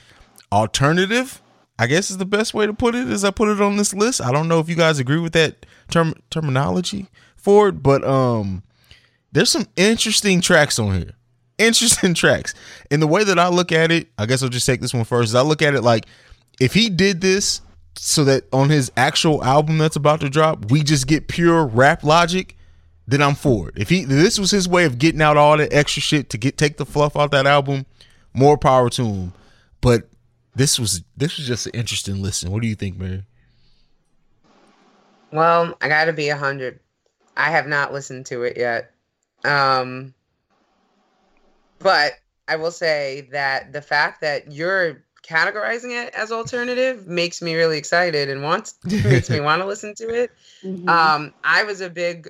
Alternative, 0.52 1.42
I 1.80 1.86
guess 1.86 2.10
is 2.10 2.18
the 2.18 2.26
best 2.26 2.52
way 2.52 2.66
to 2.66 2.74
put 2.74 2.94
it. 2.94 3.08
As 3.08 3.24
I 3.24 3.30
put 3.30 3.48
it 3.48 3.58
on 3.58 3.78
this 3.78 3.94
list, 3.94 4.20
I 4.20 4.32
don't 4.32 4.48
know 4.48 4.60
if 4.60 4.68
you 4.68 4.74
guys 4.74 4.98
agree 4.98 5.18
with 5.18 5.32
that 5.32 5.64
term 5.90 6.12
terminology 6.28 7.06
for 7.36 7.68
it, 7.68 7.82
but 7.82 8.04
um, 8.04 8.62
there's 9.32 9.48
some 9.48 9.66
interesting 9.76 10.42
tracks 10.42 10.78
on 10.78 10.94
here. 10.94 11.12
Interesting 11.56 12.12
tracks. 12.22 12.52
And 12.90 13.00
the 13.00 13.06
way 13.06 13.24
that 13.24 13.38
I 13.38 13.48
look 13.48 13.72
at 13.72 13.90
it, 13.90 14.08
I 14.18 14.26
guess 14.26 14.42
I'll 14.42 14.50
just 14.50 14.66
take 14.66 14.82
this 14.82 14.92
one 14.92 15.04
first. 15.04 15.30
Is 15.30 15.34
I 15.34 15.40
look 15.40 15.62
at 15.62 15.74
it 15.74 15.80
like 15.80 16.04
if 16.60 16.74
he 16.74 16.90
did 16.90 17.22
this 17.22 17.62
so 17.96 18.24
that 18.24 18.44
on 18.52 18.68
his 18.68 18.92
actual 18.98 19.42
album 19.42 19.78
that's 19.78 19.96
about 19.96 20.20
to 20.20 20.28
drop, 20.28 20.70
we 20.70 20.82
just 20.82 21.06
get 21.06 21.28
pure 21.28 21.64
rap 21.64 22.04
logic, 22.04 22.58
then 23.06 23.22
I'm 23.22 23.34
for 23.34 23.70
it. 23.70 23.78
If 23.78 23.88
he 23.88 24.04
this 24.04 24.38
was 24.38 24.50
his 24.50 24.68
way 24.68 24.84
of 24.84 24.98
getting 24.98 25.22
out 25.22 25.38
all 25.38 25.56
the 25.56 25.74
extra 25.74 26.02
shit 26.02 26.28
to 26.28 26.36
get 26.36 26.58
take 26.58 26.76
the 26.76 26.84
fluff 26.84 27.16
out 27.16 27.30
that 27.30 27.46
album, 27.46 27.86
more 28.34 28.58
power 28.58 28.90
to 28.90 29.02
him. 29.02 29.32
But 29.80 30.09
this 30.54 30.78
was 30.78 31.02
this 31.16 31.36
was 31.36 31.46
just 31.46 31.66
an 31.66 31.72
interesting 31.74 32.22
listen. 32.22 32.50
What 32.50 32.62
do 32.62 32.68
you 32.68 32.74
think, 32.74 32.98
Mary? 32.98 33.24
Well, 35.32 35.76
I 35.80 35.88
got 35.88 36.06
to 36.06 36.12
be 36.12 36.28
a 36.28 36.36
hundred. 36.36 36.80
I 37.36 37.50
have 37.50 37.66
not 37.66 37.92
listened 37.92 38.26
to 38.26 38.42
it 38.42 38.56
yet, 38.56 38.92
um, 39.44 40.12
but 41.78 42.14
I 42.48 42.56
will 42.56 42.72
say 42.72 43.28
that 43.32 43.72
the 43.72 43.80
fact 43.80 44.20
that 44.22 44.50
you're 44.52 45.04
categorizing 45.22 45.90
it 46.04 46.12
as 46.14 46.32
alternative 46.32 47.06
makes 47.06 47.40
me 47.40 47.54
really 47.54 47.78
excited 47.78 48.28
and 48.28 48.42
wants 48.42 48.74
makes 48.84 49.30
me 49.30 49.40
want 49.40 49.62
to 49.62 49.66
listen 49.66 49.94
to 49.96 50.08
it. 50.08 50.32
Mhm. 50.64 50.88
Um, 50.88 51.34
I 51.44 51.62
was 51.64 51.80
a 51.80 51.88
big 51.90 52.28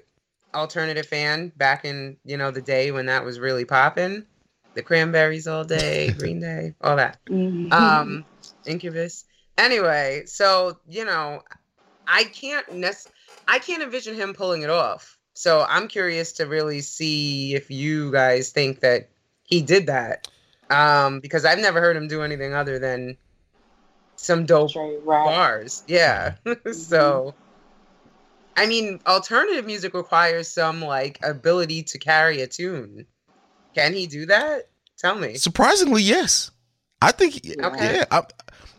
alternative 0.54 1.06
fan 1.06 1.52
back 1.56 1.84
in 1.84 2.16
you 2.24 2.36
know 2.36 2.50
the 2.50 2.60
day 2.60 2.90
when 2.90 3.06
that 3.06 3.24
was 3.24 3.38
really 3.40 3.64
popping. 3.64 4.26
The 4.74 4.82
Cranberries 4.82 5.46
all 5.46 5.64
day, 5.64 6.12
Green 6.18 6.40
Day, 6.40 6.74
all 6.80 6.96
that. 6.96 7.18
Mhm. 7.28 7.72
Um, 7.72 8.24
Incubus. 8.66 9.24
Anyway, 9.58 10.22
so 10.26 10.78
you 10.88 11.04
know, 11.04 11.42
I 12.06 12.24
can't 12.24 12.72
nec- 12.72 13.12
I 13.48 13.58
can't 13.58 13.82
envision 13.82 14.14
him 14.14 14.34
pulling 14.34 14.62
it 14.62 14.70
off. 14.70 15.18
So 15.34 15.64
I'm 15.68 15.88
curious 15.88 16.32
to 16.34 16.44
really 16.44 16.80
see 16.80 17.54
if 17.54 17.70
you 17.70 18.12
guys 18.12 18.50
think 18.50 18.80
that 18.80 19.08
he 19.44 19.62
did 19.62 19.86
that. 19.86 20.28
Um, 20.70 21.20
because 21.20 21.44
I've 21.44 21.58
never 21.58 21.80
heard 21.80 21.96
him 21.96 22.06
do 22.06 22.22
anything 22.22 22.54
other 22.54 22.78
than 22.78 23.16
some 24.16 24.46
dope 24.46 24.70
Straight 24.70 25.00
rap. 25.04 25.24
bars. 25.24 25.82
Yeah. 25.86 26.34
so 26.72 27.34
I 28.56 28.66
mean, 28.66 29.00
alternative 29.06 29.64
music 29.64 29.94
requires 29.94 30.48
some 30.48 30.82
like 30.82 31.18
ability 31.22 31.84
to 31.84 31.98
carry 31.98 32.42
a 32.42 32.46
tune. 32.46 33.06
Can 33.74 33.94
he 33.94 34.06
do 34.06 34.26
that? 34.26 34.68
Tell 34.98 35.14
me. 35.14 35.34
Surprisingly, 35.34 36.02
yes. 36.02 36.50
I 37.02 37.12
think 37.12 37.36
Okay. 37.62 37.94
yeah. 37.96 38.04
I, 38.10 38.22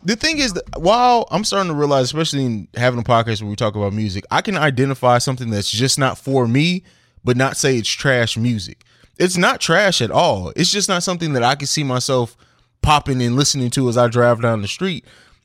the 0.04 0.16
thing 0.16 0.38
is 0.38 0.52
that 0.52 0.64
while 0.80 1.26
I'm 1.30 1.44
starting 1.44 1.72
to 1.72 1.76
realize, 1.76 2.04
especially 2.04 2.44
in 2.44 2.68
having 2.74 3.00
a 3.00 3.04
podcast 3.04 3.40
where 3.42 3.50
we 3.50 3.56
talk 3.56 3.74
about 3.74 3.92
music, 3.92 4.24
I 4.30 4.40
can 4.42 4.56
identify 4.56 5.18
something 5.18 5.50
that's 5.50 5.70
just 5.70 5.98
not 5.98 6.18
for 6.18 6.46
me, 6.46 6.84
but 7.24 7.36
not 7.36 7.56
say 7.56 7.76
it's 7.76 7.88
trash 7.88 8.36
music. 8.36 8.84
It's 9.18 9.36
not 9.36 9.60
trash 9.60 10.00
at 10.00 10.10
all. 10.10 10.52
It's 10.56 10.70
just 10.70 10.88
not 10.88 11.02
something 11.02 11.32
that 11.34 11.42
I 11.42 11.54
can 11.54 11.66
see 11.66 11.84
myself 11.84 12.36
popping 12.82 13.22
and 13.22 13.36
listening 13.36 13.70
to 13.70 13.88
as 13.88 13.96
I 13.96 14.08
drive 14.08 14.42
down 14.42 14.62
the 14.62 14.68
street. 14.68 15.04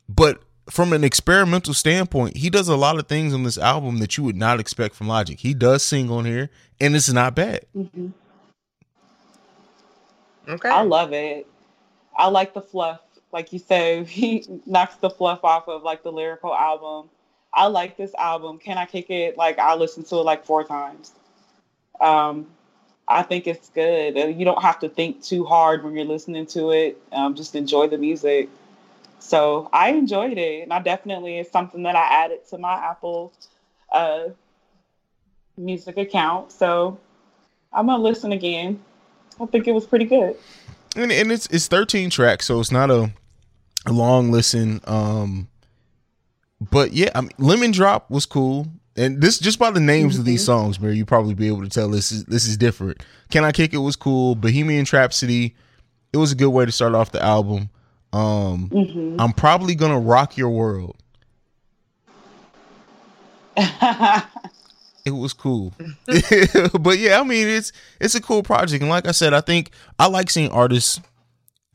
But 0.09 0.41
from 0.69 0.93
an 0.93 1.03
experimental 1.03 1.73
standpoint, 1.73 2.37
he 2.37 2.49
does 2.49 2.67
a 2.67 2.75
lot 2.75 2.97
of 2.99 3.07
things 3.07 3.33
on 3.33 3.43
this 3.43 3.57
album 3.57 3.99
that 3.99 4.17
you 4.17 4.23
would 4.23 4.35
not 4.35 4.59
expect 4.59 4.95
from 4.95 5.07
Logic. 5.07 5.39
He 5.39 5.53
does 5.53 5.83
sing 5.83 6.09
on 6.09 6.25
here, 6.25 6.49
and 6.79 6.95
it's 6.95 7.11
not 7.11 7.35
bad. 7.35 7.65
Mhm. 7.75 8.13
Okay. 10.47 10.69
I 10.69 10.81
love 10.83 11.13
it. 11.13 11.47
I 12.15 12.29
like 12.29 12.53
the 12.53 12.61
fluff. 12.61 13.01
Like 13.31 13.53
you 13.53 13.59
said, 13.59 14.07
he 14.09 14.45
knocks 14.65 14.95
the 14.97 15.09
fluff 15.09 15.43
off 15.43 15.67
of 15.67 15.83
like 15.83 16.03
the 16.03 16.11
lyrical 16.11 16.53
album. 16.53 17.09
I 17.53 17.67
like 17.67 17.97
this 17.97 18.13
album. 18.15 18.59
Can 18.59 18.77
I 18.77 18.85
kick 18.85 19.09
it? 19.09 19.37
Like 19.37 19.59
I 19.59 19.75
listened 19.75 20.07
to 20.07 20.17
it 20.17 20.23
like 20.23 20.45
four 20.45 20.63
times. 20.63 21.13
Um, 21.99 22.47
I 23.07 23.23
think 23.23 23.47
it's 23.47 23.69
good. 23.69 24.17
Uh, 24.17 24.27
You 24.27 24.45
don't 24.45 24.61
have 24.61 24.79
to 24.79 24.89
think 24.89 25.23
too 25.23 25.45
hard 25.45 25.83
when 25.83 25.95
you're 25.95 26.05
listening 26.05 26.45
to 26.47 26.71
it. 26.71 27.01
Um, 27.11 27.35
just 27.35 27.55
enjoy 27.55 27.87
the 27.87 27.97
music. 27.97 28.49
So 29.19 29.69
I 29.73 29.89
enjoyed 29.91 30.37
it, 30.37 30.63
and 30.63 30.73
I 30.73 30.79
definitely 30.79 31.39
it's 31.39 31.51
something 31.51 31.83
that 31.83 31.95
I 31.95 32.23
added 32.25 32.47
to 32.49 32.57
my 32.57 32.73
Apple 32.73 33.33
uh, 33.91 34.29
Music 35.57 35.97
account. 35.97 36.51
So 36.51 36.99
I'm 37.73 37.87
gonna 37.87 38.01
listen 38.03 38.31
again. 38.31 38.79
I 39.41 39.45
think 39.45 39.67
it 39.67 39.71
was 39.73 39.85
pretty 39.85 40.05
good. 40.05 40.35
and, 40.95 41.11
and 41.11 41.31
it's 41.31 41.47
it's 41.47 41.67
13 41.67 42.09
tracks 42.09 42.45
so 42.45 42.59
it's 42.59 42.71
not 42.71 42.89
a, 42.89 43.11
a 43.85 43.91
long 43.93 44.31
listen 44.31 44.81
um 44.85 45.47
but 46.71 46.91
yeah 46.93 47.09
i 47.15 47.21
mean 47.21 47.29
lemon 47.37 47.71
drop 47.71 48.09
was 48.09 48.25
cool. 48.25 48.67
And 48.99 49.21
this 49.21 49.37
just 49.37 49.59
by 49.59 49.69
the 49.69 49.79
names 49.79 50.17
of 50.17 50.25
these 50.25 50.43
songs 50.43 50.79
Mary, 50.79 50.97
you 50.97 51.05
probably 51.05 51.35
be 51.35 51.47
able 51.47 51.61
to 51.61 51.69
tell 51.69 51.87
this 51.87 52.11
is 52.11 52.25
this 52.25 52.47
is 52.47 52.57
different. 52.57 53.03
Can 53.29 53.43
i 53.45 53.51
kick 53.51 53.71
it 53.73 53.77
was 53.77 53.95
cool. 53.95 54.33
Bohemian 54.33 54.85
Trapsody 54.85 55.53
it 56.13 56.17
was 56.17 56.31
a 56.31 56.35
good 56.35 56.49
way 56.49 56.65
to 56.65 56.71
start 56.71 56.95
off 56.95 57.11
the 57.11 57.21
album. 57.23 57.69
Um 58.11 58.69
Mhm. 58.69 59.17
i'm 59.19 59.33
probably 59.33 59.75
gonna 59.75 59.99
rock 59.99 60.35
your 60.37 60.49
world 60.49 60.95
it 65.07 65.19
was 65.19 65.33
cool. 65.33 65.73
But 66.79 66.97
yeah 66.99 67.19
i 67.19 67.23
mean 67.23 67.47
it's 67.47 67.71
it's 67.99 68.15
a 68.15 68.21
cool 68.21 68.43
project. 68.43 68.81
And 68.81 68.89
like 68.89 69.07
i 69.07 69.11
said 69.11 69.33
i 69.33 69.41
think 69.41 69.71
i 69.99 70.07
like 70.07 70.29
seeing 70.29 70.51
artists 70.51 70.99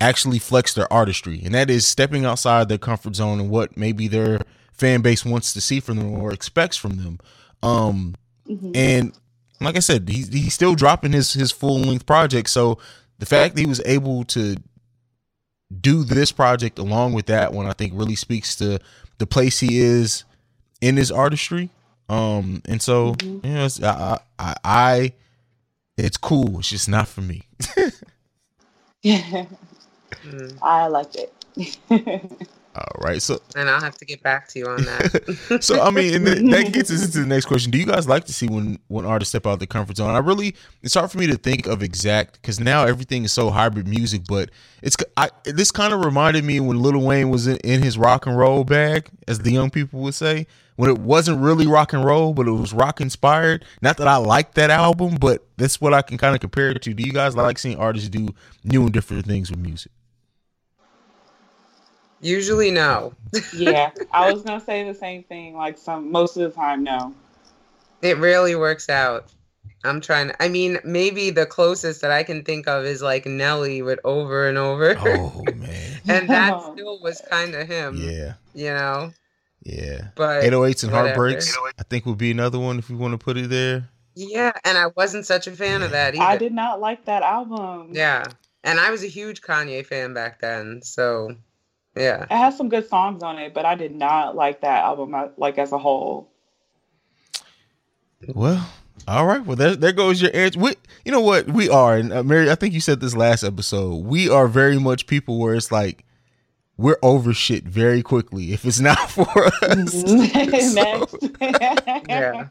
actually 0.00 0.38
flex 0.38 0.74
their 0.74 0.92
artistry. 0.92 1.40
And 1.44 1.54
that 1.54 1.70
is 1.70 1.86
stepping 1.86 2.24
outside 2.24 2.68
their 2.68 2.78
comfort 2.78 3.14
zone 3.16 3.38
and 3.40 3.50
what 3.50 3.76
maybe 3.76 4.08
their 4.08 4.40
fan 4.72 5.00
base 5.00 5.24
wants 5.24 5.52
to 5.52 5.60
see 5.60 5.78
from 5.80 5.96
them 5.98 6.12
or 6.14 6.32
expects 6.32 6.76
from 6.76 6.96
them. 6.96 7.18
Um 7.62 8.14
Mhm. 8.48 8.76
and 8.76 9.12
like 9.60 9.76
i 9.76 9.80
said 9.80 10.08
he's, 10.08 10.26
he's 10.32 10.52
still 10.54 10.74
dropping 10.74 11.12
his 11.12 11.32
his 11.32 11.52
full 11.52 11.78
length 11.78 12.06
project. 12.06 12.50
So 12.50 12.78
the 13.20 13.26
fact 13.26 13.54
that 13.54 13.60
he 13.60 13.66
was 13.68 13.80
able 13.84 14.24
to 14.24 14.56
do 15.80 16.02
this 16.04 16.32
project 16.32 16.78
along 16.78 17.12
with 17.14 17.26
that 17.26 17.52
one 17.52 17.66
i 17.66 17.72
think 17.72 17.92
really 17.94 18.14
speaks 18.16 18.54
to 18.56 18.78
the 19.18 19.26
place 19.26 19.60
he 19.60 19.78
is 19.78 20.24
in 20.82 20.96
his 20.96 21.10
artistry 21.10 21.70
um 22.08 22.62
and 22.66 22.82
so 22.82 23.14
you 23.22 23.40
know 23.44 23.64
it's, 23.64 23.82
I, 23.82 24.18
I 24.38 24.54
i 24.64 25.12
it's 25.96 26.16
cool 26.16 26.58
it's 26.58 26.68
just 26.70 26.88
not 26.88 27.08
for 27.08 27.20
me 27.22 27.42
Yeah, 29.02 29.46
Mm. 30.24 30.56
I 30.62 30.86
liked 30.86 31.16
it. 31.16 31.32
all 32.76 33.00
right 33.00 33.20
so 33.20 33.40
And 33.56 33.68
I'll 33.68 33.80
have 33.80 33.96
to 33.98 34.04
get 34.04 34.22
back 34.22 34.46
to 34.48 34.58
you 34.58 34.66
on 34.66 34.84
that. 34.84 35.58
so 35.60 35.80
I 35.82 35.90
mean, 35.90 36.14
and 36.14 36.52
that 36.52 36.72
gets 36.72 36.90
us 36.92 37.04
into 37.04 37.20
the 37.20 37.26
next 37.26 37.46
question. 37.46 37.70
Do 37.72 37.78
you 37.78 37.86
guys 37.86 38.06
like 38.06 38.24
to 38.26 38.32
see 38.32 38.46
when 38.46 38.78
when 38.88 39.04
artists 39.04 39.30
step 39.32 39.46
out 39.46 39.54
of 39.54 39.58
their 39.58 39.66
comfort 39.66 39.96
zone? 39.96 40.14
I 40.14 40.18
really, 40.18 40.54
it's 40.82 40.94
hard 40.94 41.10
for 41.10 41.18
me 41.18 41.26
to 41.26 41.36
think 41.36 41.66
of 41.66 41.82
exact 41.82 42.34
because 42.40 42.60
now 42.60 42.84
everything 42.84 43.24
is 43.24 43.32
so 43.32 43.50
hybrid 43.50 43.88
music. 43.88 44.22
But 44.28 44.50
it's 44.82 44.96
I 45.16 45.30
this 45.44 45.70
kind 45.72 45.92
of 45.92 46.04
reminded 46.04 46.44
me 46.44 46.60
when 46.60 46.80
Lil 46.80 46.98
Wayne 47.00 47.30
was 47.30 47.46
in, 47.48 47.56
in 47.58 47.82
his 47.82 47.98
rock 47.98 48.26
and 48.26 48.38
roll 48.38 48.62
bag, 48.64 49.08
as 49.26 49.40
the 49.40 49.50
young 49.50 49.70
people 49.70 50.00
would 50.00 50.14
say, 50.14 50.46
when 50.76 50.90
it 50.90 50.98
wasn't 50.98 51.40
really 51.40 51.66
rock 51.66 51.92
and 51.92 52.04
roll, 52.04 52.32
but 52.32 52.46
it 52.48 52.52
was 52.52 52.72
rock 52.72 53.00
inspired. 53.00 53.64
Not 53.80 53.96
that 53.98 54.08
I 54.08 54.16
like 54.16 54.54
that 54.54 54.70
album, 54.70 55.16
but 55.20 55.44
that's 55.56 55.80
what 55.80 55.94
I 55.94 56.02
can 56.02 56.18
kind 56.18 56.34
of 56.34 56.40
compare 56.40 56.70
it 56.70 56.82
to. 56.82 56.94
Do 56.94 57.02
you 57.02 57.12
guys 57.12 57.36
like 57.36 57.58
seeing 57.58 57.76
artists 57.76 58.08
do 58.08 58.28
new 58.64 58.82
and 58.82 58.92
different 58.92 59.26
things 59.26 59.50
with 59.50 59.60
music? 59.60 59.92
Usually, 62.20 62.70
no. 62.70 63.14
yeah, 63.52 63.90
I 64.12 64.32
was 64.32 64.42
gonna 64.42 64.60
say 64.60 64.84
the 64.84 64.94
same 64.94 65.24
thing. 65.24 65.56
Like 65.56 65.76
some 65.76 66.10
most 66.10 66.36
of 66.36 66.42
the 66.42 66.50
time, 66.50 66.84
no. 66.84 67.14
It 68.00 68.18
rarely 68.18 68.54
works 68.54 68.88
out. 68.88 69.32
I'm 69.84 70.00
trying 70.00 70.32
I 70.38 70.48
mean, 70.48 70.78
maybe 70.84 71.30
the 71.30 71.46
closest 71.46 72.00
that 72.02 72.12
I 72.12 72.22
can 72.22 72.44
think 72.44 72.68
of 72.68 72.84
is 72.84 73.02
like 73.02 73.26
Nelly 73.26 73.82
with 73.82 73.98
over 74.04 74.48
and 74.48 74.56
over. 74.56 74.96
Oh 75.00 75.42
man, 75.56 76.00
and 76.08 76.28
that 76.30 76.62
still 76.72 77.00
was 77.02 77.20
kind 77.28 77.54
of 77.54 77.66
him. 77.66 77.96
yeah, 77.96 78.34
You 78.54 78.68
know? 78.68 79.12
Yeah. 79.62 80.08
But 80.14 80.44
808s 80.44 80.84
and 80.84 80.92
heartbreaks. 80.92 81.56
I 81.78 81.82
think 81.84 82.06
would 82.06 82.18
be 82.18 82.30
another 82.30 82.58
one 82.58 82.78
if 82.78 82.90
we 82.90 82.96
want 82.96 83.12
to 83.12 83.18
put 83.18 83.36
it 83.36 83.50
there. 83.50 83.88
Yeah, 84.14 84.52
and 84.64 84.76
I 84.76 84.88
wasn't 84.88 85.26
such 85.26 85.46
a 85.46 85.52
fan 85.52 85.82
of 85.82 85.92
that 85.92 86.14
either. 86.14 86.22
I 86.22 86.36
did 86.36 86.52
not 86.52 86.80
like 86.80 87.06
that 87.06 87.22
album. 87.22 87.90
Yeah. 87.92 88.24
And 88.64 88.78
I 88.78 88.90
was 88.90 89.02
a 89.02 89.08
huge 89.08 89.40
Kanye 89.40 89.84
fan 89.86 90.14
back 90.14 90.40
then. 90.40 90.82
So, 90.82 91.34
yeah. 91.96 92.24
It 92.24 92.30
has 92.30 92.56
some 92.56 92.68
good 92.68 92.88
songs 92.88 93.22
on 93.22 93.38
it, 93.38 93.54
but 93.54 93.64
I 93.64 93.74
did 93.74 93.94
not 93.94 94.36
like 94.36 94.60
that 94.60 94.84
album 94.84 95.14
uh, 95.14 95.28
like 95.36 95.58
as 95.58 95.72
a 95.72 95.78
whole. 95.78 96.30
Well, 98.28 98.68
all 99.08 99.26
right. 99.26 99.44
Well, 99.44 99.56
there, 99.56 99.74
there 99.74 99.92
goes 99.92 100.20
your 100.20 100.30
answer. 100.34 100.58
We, 100.58 100.74
you 101.04 101.12
know 101.12 101.20
what? 101.20 101.48
We 101.48 101.68
are, 101.68 101.96
and 101.96 102.12
uh, 102.12 102.22
Mary, 102.22 102.50
I 102.50 102.54
think 102.54 102.74
you 102.74 102.80
said 102.80 103.00
this 103.00 103.16
last 103.16 103.42
episode. 103.42 104.04
We 104.04 104.28
are 104.28 104.46
very 104.46 104.78
much 104.78 105.06
people 105.06 105.38
where 105.38 105.54
it's 105.54 105.72
like 105.72 106.04
we're 106.76 106.96
over 107.02 107.32
shit 107.34 107.64
very 107.64 108.02
quickly 108.02 108.52
if 108.52 108.64
it's 108.64 108.80
not 108.80 108.98
for 109.10 109.46
us. 109.62 110.02
Yeah. 112.08 112.48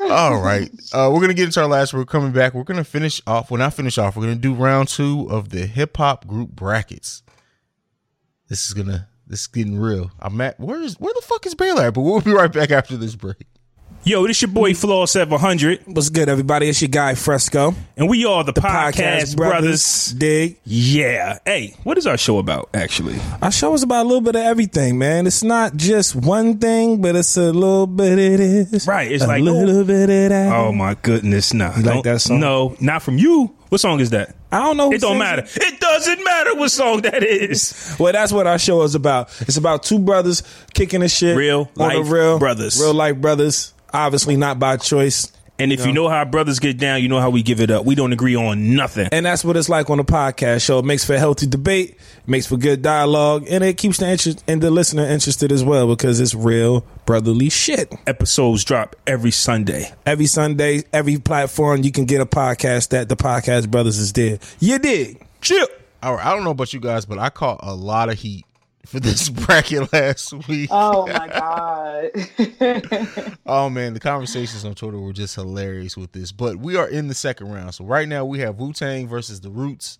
all 0.00 0.40
right. 0.42 0.70
Uh, 0.92 1.10
we're 1.12 1.20
gonna 1.20 1.34
get 1.34 1.46
into 1.46 1.60
our 1.60 1.68
last. 1.68 1.94
We're 1.94 2.04
coming 2.04 2.32
back. 2.32 2.54
We're 2.54 2.64
gonna 2.64 2.84
finish 2.84 3.20
off. 3.26 3.50
When 3.50 3.62
I 3.62 3.70
finish 3.70 3.98
off. 3.98 4.16
We're 4.16 4.24
gonna 4.24 4.36
do 4.36 4.54
round 4.54 4.88
two 4.88 5.28
of 5.30 5.50
the 5.50 5.66
hip 5.66 5.96
hop 5.96 6.26
group 6.26 6.50
brackets. 6.50 7.22
This 8.48 8.66
is 8.66 8.74
gonna. 8.74 9.08
This 9.26 9.42
is 9.42 9.46
getting 9.46 9.78
real. 9.78 10.10
I'm 10.20 10.40
at. 10.40 10.58
Where 10.58 10.80
is? 10.80 10.98
Where 10.98 11.14
the 11.14 11.22
fuck 11.22 11.46
is 11.46 11.54
Baylor 11.54 11.84
at? 11.84 11.94
But 11.94 12.02
we'll 12.02 12.20
be 12.20 12.32
right 12.32 12.52
back 12.52 12.70
after 12.70 12.96
this 12.96 13.14
break. 13.14 13.46
Yo, 14.04 14.26
this 14.26 14.42
your 14.42 14.50
boy 14.50 14.74
Flaw 14.74 15.06
700. 15.06 15.82
What's 15.86 16.08
good, 16.08 16.28
everybody? 16.28 16.68
It's 16.68 16.82
your 16.82 16.88
guy 16.88 17.14
Fresco. 17.14 17.72
And 17.96 18.10
we 18.10 18.24
are 18.24 18.42
the, 18.42 18.50
The 18.50 18.60
Podcast, 18.60 18.94
Podcast 18.94 19.36
Brothers. 19.36 19.36
Brothers. 19.36 20.14
Dig. 20.14 20.58
Yeah. 20.64 21.38
Hey, 21.46 21.76
what 21.84 21.96
is 21.96 22.08
our 22.08 22.16
show 22.16 22.38
about, 22.38 22.68
actually? 22.74 23.16
Our 23.40 23.52
show 23.52 23.72
is 23.74 23.84
about 23.84 24.02
a 24.02 24.08
little 24.08 24.20
bit 24.20 24.34
of 24.34 24.42
everything, 24.42 24.98
man. 24.98 25.28
It's 25.28 25.44
not 25.44 25.76
just 25.76 26.16
one 26.16 26.58
thing, 26.58 27.00
but 27.00 27.14
it's 27.14 27.36
a 27.36 27.52
little 27.52 27.86
bit 27.86 28.18
it 28.18 28.40
is. 28.40 28.88
Right, 28.88 29.12
it's 29.12 29.22
a 29.22 29.28
like- 29.28 29.42
little 29.44 29.82
oh. 29.82 29.84
bit 29.84 30.10
of 30.10 30.30
that. 30.30 30.52
Oh, 30.52 30.72
my 30.72 30.94
goodness. 30.94 31.54
You 31.54 31.60
like 31.60 32.02
that 32.02 32.22
song? 32.22 32.40
No, 32.40 32.76
not 32.80 33.02
from 33.02 33.18
you. 33.18 33.54
What 33.68 33.80
song 33.80 34.00
is 34.00 34.10
that? 34.10 34.34
I 34.50 34.58
don't 34.64 34.76
know. 34.78 34.92
It 34.92 35.00
don't 35.00 35.18
matter. 35.18 35.44
It 35.46 35.80
doesn't 35.80 36.24
matter 36.24 36.56
what 36.56 36.72
song 36.72 37.02
that 37.02 37.22
is. 37.22 37.96
Well, 38.00 38.12
that's 38.12 38.32
what 38.32 38.48
our 38.48 38.58
show 38.58 38.82
is 38.82 38.96
about. 38.96 39.28
It's 39.42 39.56
about 39.56 39.84
two 39.84 40.00
brothers 40.00 40.42
kicking 40.74 41.00
the 41.00 41.08
shit. 41.08 41.36
Real 41.36 41.70
life 41.76 42.10
real 42.10 42.40
brothers. 42.40 42.80
Real 42.80 42.94
life 42.94 43.16
brothers. 43.16 43.72
Obviously 43.92 44.36
not 44.36 44.58
by 44.58 44.76
choice. 44.76 45.32
And 45.58 45.72
if 45.72 45.86
you 45.86 45.92
know 45.92 46.08
how 46.08 46.24
brothers 46.24 46.58
get 46.58 46.78
down, 46.78 47.02
you 47.02 47.08
know 47.08 47.20
how 47.20 47.30
we 47.30 47.42
give 47.42 47.60
it 47.60 47.70
up. 47.70 47.84
We 47.84 47.94
don't 47.94 48.12
agree 48.12 48.34
on 48.34 48.74
nothing. 48.74 49.08
And 49.12 49.24
that's 49.24 49.44
what 49.44 49.56
it's 49.56 49.68
like 49.68 49.90
on 49.90 49.98
the 49.98 50.04
podcast 50.04 50.64
show. 50.64 50.80
It 50.80 50.84
makes 50.84 51.04
for 51.04 51.16
healthy 51.16 51.46
debate, 51.46 51.96
makes 52.26 52.46
for 52.46 52.56
good 52.56 52.82
dialogue, 52.82 53.46
and 53.48 53.62
it 53.62 53.76
keeps 53.76 53.98
the 53.98 54.08
interest 54.08 54.42
and 54.48 54.60
the 54.60 54.72
listener 54.72 55.04
interested 55.04 55.52
as 55.52 55.62
well 55.62 55.86
because 55.86 56.18
it's 56.18 56.34
real 56.34 56.84
brotherly 57.06 57.48
shit. 57.48 57.94
Episodes 58.08 58.64
drop 58.64 58.96
every 59.06 59.30
Sunday. 59.30 59.92
Every 60.04 60.26
Sunday, 60.26 60.82
every 60.92 61.18
platform 61.18 61.82
you 61.82 61.92
can 61.92 62.06
get 62.06 62.20
a 62.20 62.26
podcast 62.26 62.88
that 62.88 63.08
the 63.08 63.16
podcast 63.16 63.70
brothers 63.70 63.98
is 63.98 64.12
there. 64.12 64.40
You 64.58 64.80
dig? 64.80 65.24
Chill. 65.42 65.68
All 66.02 66.16
right, 66.16 66.26
I 66.26 66.34
don't 66.34 66.42
know 66.42 66.50
about 66.50 66.72
you 66.72 66.80
guys, 66.80 67.04
but 67.04 67.20
I 67.20 67.30
caught 67.30 67.60
a 67.62 67.74
lot 67.74 68.08
of 68.08 68.18
heat 68.18 68.44
for 68.86 69.00
this 69.00 69.28
bracket 69.28 69.92
last 69.92 70.32
week. 70.48 70.68
Oh 70.72 71.06
my 71.06 71.28
god. 71.28 72.10
Oh 73.46 73.68
man, 73.68 73.92
the 73.92 74.00
conversations 74.00 74.64
on 74.64 74.74
Twitter 74.74 74.98
were 74.98 75.12
just 75.12 75.34
hilarious 75.34 75.96
with 75.96 76.12
this. 76.12 76.32
But 76.32 76.56
we 76.58 76.76
are 76.76 76.88
in 76.88 77.08
the 77.08 77.14
second 77.14 77.52
round. 77.52 77.74
So 77.74 77.84
right 77.84 78.08
now 78.08 78.24
we 78.24 78.38
have 78.38 78.58
Wu 78.58 78.72
Tang 78.72 79.08
versus 79.08 79.40
the 79.40 79.50
Roots, 79.50 79.98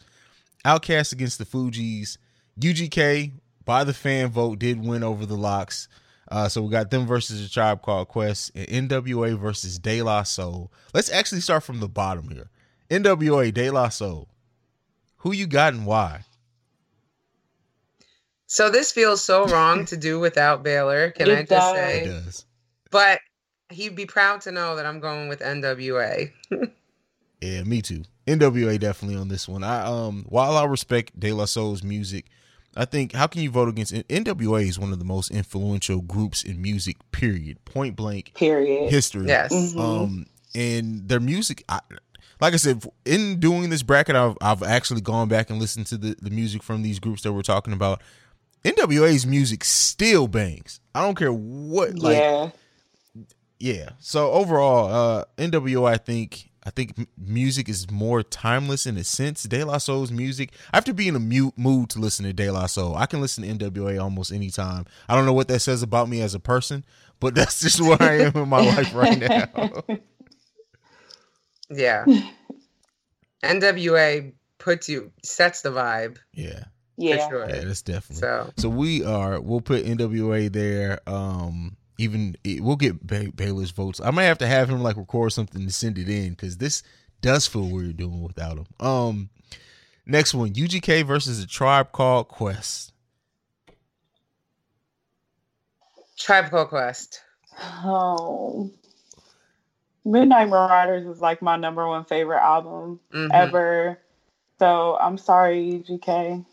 Outkast 0.64 1.12
against 1.12 1.38
the 1.38 1.44
Fugees, 1.44 2.16
UGK 2.58 3.32
by 3.64 3.84
the 3.84 3.94
fan 3.94 4.30
vote 4.30 4.58
did 4.58 4.84
win 4.84 5.02
over 5.02 5.26
the 5.26 5.36
Lox. 5.36 5.88
Uh, 6.30 6.48
so 6.48 6.62
we 6.62 6.70
got 6.70 6.90
them 6.90 7.06
versus 7.06 7.42
the 7.42 7.48
Tribe 7.48 7.82
Called 7.82 8.08
Quest 8.08 8.52
and 8.54 8.88
NWA 8.88 9.38
versus 9.38 9.78
De 9.78 10.00
La 10.02 10.22
Soul. 10.22 10.72
Let's 10.94 11.10
actually 11.10 11.42
start 11.42 11.62
from 11.62 11.80
the 11.80 11.88
bottom 11.88 12.28
here. 12.30 12.48
NWA 12.90 13.52
De 13.52 13.70
La 13.70 13.88
Soul. 13.88 14.28
Who 15.18 15.32
you 15.32 15.46
got 15.46 15.74
and 15.74 15.84
why? 15.84 16.22
So 18.52 18.68
this 18.68 18.92
feels 18.92 19.24
so 19.24 19.46
wrong 19.46 19.86
to 19.86 19.96
do 19.96 20.20
without 20.20 20.62
Baylor. 20.62 21.10
Can 21.12 21.30
It 21.30 21.32
I 21.32 21.36
just 21.44 21.48
does. 21.48 21.74
It 21.74 22.04
say? 22.04 22.04
does. 22.04 22.44
But 22.90 23.20
he'd 23.70 23.96
be 23.96 24.04
proud 24.04 24.42
to 24.42 24.52
know 24.52 24.76
that 24.76 24.84
I'm 24.84 25.00
going 25.00 25.28
with 25.28 25.40
NWA. 25.40 26.30
Yeah, 27.40 27.64
me 27.64 27.82
too. 27.82 28.04
NWA 28.28 28.78
definitely 28.78 29.16
on 29.16 29.26
this 29.26 29.48
one. 29.48 29.64
I 29.64 29.82
um 29.82 30.26
while 30.28 30.56
I 30.56 30.64
respect 30.64 31.18
De 31.18 31.32
La 31.32 31.44
Soul's 31.46 31.82
music, 31.82 32.26
I 32.76 32.84
think 32.84 33.14
how 33.14 33.26
can 33.26 33.42
you 33.42 33.50
vote 33.50 33.68
against 33.68 33.92
NWA 33.92 34.68
is 34.68 34.78
one 34.78 34.92
of 34.92 35.00
the 35.00 35.04
most 35.04 35.32
influential 35.32 36.02
groups 36.02 36.44
in 36.44 36.62
music, 36.62 36.98
period. 37.10 37.64
Point 37.64 37.96
blank 37.96 38.32
Period. 38.36 38.90
history. 38.90 39.26
Yes. 39.26 39.52
Mhm. 39.52 39.80
Um 39.80 40.26
and 40.54 41.08
their 41.08 41.18
music 41.18 41.64
I, 41.68 41.80
like 42.40 42.54
I 42.54 42.58
said, 42.58 42.84
in 43.04 43.40
doing 43.40 43.70
this 43.70 43.82
bracket, 43.82 44.14
I've, 44.14 44.36
I've 44.40 44.62
actually 44.62 45.00
gone 45.00 45.28
back 45.28 45.48
and 45.50 45.58
listened 45.58 45.86
to 45.86 45.96
the, 45.96 46.14
the 46.20 46.30
music 46.30 46.62
from 46.62 46.82
these 46.82 46.98
groups 47.00 47.22
that 47.22 47.32
we're 47.32 47.42
talking 47.42 47.72
about. 47.72 48.02
NWA's 48.64 49.26
music 49.26 49.64
still 49.64 50.28
bangs. 50.28 50.80
I 50.94 51.02
don't 51.02 51.16
care 51.16 51.32
what 51.32 51.98
like 51.98 52.16
yeah. 52.16 52.50
yeah. 53.58 53.90
So 53.98 54.30
overall, 54.32 54.92
uh 54.92 55.24
NWO, 55.38 55.88
I 55.88 55.96
think 55.96 56.50
I 56.64 56.70
think 56.70 57.08
music 57.18 57.68
is 57.68 57.90
more 57.90 58.22
timeless 58.22 58.86
in 58.86 58.96
a 58.96 59.04
sense. 59.04 59.42
De 59.42 59.64
La 59.64 59.78
Soul's 59.78 60.12
music. 60.12 60.52
I 60.72 60.76
have 60.76 60.84
to 60.84 60.94
be 60.94 61.08
in 61.08 61.16
a 61.16 61.20
mute 61.20 61.54
mood 61.56 61.90
to 61.90 61.98
listen 61.98 62.24
to 62.24 62.32
De 62.32 62.50
La 62.50 62.66
Soul. 62.66 62.94
I 62.94 63.06
can 63.06 63.20
listen 63.20 63.42
to 63.42 63.70
NWA 63.70 64.00
almost 64.00 64.32
anytime. 64.32 64.86
I 65.08 65.16
don't 65.16 65.26
know 65.26 65.32
what 65.32 65.48
that 65.48 65.60
says 65.60 65.82
about 65.82 66.08
me 66.08 66.20
as 66.22 66.34
a 66.34 66.40
person, 66.40 66.84
but 67.18 67.34
that's 67.36 67.60
just 67.60 67.80
where 67.80 68.00
I 68.00 68.20
am 68.20 68.36
in 68.36 68.48
my 68.48 68.60
life 68.60 68.94
right 68.94 69.18
now. 69.18 69.82
Yeah. 71.74 72.04
NWA 73.42 74.32
puts 74.58 74.88
you 74.88 75.10
sets 75.24 75.62
the 75.62 75.70
vibe 75.70 76.18
yeah. 76.32 76.64
Yeah. 76.96 77.28
for 77.28 77.30
sure. 77.30 77.48
Yeah, 77.48 77.64
that's 77.64 77.82
definitely. 77.82 78.16
So 78.20 78.52
So 78.56 78.68
we 78.68 79.04
are. 79.04 79.40
We'll 79.40 79.60
put 79.60 79.84
NWA 79.84 80.52
there. 80.52 81.00
Um, 81.06 81.76
even 81.98 82.36
we'll 82.60 82.76
get 82.76 83.06
Bay- 83.06 83.28
Baylor's 83.34 83.70
votes. 83.70 84.00
I 84.02 84.10
might 84.10 84.24
have 84.24 84.38
to 84.38 84.46
have 84.46 84.68
him 84.68 84.82
like 84.82 84.96
record 84.96 85.32
something 85.32 85.64
to 85.66 85.72
send 85.72 85.98
it 85.98 86.08
in 86.08 86.30
because 86.30 86.58
this 86.58 86.82
does 87.20 87.46
feel 87.46 87.68
weird 87.68 87.96
doing 87.96 88.22
without 88.22 88.58
him. 88.58 88.66
Um, 88.80 89.30
next 90.06 90.34
one, 90.34 90.52
UGK 90.52 91.04
versus 91.06 91.42
a 91.42 91.46
tribe 91.46 91.92
called 91.92 92.28
Quest. 92.28 92.92
Tribe 96.18 96.50
Called 96.50 96.68
Quest. 96.68 97.20
Oh. 97.60 98.70
Midnight 100.04 100.48
Marauders 100.48 101.06
is 101.06 101.20
like 101.20 101.42
my 101.42 101.56
number 101.56 101.86
one 101.86 102.04
favorite 102.04 102.40
album 102.40 103.00
Mhm. 103.12 103.30
ever. 103.32 103.98
So 104.58 104.96
I'm 105.00 105.18
sorry, 105.18 105.82
GK. 105.86 106.44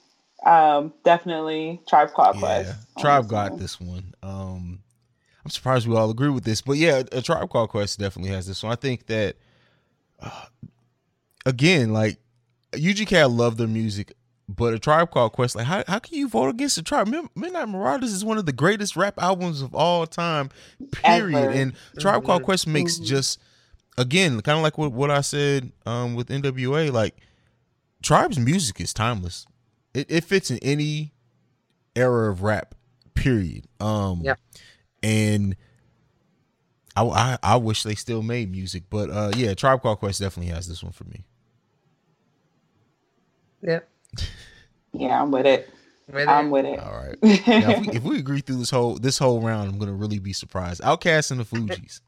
Um, 0.46 0.94
definitely 1.04 1.82
Tribe 1.88 2.12
Called 2.14 2.38
Quest. 2.38 2.74
Tribe 2.98 3.28
got 3.28 3.52
one. 3.52 3.60
this 3.60 3.80
one. 3.80 4.14
Um, 4.24 4.80
I'm 5.44 5.52
surprised 5.52 5.88
we 5.88 5.96
all 5.96 6.10
agree 6.10 6.30
with 6.30 6.44
this, 6.44 6.62
but 6.62 6.78
yeah, 6.78 7.04
a 7.12 7.22
Tribe 7.22 7.50
Called 7.50 7.70
Quest 7.70 8.00
definitely 8.00 8.32
has 8.32 8.48
this 8.48 8.64
one. 8.64 8.72
I 8.72 8.76
think 8.76 9.06
that 9.08 9.36
uh, 10.22 10.46
again, 11.46 11.92
like 11.94 12.20
UGK, 12.74 13.18
I 13.22 13.26
love 13.26 13.58
their 13.58 13.68
music, 13.68 14.14
but 14.48 14.74
a 14.74 14.80
Tribe 14.80 15.12
Called 15.12 15.34
Quest, 15.34 15.56
like 15.56 15.66
how 15.66 15.84
how 15.88 16.00
can 16.00 16.18
you 16.18 16.28
vote 16.28 16.50
against 16.50 16.78
a 16.78 16.84
Tribe? 16.84 17.08
Midnight 17.36 17.68
Marauders 17.70 18.12
is 18.14 18.24
one 18.24 18.38
of 18.38 18.46
the 18.46 18.52
greatest 18.54 18.96
rap 18.96 19.16
albums 19.22 19.62
of 19.62 19.74
all 19.76 20.06
time, 20.08 20.50
period. 20.92 21.36
Ever. 21.36 21.52
And 21.52 21.74
Tribe 22.00 22.24
Called 22.24 22.42
Mhm. 22.42 22.46
Quest 22.46 22.68
makes 22.68 22.98
Mhm. 23.00 23.04
just 23.06 23.40
again 23.98 24.40
kind 24.42 24.58
of 24.58 24.64
like 24.64 24.78
what 24.78 24.92
what 24.94 25.12
I 25.12 25.22
said 25.22 25.72
um 25.86 26.16
with 26.16 26.30
NWA, 26.30 26.92
like 26.92 27.16
Tribe's 28.02 28.40
music 28.40 28.80
is 28.80 28.94
timeless. 28.94 29.46
It, 29.94 30.08
it 30.10 30.24
fits 30.24 30.52
in 30.52 30.60
any 30.60 31.14
era 31.96 32.32
of 32.32 32.44
rap. 32.44 32.76
Period. 33.16 33.66
Um, 33.80 34.22
Yep. 34.24 34.40
and 35.04 35.56
I, 36.96 37.04
I 37.04 37.38
I 37.44 37.56
wish 37.58 37.84
they 37.84 37.96
still 37.96 38.24
made 38.24 38.52
music, 38.52 38.84
but 38.90 39.10
uh, 39.10 39.32
yeah, 39.36 39.54
Tribe 39.54 39.82
Called 39.82 40.00
Quest 40.00 40.20
definitely 40.22 40.54
has 40.54 40.68
this 40.68 40.84
one 40.84 40.94
for 40.94 41.06
me. 41.06 41.26
Yep. 43.62 43.90
Yeah, 44.94 45.22
I'm 45.22 45.32
with 45.32 45.46
it. 45.46 45.70
With 46.12 46.28
I'm 46.28 46.48
it. 46.48 46.50
with 46.50 46.66
it. 46.66 46.80
All 46.80 46.92
right. 46.94 47.18
Now, 47.56 47.72
if, 47.72 47.80
we, 47.80 47.88
if 47.92 48.04
we 48.04 48.18
agree 48.20 48.42
through 48.42 48.58
this 48.58 48.72
whole 48.72 48.96
this 48.96 49.20
whole 49.20 49.40
round, 49.42 49.70
I'm 49.70 49.78
gonna 49.78 49.94
really 49.94 50.20
be 50.20 50.34
surprised. 50.34 50.82
Outkast 50.82 51.32
and 51.32 51.40
the 51.40 51.44
Fugees. 51.46 52.02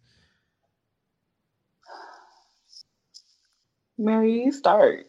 Mary, 3.97 4.43
you 4.45 4.51
start. 4.51 5.05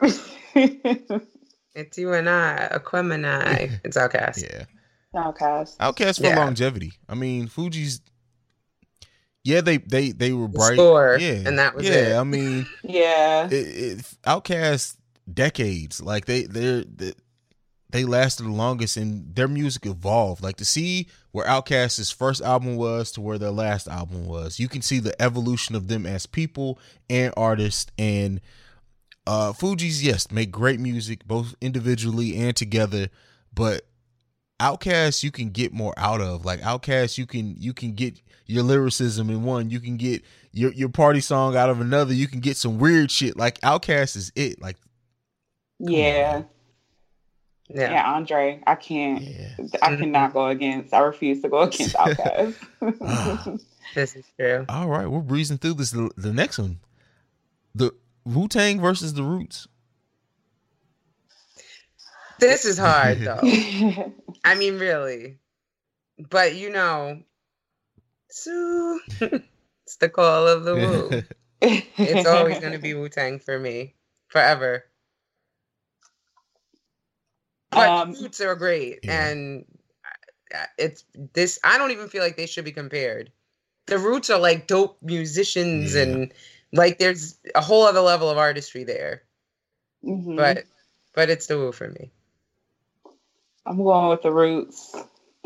It's 1.74 1.96
you 1.98 2.12
and 2.12 2.28
I, 2.28 2.68
Aquemini. 2.72 3.80
It's 3.84 3.96
Outkast. 3.96 4.42
Yeah. 4.42 4.64
Outkast. 5.14 5.76
Outkast 5.78 6.20
for 6.20 6.26
Yeah. 6.26 6.36
longevity. 6.38 6.92
I 7.08 7.14
mean, 7.14 7.48
Fugees. 7.48 8.00
Yeah, 9.44 9.60
they 9.60 9.78
they 9.78 10.12
they 10.12 10.32
were 10.32 10.48
bright. 10.48 10.74
Score, 10.74 11.16
yeah, 11.20 11.42
and 11.46 11.58
that 11.58 11.74
was 11.74 11.84
yeah. 11.84 11.92
it. 11.92 12.16
I 12.16 12.22
mean, 12.24 12.66
Yeah. 12.84 13.46
it, 13.46 13.52
it, 13.52 13.98
Outkast 14.24 14.96
decades. 15.32 16.00
Like 16.00 16.26
they 16.26 16.44
they're 16.44 16.84
they, 16.84 17.12
they 17.90 18.04
lasted 18.04 18.44
the 18.44 18.50
longest, 18.52 18.96
and 18.96 19.34
their 19.34 19.48
music 19.48 19.84
evolved. 19.84 20.42
Like 20.42 20.56
to 20.58 20.64
see 20.64 21.08
where 21.32 21.46
Outkast's 21.46 22.10
first 22.12 22.40
album 22.40 22.76
was 22.76 23.10
to 23.12 23.20
where 23.20 23.36
their 23.38 23.50
last 23.50 23.88
album 23.88 24.26
was, 24.26 24.60
you 24.60 24.68
can 24.68 24.80
see 24.80 25.00
the 25.00 25.20
evolution 25.20 25.74
of 25.74 25.88
them 25.88 26.06
as 26.06 26.24
people 26.26 26.78
and 27.10 27.34
artists. 27.36 27.90
And 27.98 28.40
uh 29.26 29.52
Fugees 29.52 30.02
yes 30.02 30.30
make 30.30 30.50
great 30.50 30.80
music 30.80 31.24
both 31.26 31.54
individually 31.60 32.36
and 32.36 32.56
together, 32.56 33.08
but 33.54 33.82
Outkast 34.60 35.22
you 35.22 35.30
can 35.30 35.50
get 35.50 35.72
more 35.72 35.94
out 35.96 36.20
of. 36.20 36.44
Like 36.44 36.60
Outkast 36.60 37.18
you 37.18 37.26
can 37.26 37.54
you 37.56 37.72
can 37.72 37.94
get 37.94 38.20
your 38.46 38.62
lyricism 38.62 39.30
in 39.30 39.44
one, 39.44 39.70
you 39.70 39.80
can 39.80 39.96
get 39.96 40.22
your 40.52 40.72
your 40.72 40.88
party 40.88 41.20
song 41.20 41.56
out 41.56 41.70
of 41.70 41.80
another, 41.80 42.14
you 42.14 42.28
can 42.28 42.40
get 42.40 42.56
some 42.56 42.78
weird 42.78 43.10
shit. 43.10 43.36
Like 43.36 43.60
Outkast 43.60 44.16
is 44.16 44.32
it. 44.34 44.60
Like 44.60 44.76
Yeah. 45.78 46.42
Yeah. 47.68 47.90
Yeah, 47.90 48.12
Andre, 48.12 48.62
I 48.66 48.74
can't. 48.74 49.22
yeah. 49.22 49.54
I 49.80 49.96
cannot 49.96 50.34
go 50.34 50.48
against. 50.48 50.92
I 50.92 50.98
refuse 50.98 51.40
to 51.40 51.48
go 51.48 51.60
against 51.62 51.94
Outkast. 51.96 52.54
Ah. 53.00 53.56
This 53.94 54.14
is 54.14 54.24
true. 54.38 54.64
All 54.68 54.88
right, 54.88 55.06
we're 55.06 55.20
breezing 55.20 55.58
through 55.58 55.74
this. 55.74 55.90
The, 55.90 56.10
the 56.16 56.32
next 56.32 56.58
one, 56.58 56.80
the 56.80 56.91
Wu 58.24 58.48
Tang 58.48 58.80
versus 58.80 59.14
the 59.14 59.22
Roots. 59.22 59.66
This 62.38 62.64
is 62.64 62.78
hard 62.78 63.20
though. 63.22 64.12
I 64.44 64.54
mean, 64.54 64.78
really. 64.78 65.38
But 66.30 66.54
you 66.54 66.70
know, 66.70 67.20
Sue, 68.30 69.00
It's 69.84 69.96
the 69.96 70.08
call 70.08 70.46
of 70.48 70.64
the 70.64 70.74
Wu. 70.74 71.22
it's 71.60 72.26
always 72.28 72.58
going 72.58 72.72
to 72.72 72.78
be 72.78 72.94
Wu 72.94 73.08
Tang 73.08 73.38
for 73.38 73.58
me, 73.58 73.94
forever. 74.28 74.84
But 77.70 77.88
Um, 77.88 78.12
the 78.12 78.20
roots 78.22 78.40
are 78.40 78.54
great, 78.54 79.00
Yeah. 79.02 79.28
and 79.28 79.64
uh, 80.54 80.66
it's 80.78 81.04
this. 81.32 81.58
I 81.64 81.78
don't 81.78 81.90
even 81.90 82.08
feel 82.08 82.22
like 82.22 82.36
they 82.36 82.46
should 82.46 82.64
be 82.64 82.72
compared. 82.72 83.32
The 83.86 83.98
roots 83.98 84.30
are 84.30 84.38
like 84.38 84.66
dope 84.66 84.98
musicians, 85.02 85.94
Yeah. 85.94 86.02
and 86.02 86.34
like 86.72 86.98
there's 86.98 87.38
a 87.54 87.60
whole 87.60 87.84
other 87.84 88.00
level 88.00 88.30
of 88.30 88.38
artistry 88.38 88.84
there. 88.84 89.22
Mhm. 90.04 90.36
But 90.36 90.64
but 91.14 91.30
it's 91.30 91.46
the 91.46 91.58
Wu 91.58 91.72
for 91.72 91.88
me. 91.88 92.10
I'm 93.66 93.76
going 93.82 94.08
with 94.08 94.22
the 94.22 94.32
roots. 94.32 94.94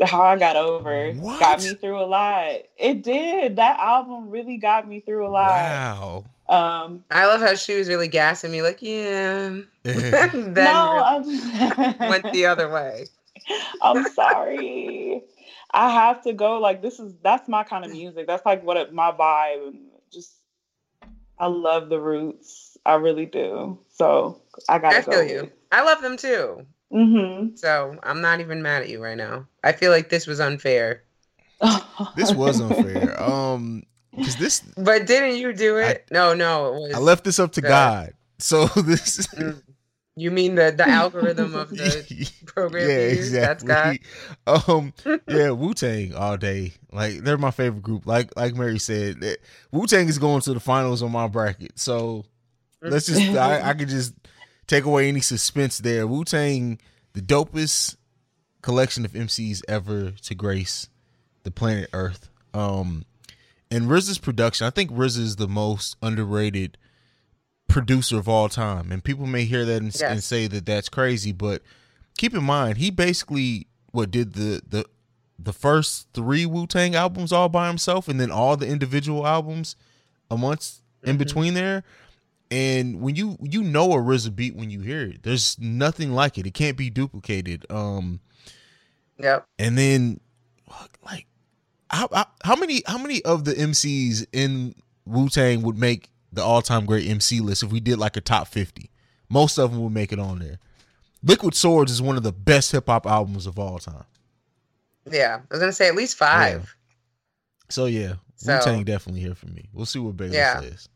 How 0.03 0.21
I 0.21 0.37
got 0.37 0.55
over 0.55 1.11
What? 1.13 1.39
got 1.39 1.61
me 1.61 1.73
through 1.73 1.99
a 1.99 2.05
lot. 2.05 2.51
It 2.77 3.01
did. 3.01 3.55
That 3.55 3.79
album 3.79 4.29
really 4.29 4.57
got 4.57 4.87
me 4.87 4.99
through 4.99 5.27
a 5.27 5.29
lot. 5.29 5.49
Wow. 5.49 6.25
Um, 6.49 7.03
I 7.11 7.25
love 7.25 7.41
how 7.41 7.55
she 7.55 7.75
was 7.77 7.89
really 7.89 8.07
gassing 8.07 8.51
me, 8.51 8.61
like 8.61 8.81
yeah. 8.81 9.57
then 9.83 10.53
no, 10.53 11.03
I'm 11.03 12.09
went 12.09 12.31
the 12.31 12.45
other 12.45 12.69
way. 12.69 13.07
I'm 13.81 14.05
sorry. 14.13 15.23
I 15.71 15.89
have 15.91 16.23
to 16.23 16.33
go. 16.33 16.59
Like 16.59 16.81
this 16.81 16.99
is 16.99 17.13
that's 17.21 17.47
my 17.49 17.63
kind 17.63 17.83
of 17.83 17.91
music. 17.91 18.27
That's 18.27 18.45
like 18.45 18.63
what 18.63 18.77
it, 18.77 18.93
my 18.93 19.11
vibe. 19.11 19.67
and 19.67 19.79
Just 20.11 20.33
I 21.39 21.47
love 21.47 21.89
the 21.89 21.99
roots. 21.99 22.77
I 22.85 22.95
really 22.95 23.25
do. 23.25 23.79
So 23.93 24.41
I 24.69 24.79
gotta 24.79 24.97
I 24.97 25.01
feel 25.01 25.13
go. 25.13 25.21
you. 25.21 25.51
I 25.71 25.83
love 25.83 26.01
them 26.01 26.17
too. 26.17 26.65
Mm-hmm. 26.93 27.55
So 27.55 27.97
I'm 28.03 28.21
not 28.21 28.39
even 28.39 28.61
mad 28.61 28.83
at 28.83 28.89
you 28.89 29.03
right 29.03 29.17
now. 29.17 29.45
I 29.63 29.73
feel 29.73 29.91
like 29.91 30.09
this 30.09 30.25
was 30.25 30.39
unfair. 30.39 31.03
This 32.15 32.33
was 32.33 32.61
unfair. 32.61 33.21
Um, 33.21 33.83
because 34.15 34.37
this 34.37 34.61
But 34.77 35.05
didn't 35.05 35.35
you 35.37 35.53
do 35.53 35.77
it? 35.77 36.07
no, 36.11 36.33
no, 36.33 36.67
it 36.67 36.79
was. 36.79 36.93
I 36.95 36.99
left 36.99 37.23
this 37.23 37.39
up 37.39 37.51
to 37.53 37.61
the- 37.61 37.67
God. 37.67 38.13
So 38.39 38.65
this. 38.81 39.27
Mm. 39.27 39.61
You 40.17 40.31
mean 40.31 40.55
the 40.55 40.73
the 40.75 40.89
algorithm 40.89 41.53
of 41.53 41.69
the 41.69 42.31
program? 42.47 42.89
yeah, 42.89 43.09
use? 43.09 43.31
That's 43.31 43.63
God. 43.63 43.99
exactly. 44.47 44.73
Um, 44.73 44.93
yeah, 45.27 45.51
Wu 45.51 45.75
Tang 45.75 46.15
all 46.15 46.37
day. 46.37 46.73
Like 46.91 47.19
they're 47.19 47.37
my 47.37 47.51
favorite 47.51 47.83
group. 47.83 48.07
Like 48.07 48.35
like 48.35 48.55
Mary 48.55 48.79
said, 48.79 49.23
Wu 49.71 49.85
Tang 49.85 50.07
is 50.09 50.17
going 50.17 50.41
to 50.41 50.55
the 50.55 50.59
finals 50.59 51.03
on 51.03 51.11
my 51.11 51.27
bracket. 51.27 51.77
So 51.77 52.25
let's 52.81 53.05
just 53.05 53.21
I, 53.37 53.69
I 53.69 53.73
could 53.75 53.89
just 53.89 54.15
take 54.65 54.85
away 54.85 55.07
any 55.07 55.21
suspense 55.21 55.77
there. 55.77 56.07
Wu 56.07 56.23
Tang, 56.23 56.79
the 57.13 57.21
dopest 57.21 57.95
collection 58.63 59.05
of 59.05 59.11
MCs 59.11 59.61
ever 59.67 60.09
to 60.11 60.33
grace 60.33 60.89
the 61.43 61.51
planet 61.51 61.91
Earth. 61.93 62.29
Um, 62.55 63.05
and 63.69 63.85
RZA's 63.85 64.17
production, 64.17 64.65
I 64.65 64.71
think 64.71 64.89
RZA 64.91 65.19
is 65.19 65.35
the 65.35 65.47
most 65.47 65.95
underrated 66.01 66.77
producer 67.67 68.17
of 68.17 68.27
all 68.29 68.49
time. 68.49 68.91
And 68.91 69.03
people 69.03 69.25
may 69.27 69.45
hear 69.45 69.65
that 69.65 69.81
and, 69.81 70.01
and 70.01 70.23
say 70.23 70.47
that 70.47 70.65
that's 70.65 70.89
crazy, 70.89 71.31
but 71.31 71.61
keep 72.17 72.33
in 72.33 72.43
mind 72.43 72.77
he 72.77 72.89
basically 72.89 73.67
what 73.91 74.11
did 74.11 74.33
the 74.33 74.61
the 74.67 74.85
the 75.39 75.53
first 75.53 76.07
three 76.13 76.45
Wu 76.45 76.65
Tang 76.65 76.95
albums 76.95 77.31
all 77.31 77.47
by 77.49 77.67
himself, 77.67 78.07
and 78.07 78.19
then 78.19 78.31
all 78.31 78.57
the 78.57 78.67
individual 78.67 79.27
albums 79.27 79.75
a 80.31 80.37
month 80.37 80.79
in 81.03 81.17
between 81.17 81.53
there. 81.53 81.83
And 82.49 83.01
when 83.01 83.15
you 83.15 83.37
you 83.41 83.61
know 83.61 83.91
a 83.91 83.97
RZA 83.97 84.35
beat 84.35 84.55
when 84.55 84.69
you 84.69 84.79
hear 84.81 85.01
it, 85.01 85.23
there's 85.23 85.59
nothing 85.59 86.13
like 86.13 86.37
it. 86.37 86.47
It 86.47 86.53
can't 86.53 86.77
be 86.77 86.89
duplicated. 86.89 87.65
Um, 87.69 88.19
Yep. 89.19 89.47
and 89.57 89.77
then 89.77 90.19
like 91.03 91.25
how, 91.89 92.07
how 92.13 92.25
how 92.43 92.55
many 92.55 92.83
how 92.85 92.97
many 92.97 93.23
of 93.23 93.45
the 93.45 93.53
MCs 93.53 94.25
in 94.31 94.75
Wu 95.05 95.27
Tang 95.29 95.61
would 95.63 95.77
make 95.77 96.09
the 96.31 96.43
all 96.43 96.61
time 96.61 96.85
great 96.85 97.07
MC 97.07 97.39
list 97.39 97.63
if 97.63 97.71
we 97.71 97.79
did 97.79 97.97
like 97.99 98.17
a 98.17 98.21
top 98.21 98.47
fifty? 98.47 98.89
Most 99.29 99.57
of 99.57 99.71
them 99.71 99.81
would 99.83 99.93
make 99.93 100.11
it 100.13 100.19
on 100.19 100.39
there. 100.39 100.59
Liquid 101.23 101.55
Swords 101.55 101.91
is 101.91 102.01
one 102.01 102.15
of 102.17 102.23
the 102.23 102.31
best 102.31 102.71
hip 102.71 102.85
hop 102.87 103.05
albums 103.05 103.45
of 103.47 103.57
all 103.59 103.79
time. 103.79 104.05
Yeah, 105.11 105.39
I 105.39 105.53
was 105.53 105.59
gonna 105.59 105.71
say 105.73 105.87
at 105.87 105.95
least 105.95 106.17
five. 106.17 106.75
So 107.69 107.85
yeah, 107.85 108.15
So- 108.35 108.55
Wu 108.57 108.61
Tang 108.63 108.83
definitely 108.83 109.21
here 109.21 109.35
for 109.35 109.47
me. 109.47 109.67
We'll 109.73 109.85
see 109.85 109.99
what 109.99 110.15
Baylor 110.17 110.33
Yeah. 110.35 110.61
says. 110.61 110.89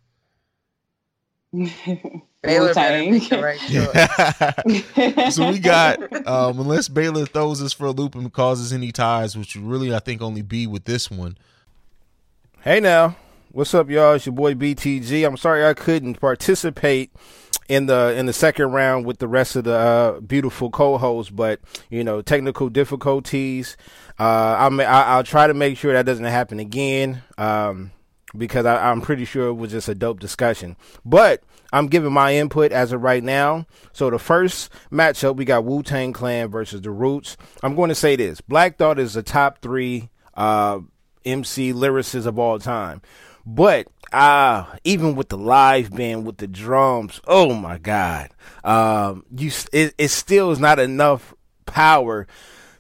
Baylor 2.42 2.68
Wu-Tang. 2.70 3.12
the 3.20 3.40
right 3.42 5.32
so 5.34 5.52
we 5.52 5.60
got 5.60 6.02
um, 6.26 6.60
unless 6.60 6.88
Baylor 6.88 7.26
throws 7.26 7.62
us 7.62 7.74
for 7.74 7.86
a 7.88 7.92
loop 7.92 8.16
and 8.16 8.32
causes 8.32 8.72
any 8.72 8.92
ties, 8.92 9.38
which 9.38 9.56
really 9.58 9.94
I 9.94 10.00
think 10.00 10.22
only 10.22 10.42
be 10.42 10.66
with 10.66 10.86
this 10.86 11.12
one. 11.12 11.38
Hey 12.62 12.80
now, 12.80 13.16
what's 13.54 13.74
up, 13.74 13.90
y'all? 13.90 14.14
It's 14.14 14.26
your 14.26 14.34
boy 14.34 14.54
BTG. 14.54 15.28
I'm 15.28 15.38
sorry 15.38 15.66
I 15.66 15.74
couldn't 15.74 16.20
participate 16.20 17.12
in 17.68 17.86
the 17.86 18.14
in 18.16 18.26
the 18.26 18.34
second 18.34 18.72
round 18.72 19.06
with 19.06 19.20
the 19.20 19.28
rest 19.28 19.56
of 19.56 19.66
the 19.66 19.76
uh, 19.76 20.20
beautiful 20.22 20.70
co-hosts, 20.70 21.32
but 21.32 21.60
you 21.90 22.04
know, 22.04 22.22
technical 22.22 22.70
difficulties. 22.70 23.76
Uh, 24.20 24.56
I'm, 24.58 24.80
I, 24.80 24.84
I'll 24.86 25.24
try 25.24 25.48
to 25.48 25.54
make 25.54 25.78
sure 25.78 25.94
that 25.94 26.06
doesn't 26.06 26.26
happen 26.26 26.60
again. 26.60 27.24
Um, 27.38 27.92
because 28.38 28.66
I, 28.66 28.90
I'm 28.90 29.02
pretty 29.02 29.26
sure 29.26 29.48
it 29.48 29.54
was 29.54 29.72
just 29.72 29.90
a 29.90 29.96
dope 29.96 30.22
discussion. 30.22 30.78
But 31.04 31.44
I'm 31.74 31.88
giving 31.88 32.14
my 32.14 32.36
input 32.36 32.72
as 32.72 32.94
of 32.94 33.02
right 33.02 33.22
now. 33.22 33.66
So 33.92 34.10
the 34.10 34.20
first 34.20 34.72
matchup, 34.90 35.36
we 35.36 35.44
got 35.44 35.66
Wu 35.66 35.84
Tang 35.84 36.14
Clan 36.14 36.50
versus 36.50 36.82
the 36.82 36.92
Roots. 36.92 37.36
I'm 37.62 37.76
going 37.76 37.90
to 37.90 37.96
say 37.96 38.16
this: 38.16 38.40
Black 38.40 38.78
Thought 38.78 39.00
is 39.00 39.16
the 39.16 39.24
top 39.24 39.60
three 39.62 40.10
uh, 40.36 40.80
MC 41.26 41.74
lyricists 41.74 42.26
of 42.26 42.40
all 42.40 42.58
time. 42.58 43.02
But 43.46 43.88
uh, 44.12 44.66
even 44.84 45.16
with 45.16 45.30
the 45.30 45.38
live 45.38 45.92
band 45.92 46.26
with 46.26 46.38
the 46.38 46.48
drums, 46.48 47.22
oh 47.26 47.54
my 47.54 47.78
god, 47.78 48.30
um, 48.64 49.26
you 49.36 49.52
it, 49.72 49.96
it 49.98 50.10
still 50.10 50.52
is 50.52 50.60
not 50.60 50.80
enough 50.80 51.34
power 51.66 52.28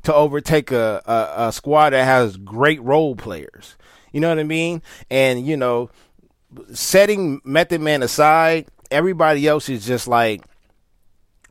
to 0.04 0.14
overtake 0.14 0.72
a, 0.72 1.02
a, 1.06 1.48
a 1.48 1.52
squad 1.52 1.92
that 1.92 2.06
has 2.06 2.38
great 2.38 2.82
role 2.82 3.16
players. 3.16 3.78
You 4.12 4.20
know 4.20 4.30
what 4.30 4.40
I 4.40 4.44
mean? 4.44 4.82
And 5.10 5.46
you 5.46 5.58
know, 5.58 5.90
setting 6.74 7.42
Method 7.44 7.82
Man 7.82 8.04
aside, 8.04 8.68
everybody 8.90 9.48
else 9.48 9.70
is 9.70 9.86
just 9.86 10.08
like 10.08 10.44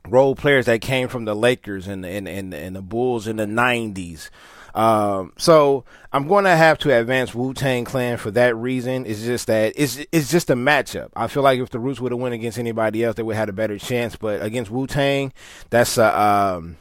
role 0.07 0.35
players 0.35 0.65
that 0.65 0.81
came 0.81 1.07
from 1.07 1.25
the 1.25 1.35
Lakers 1.35 1.87
and 1.87 2.05
and 2.05 2.27
and, 2.27 2.53
and 2.53 2.75
the 2.75 2.81
Bulls 2.81 3.27
in 3.27 3.37
the 3.37 3.45
'90s. 3.45 4.29
Um, 4.73 5.33
so 5.37 5.83
I'm 6.13 6.27
going 6.27 6.45
to 6.45 6.55
have 6.55 6.77
to 6.79 6.97
advance 6.97 7.33
Wu 7.33 7.53
Tang 7.53 7.85
Clan 7.85 8.17
for 8.17 8.31
that 8.31 8.55
reason. 8.55 9.05
It's 9.05 9.23
just 9.23 9.47
that 9.47 9.73
it's 9.75 9.99
it's 10.11 10.29
just 10.31 10.49
a 10.49 10.55
matchup. 10.55 11.09
I 11.15 11.27
feel 11.27 11.43
like 11.43 11.59
if 11.59 11.69
the 11.69 11.79
Roots 11.79 11.99
would 11.99 12.11
have 12.11 12.21
went 12.21 12.35
against 12.35 12.57
anybody 12.57 13.03
else, 13.03 13.15
they 13.15 13.23
would 13.23 13.35
have 13.35 13.41
had 13.41 13.49
a 13.49 13.53
better 13.53 13.77
chance. 13.77 14.15
But 14.15 14.41
against 14.41 14.71
Wu 14.71 14.87
Tang, 14.87 15.33
that's 15.69 15.97
a 15.97 16.19
um, 16.19 16.77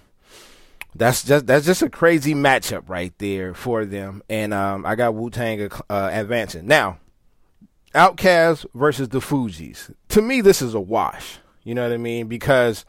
that's 0.94 1.24
just 1.24 1.46
that's 1.46 1.66
just 1.66 1.82
a 1.82 1.90
crazy 1.90 2.34
matchup 2.34 2.88
right 2.88 3.12
there 3.18 3.54
for 3.54 3.84
them. 3.84 4.22
And 4.28 4.52
um, 4.54 4.84
I 4.84 4.94
got 4.94 5.14
Wu 5.14 5.30
Tang 5.30 5.70
uh, 5.88 6.10
advancing 6.12 6.66
now. 6.66 6.98
Outkast 7.94 8.66
versus 8.72 9.08
the 9.08 9.18
Fugees. 9.18 9.92
To 10.10 10.22
me, 10.22 10.40
this 10.40 10.62
is 10.62 10.74
a 10.74 10.80
wash. 10.80 11.38
You 11.64 11.74
know 11.74 11.82
what 11.82 11.92
I 11.92 11.96
mean? 11.96 12.28
Because 12.28 12.84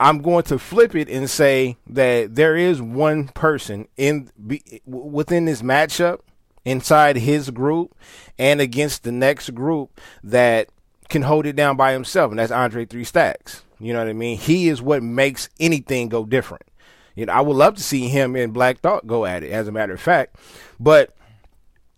I'm 0.00 0.20
going 0.20 0.44
to 0.44 0.58
flip 0.58 0.94
it 0.94 1.08
and 1.08 1.30
say 1.30 1.76
that 1.86 2.34
there 2.34 2.56
is 2.56 2.82
one 2.82 3.28
person 3.28 3.86
in 3.96 4.30
be, 4.44 4.82
within 4.84 5.44
this 5.44 5.62
matchup 5.62 6.20
inside 6.64 7.16
his 7.16 7.50
group 7.50 7.96
and 8.38 8.60
against 8.60 9.04
the 9.04 9.12
next 9.12 9.54
group 9.54 10.00
that 10.24 10.68
can 11.08 11.22
hold 11.22 11.46
it 11.46 11.56
down 11.56 11.76
by 11.76 11.92
himself, 11.92 12.30
and 12.30 12.38
that's 12.38 12.52
Andre 12.52 12.84
Three 12.84 13.04
Stacks. 13.04 13.62
You 13.78 13.92
know 13.92 13.98
what 13.98 14.08
I 14.08 14.12
mean? 14.12 14.38
He 14.38 14.68
is 14.68 14.80
what 14.80 15.02
makes 15.02 15.48
anything 15.60 16.08
go 16.08 16.24
different. 16.24 16.64
You 17.14 17.26
know, 17.26 17.32
I 17.32 17.40
would 17.40 17.56
love 17.56 17.76
to 17.76 17.82
see 17.82 18.08
him 18.08 18.34
and 18.36 18.54
Black 18.54 18.80
Thought 18.80 19.06
go 19.06 19.26
at 19.26 19.42
it, 19.42 19.52
as 19.52 19.68
a 19.68 19.72
matter 19.72 19.92
of 19.92 20.00
fact, 20.00 20.36
but 20.80 21.14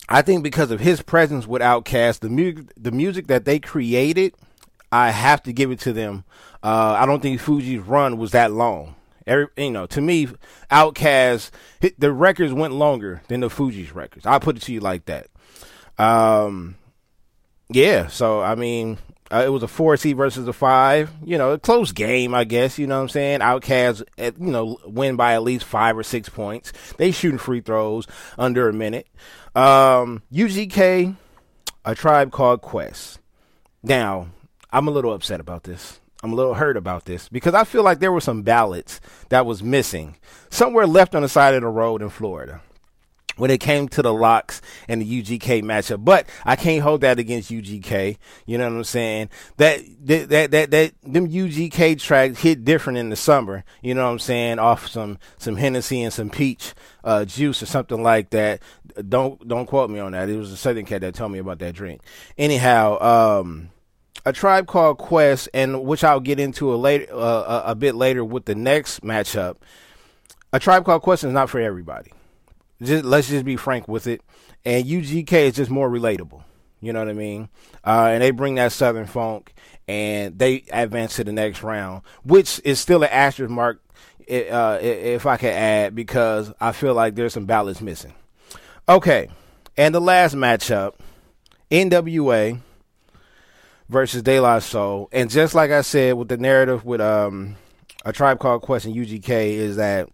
I 0.08 0.22
think 0.22 0.42
because 0.42 0.70
of 0.70 0.80
his 0.80 1.00
presence 1.00 1.46
with 1.46 1.62
Outkast, 1.62 2.20
the 2.20 2.28
music, 2.28 2.66
the 2.76 2.90
music 2.90 3.28
that 3.28 3.44
they 3.44 3.58
created, 3.58 4.34
I 4.90 5.10
have 5.10 5.42
to 5.44 5.52
give 5.52 5.70
it 5.70 5.80
to 5.80 5.92
them. 5.92 6.24
Uh, 6.64 6.96
I 6.98 7.04
don't 7.04 7.20
think 7.20 7.42
Fugees' 7.42 7.86
run 7.86 8.16
was 8.16 8.30
that 8.30 8.50
long. 8.50 8.94
Every, 9.26 9.48
you 9.56 9.70
know, 9.70 9.84
to 9.86 10.00
me, 10.00 10.28
Outkast, 10.70 11.50
hit, 11.80 12.00
the 12.00 12.10
records 12.10 12.54
went 12.54 12.72
longer 12.72 13.20
than 13.28 13.40
the 13.40 13.48
Fugees' 13.48 13.94
records. 13.94 14.24
I'll 14.24 14.40
put 14.40 14.56
it 14.56 14.62
to 14.62 14.72
you 14.72 14.80
like 14.80 15.04
that. 15.04 15.26
Um, 15.98 16.76
yeah, 17.68 18.06
so 18.06 18.40
I 18.40 18.54
mean, 18.54 18.96
uh, 19.30 19.42
it 19.44 19.50
was 19.50 19.62
a 19.62 19.68
four 19.68 19.98
C 19.98 20.14
versus 20.14 20.48
a 20.48 20.54
five. 20.54 21.10
You 21.22 21.36
know, 21.36 21.52
a 21.52 21.58
close 21.58 21.92
game, 21.92 22.34
I 22.34 22.44
guess. 22.44 22.78
You 22.78 22.86
know 22.86 22.96
what 22.96 23.02
I'm 23.02 23.08
saying? 23.10 23.40
Outkast, 23.40 24.02
you 24.18 24.50
know, 24.50 24.78
win 24.86 25.16
by 25.16 25.34
at 25.34 25.42
least 25.42 25.66
five 25.66 25.98
or 25.98 26.02
six 26.02 26.30
points. 26.30 26.72
They 26.96 27.10
shooting 27.10 27.38
free 27.38 27.60
throws 27.60 28.06
under 28.38 28.70
a 28.70 28.72
minute. 28.72 29.06
Um, 29.54 30.22
UGK, 30.32 31.14
a 31.84 31.94
tribe 31.94 32.32
called 32.32 32.62
Quest. 32.62 33.20
Now, 33.82 34.28
I'm 34.70 34.88
a 34.88 34.90
little 34.90 35.12
upset 35.12 35.40
about 35.40 35.64
this. 35.64 36.00
I'm 36.24 36.32
a 36.32 36.36
little 36.36 36.54
hurt 36.54 36.78
about 36.78 37.04
this 37.04 37.28
because 37.28 37.52
I 37.52 37.64
feel 37.64 37.82
like 37.82 37.98
there 38.00 38.10
were 38.10 38.20
some 38.20 38.40
ballots 38.42 38.98
that 39.28 39.44
was 39.44 39.62
missing 39.62 40.16
somewhere 40.48 40.86
left 40.86 41.14
on 41.14 41.20
the 41.20 41.28
side 41.28 41.54
of 41.54 41.60
the 41.60 41.68
road 41.68 42.00
in 42.00 42.08
Florida. 42.08 42.62
when 43.36 43.50
it 43.50 43.58
came 43.60 43.88
to 43.88 44.02
the 44.02 44.12
Lox 44.12 44.62
and 44.88 45.02
the 45.02 45.22
UGK 45.22 45.62
matchup. 45.62 46.04
But 46.04 46.26
I 46.44 46.56
can't 46.56 46.82
hold 46.82 47.00
that 47.02 47.18
against 47.18 47.50
UGK. 47.50 48.16
You 48.46 48.58
know 48.58 48.70
what 48.70 48.76
I'm 48.76 48.84
saying? 48.84 49.30
That 49.56 49.80
that 50.06 50.28
that 50.28 50.50
that, 50.52 50.70
that 50.70 50.94
them 51.02 51.28
UGK 51.28 52.00
tracks 52.00 52.40
hit 52.40 52.64
different 52.64 52.98
in 52.98 53.10
the 53.10 53.16
summer. 53.16 53.64
You 53.82 53.94
know 53.94 54.04
what 54.04 54.12
I'm 54.12 54.18
saying? 54.18 54.58
Off 54.58 54.88
some 54.88 55.18
some 55.38 55.56
Hennessy 55.56 56.02
and 56.02 56.12
some 56.12 56.30
peach 56.30 56.74
uh, 57.02 57.24
juice 57.24 57.62
or 57.62 57.66
something 57.66 58.02
like 58.02 58.30
that. 58.30 58.62
Don't 59.08 59.46
don't 59.46 59.66
quote 59.66 59.90
me 59.90 59.98
on 59.98 60.12
that. 60.12 60.28
It 60.28 60.36
was 60.38 60.52
a 60.52 60.56
Southern 60.56 60.84
cat 60.86 61.00
that 61.00 61.14
told 61.14 61.32
me 61.32 61.38
about 61.38 61.58
that 61.58 61.74
drink. 61.74 62.02
Anyhow, 62.38 63.00
um, 63.40 63.70
a 64.26 64.32
tribe 64.32 64.66
called 64.66 64.98
Quest, 64.98 65.48
and 65.52 65.84
which 65.84 66.04
I'll 66.04 66.20
get 66.20 66.40
into 66.40 66.72
a 66.72 66.76
later 66.76 67.12
uh, 67.12 67.62
a, 67.66 67.74
bit 67.74 67.94
later 67.94 68.24
with 68.24 68.44
the 68.46 68.54
next 68.54 69.02
matchup. 69.02 69.56
A 70.52 70.58
tribe 70.58 70.84
called 70.84 71.02
Quest 71.02 71.24
is 71.24 71.32
not 71.32 71.50
for 71.50 71.60
everybody. 71.60 72.12
Just 72.82 73.04
let's 73.04 73.28
just 73.28 73.44
be 73.44 73.56
frank 73.56 73.88
with 73.88 74.06
it. 74.06 74.22
And 74.64 74.84
UGK 74.84 75.32
is 75.32 75.56
just 75.56 75.70
more 75.70 75.90
relatable. 75.90 76.42
You 76.80 76.92
know 76.92 76.98
what 76.98 77.08
I 77.08 77.14
mean? 77.14 77.48
Uh, 77.84 78.10
and 78.12 78.22
they 78.22 78.30
bring 78.30 78.56
that 78.56 78.72
Southern 78.72 79.06
funk, 79.06 79.54
and 79.88 80.38
they 80.38 80.64
advance 80.70 81.16
to 81.16 81.24
the 81.24 81.32
next 81.32 81.62
round, 81.62 82.02
which 82.24 82.60
is 82.64 82.78
still 82.78 83.02
an 83.02 83.10
asterisk 83.10 83.50
mark, 83.50 83.80
uh, 84.30 84.78
if 84.80 85.26
I 85.26 85.36
can 85.36 85.50
add, 85.50 85.94
because 85.94 86.52
I 86.60 86.72
feel 86.72 86.94
like 86.94 87.14
there's 87.14 87.32
some 87.32 87.46
balance 87.46 87.80
missing. 87.80 88.14
Okay, 88.86 89.28
and 89.76 89.94
the 89.94 90.00
last 90.00 90.34
matchup, 90.34 90.94
NWA 91.70 92.60
versus 93.88 94.22
De 94.22 94.40
La 94.40 94.58
Soul, 94.58 95.08
and 95.12 95.30
just 95.30 95.54
like 95.54 95.70
I 95.70 95.82
said 95.82 96.14
with 96.14 96.28
the 96.28 96.36
narrative 96.36 96.84
with 96.84 97.00
um, 97.00 97.56
a 98.04 98.12
tribe 98.12 98.38
called 98.38 98.62
Quest 98.62 98.86
and 98.86 98.94
UGK, 98.94 99.52
is 99.52 99.76
that 99.76 100.08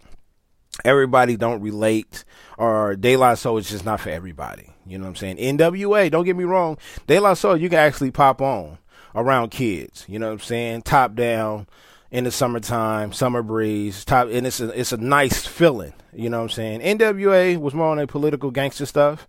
everybody 0.84 1.36
don't 1.36 1.60
relate 1.60 2.24
or 2.58 2.96
De 2.96 3.16
La 3.16 3.34
Soul 3.34 3.58
is 3.58 3.70
just 3.70 3.84
not 3.84 4.00
for 4.00 4.10
everybody. 4.10 4.70
You 4.86 4.98
know 4.98 5.04
what 5.04 5.10
I'm 5.10 5.16
saying? 5.16 5.36
NWA, 5.36 6.10
don't 6.10 6.24
get 6.24 6.36
me 6.36 6.44
wrong, 6.44 6.78
De 7.06 7.18
La 7.18 7.34
Soul 7.34 7.56
you 7.56 7.68
can 7.68 7.78
actually 7.78 8.10
pop 8.10 8.40
on 8.40 8.78
around 9.14 9.50
kids. 9.50 10.04
You 10.08 10.18
know 10.18 10.26
what 10.26 10.34
I'm 10.34 10.40
saying? 10.40 10.82
Top 10.82 11.14
down 11.14 11.66
in 12.10 12.24
the 12.24 12.30
summertime, 12.30 13.12
summer 13.12 13.42
breeze, 13.42 14.04
top 14.04 14.28
and 14.30 14.46
it's 14.46 14.60
a 14.60 14.68
it's 14.78 14.92
a 14.92 14.96
nice 14.96 15.46
feeling. 15.46 15.92
You 16.12 16.28
know 16.28 16.38
what 16.38 16.44
I'm 16.44 16.50
saying? 16.50 16.98
NWA 16.98 17.56
was 17.56 17.74
more 17.74 17.88
on 17.88 17.98
a 17.98 18.06
political 18.06 18.50
gangster 18.50 18.86
stuff. 18.86 19.28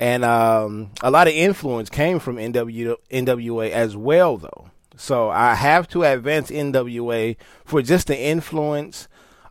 And 0.00 0.24
um, 0.24 0.92
a 1.02 1.10
lot 1.10 1.28
of 1.28 1.34
influence 1.34 1.90
came 1.90 2.18
from 2.18 2.36
NW, 2.36 2.96
NWA 3.10 3.70
as 3.70 3.94
well, 3.96 4.38
though. 4.38 4.70
So 4.96 5.28
I 5.28 5.54
have 5.54 5.86
to 5.88 6.02
advance 6.02 6.50
NWA 6.50 7.36
for 7.66 7.82
just 7.82 8.06
the 8.06 8.18
influence 8.18 9.08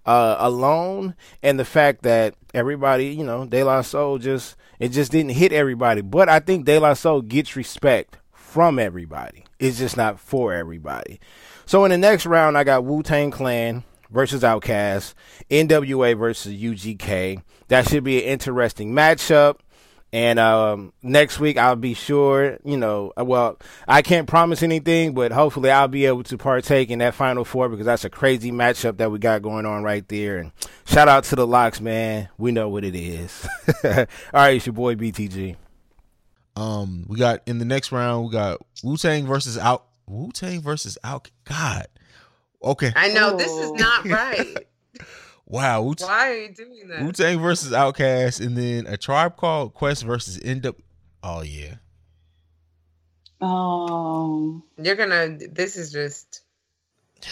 uh, 0.07 0.37
alone 0.39 1.15
and 1.43 1.59
the 1.59 1.65
fact 1.65 2.01
that 2.01 2.33
everybody, 2.53 3.09
you 3.09 3.23
know, 3.23 3.45
De 3.45 3.63
La 3.63 3.81
Soul 3.81 4.17
just 4.17 4.55
it 4.79 4.89
just 4.89 5.11
didn't 5.11 5.33
hit 5.33 5.53
everybody. 5.53 6.01
But 6.01 6.29
I 6.29 6.39
think 6.39 6.65
De 6.65 6.79
La 6.79 6.95
Soul 6.95 7.21
gets 7.21 7.55
respect 7.55 8.17
from 8.31 8.79
everybody. 8.79 9.45
It's 9.59 9.77
just 9.77 9.97
not 9.97 10.19
for 10.19 10.53
everybody. 10.53 11.19
So 11.67 11.85
in 11.85 11.91
the 11.91 11.97
next 11.97 12.25
round, 12.25 12.57
I 12.57 12.63
got 12.63 12.85
Wu 12.85 13.03
Tang 13.03 13.29
Clan 13.29 13.83
versus 14.09 14.41
Outkast, 14.41 15.13
NWA 15.51 16.17
versus 16.17 16.53
UGK. 16.53 17.43
That 17.67 17.87
should 17.87 18.03
be 18.03 18.23
an 18.23 18.29
interesting 18.29 18.93
matchup. 18.93 19.57
And 20.11 20.39
um, 20.39 20.93
next 21.03 21.39
week 21.39 21.57
I'll 21.57 21.75
be 21.75 21.93
sure, 21.93 22.57
you 22.63 22.77
know, 22.77 23.13
uh, 23.19 23.23
well, 23.23 23.59
I 23.87 24.01
can't 24.01 24.27
promise 24.27 24.63
anything, 24.63 25.13
but 25.13 25.31
hopefully 25.31 25.69
I'll 25.69 25.87
be 25.87 26.05
able 26.07 26.23
to 26.23 26.37
partake 26.37 26.89
in 26.89 26.99
that 26.99 27.13
final 27.13 27.45
four 27.45 27.69
because 27.69 27.85
that's 27.85 28.05
a 28.05 28.09
crazy 28.09 28.51
matchup 28.51 28.97
that 28.97 29.11
we 29.11 29.19
got 29.19 29.43
going 29.43 29.67
on 29.67 29.83
right 29.83 30.07
there. 30.07 30.39
And 30.39 30.51
shout 30.85 31.07
out 31.07 31.25
to 31.25 31.35
the 31.35 31.45
Lox, 31.45 31.79
man. 31.79 32.29
We 32.39 32.51
know 32.51 32.69
what 32.69 32.83
it 32.83 32.95
is. 32.95 33.47
All 33.83 34.05
right, 34.33 34.55
it's 34.55 34.65
your 34.65 34.73
boy 34.73 34.95
BTG. 34.95 35.55
Um, 36.55 37.05
we 37.07 37.17
got 37.17 37.41
in 37.45 37.59
the 37.59 37.65
next 37.65 37.91
round, 37.91 38.25
we 38.25 38.31
got 38.31 38.59
Wu 38.83 38.97
Tang 38.97 39.27
versus 39.27 39.57
Out 39.57 39.85
Wu 40.07 40.31
Tang 40.31 40.61
versus 40.61 40.97
Out. 41.03 41.29
God. 41.45 41.87
Okay. 42.63 42.91
I 42.95 43.09
know 43.09 43.37
this 43.37 43.51
is 43.51 43.71
not 43.73 44.05
right. 44.05 44.57
Wow. 45.49 45.81
Wu- 45.81 45.95
Why 45.99 46.29
are 46.29 46.35
you 46.35 46.53
doing 46.53 46.87
that? 46.89 47.01
Wu 47.03 47.11
Tang 47.11 47.39
versus 47.39 47.71
Outkast, 47.71 48.39
and 48.45 48.55
then 48.55 48.85
a 48.87 48.95
tribe 48.97 49.35
called 49.35 49.73
Quest 49.73 50.03
versus 50.03 50.39
End 50.43 50.65
Up. 50.65 50.75
Oh 51.23 51.41
yeah. 51.41 51.75
Oh. 53.41 54.61
You're 54.77 54.95
gonna. 54.95 55.37
This 55.51 55.75
is 55.75 55.91
just. 55.91 56.41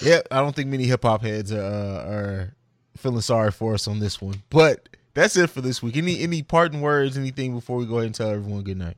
Yeah, 0.00 0.10
yep. 0.10 0.28
I 0.30 0.40
don't 0.40 0.54
think 0.54 0.68
many 0.68 0.84
hip 0.84 1.02
hop 1.02 1.22
heads 1.22 1.52
are, 1.52 1.60
uh, 1.60 2.12
are 2.12 2.56
feeling 2.96 3.20
sorry 3.20 3.50
for 3.50 3.74
us 3.74 3.88
on 3.88 3.98
this 3.98 4.20
one. 4.20 4.42
But 4.48 4.88
that's 5.14 5.36
it 5.36 5.50
for 5.50 5.60
this 5.60 5.82
week. 5.82 5.96
Any 5.96 6.20
any 6.20 6.42
parting 6.42 6.80
words, 6.80 7.16
anything 7.18 7.54
before 7.54 7.78
we 7.78 7.86
go 7.86 7.94
ahead 7.96 8.06
and 8.06 8.14
tell 8.14 8.28
everyone 8.30 8.62
good 8.62 8.76
night? 8.76 8.96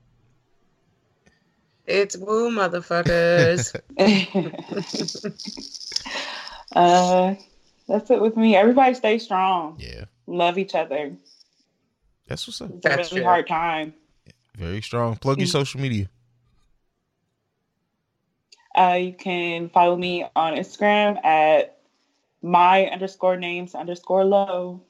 It's 1.91 2.16
woo, 2.16 2.51
motherfuckers. 2.51 3.74
uh, 6.76 7.34
that's 7.88 8.11
it 8.11 8.20
with 8.20 8.36
me. 8.36 8.55
Everybody 8.57 8.95
stay 8.95 9.18
strong. 9.18 9.76
Yeah. 9.78 10.05
Love 10.26 10.59
each 10.59 10.74
other. 10.74 11.12
That's 12.28 12.47
what's 12.47 12.61
up. 12.61 12.70
It's 12.84 13.12
a 13.12 13.14
really 13.14 13.24
hard 13.24 13.47
time. 13.49 13.95
Very 14.57 14.82
strong. 14.82 15.16
Plug 15.16 15.38
your 15.38 15.49
Mm. 15.49 15.53
social 15.53 15.80
media. 15.80 16.09
Uh, 18.76 18.99
you 19.01 19.12
can 19.12 19.68
follow 19.68 19.97
me 19.97 20.24
on 20.36 20.55
Instagram 20.55 21.22
at 21.24 21.78
my 22.41 22.86
underscore 22.86 23.36
names 23.36 23.74
underscore 23.74 24.24
low. 24.24 24.80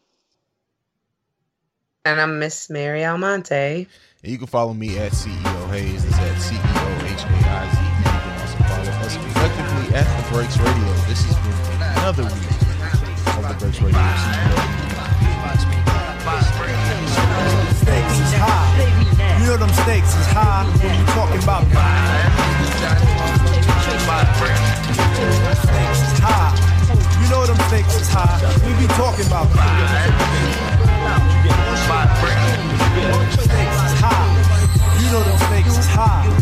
and 2.04 2.20
I'm 2.20 2.38
Miss 2.38 2.68
Mary 2.70 3.04
Almonte. 3.04 3.86
And 4.22 4.32
you 4.32 4.38
can 4.38 4.46
follow 4.46 4.74
me 4.74 4.98
at 4.98 5.12
CEO 5.12 5.70
Hayes. 5.70 6.04
It's 6.04 6.18
at 6.18 6.36
CEO 6.36 6.69
Breaks 10.30 10.56
Radio. 10.58 10.94
This 11.10 11.26
has 11.26 11.34
been 11.42 11.82
another 11.98 12.22
week 12.22 12.54
of 13.34 13.42
The 13.50 13.54
Breaks 13.58 13.82
Radio. 13.82 13.98
Stakes 17.74 18.14
is 18.14 18.32
high. 18.38 18.70
You 19.40 19.46
know 19.50 19.56
them 19.56 19.74
stakes 19.82 20.14
is 20.14 20.26
high 20.30 20.70
when 20.78 20.94
you 20.94 21.06
talking 21.18 21.42
about 21.42 21.66
Stakes 25.66 25.98
is 25.98 26.18
high. 26.22 26.54
You 27.20 27.28
know 27.28 27.44
them 27.46 27.58
stakes 27.66 28.00
is 28.00 28.08
high. 28.08 28.38
We 28.62 28.70
be 28.78 28.86
talking 28.94 29.26
about 29.26 29.50
Stakes 33.34 33.82
is 33.82 33.98
high. 33.98 34.30
You 35.02 35.10
know 35.10 35.22
them 35.24 35.38
stakes 35.38 35.76
is 35.76 35.86
high. 35.86 36.39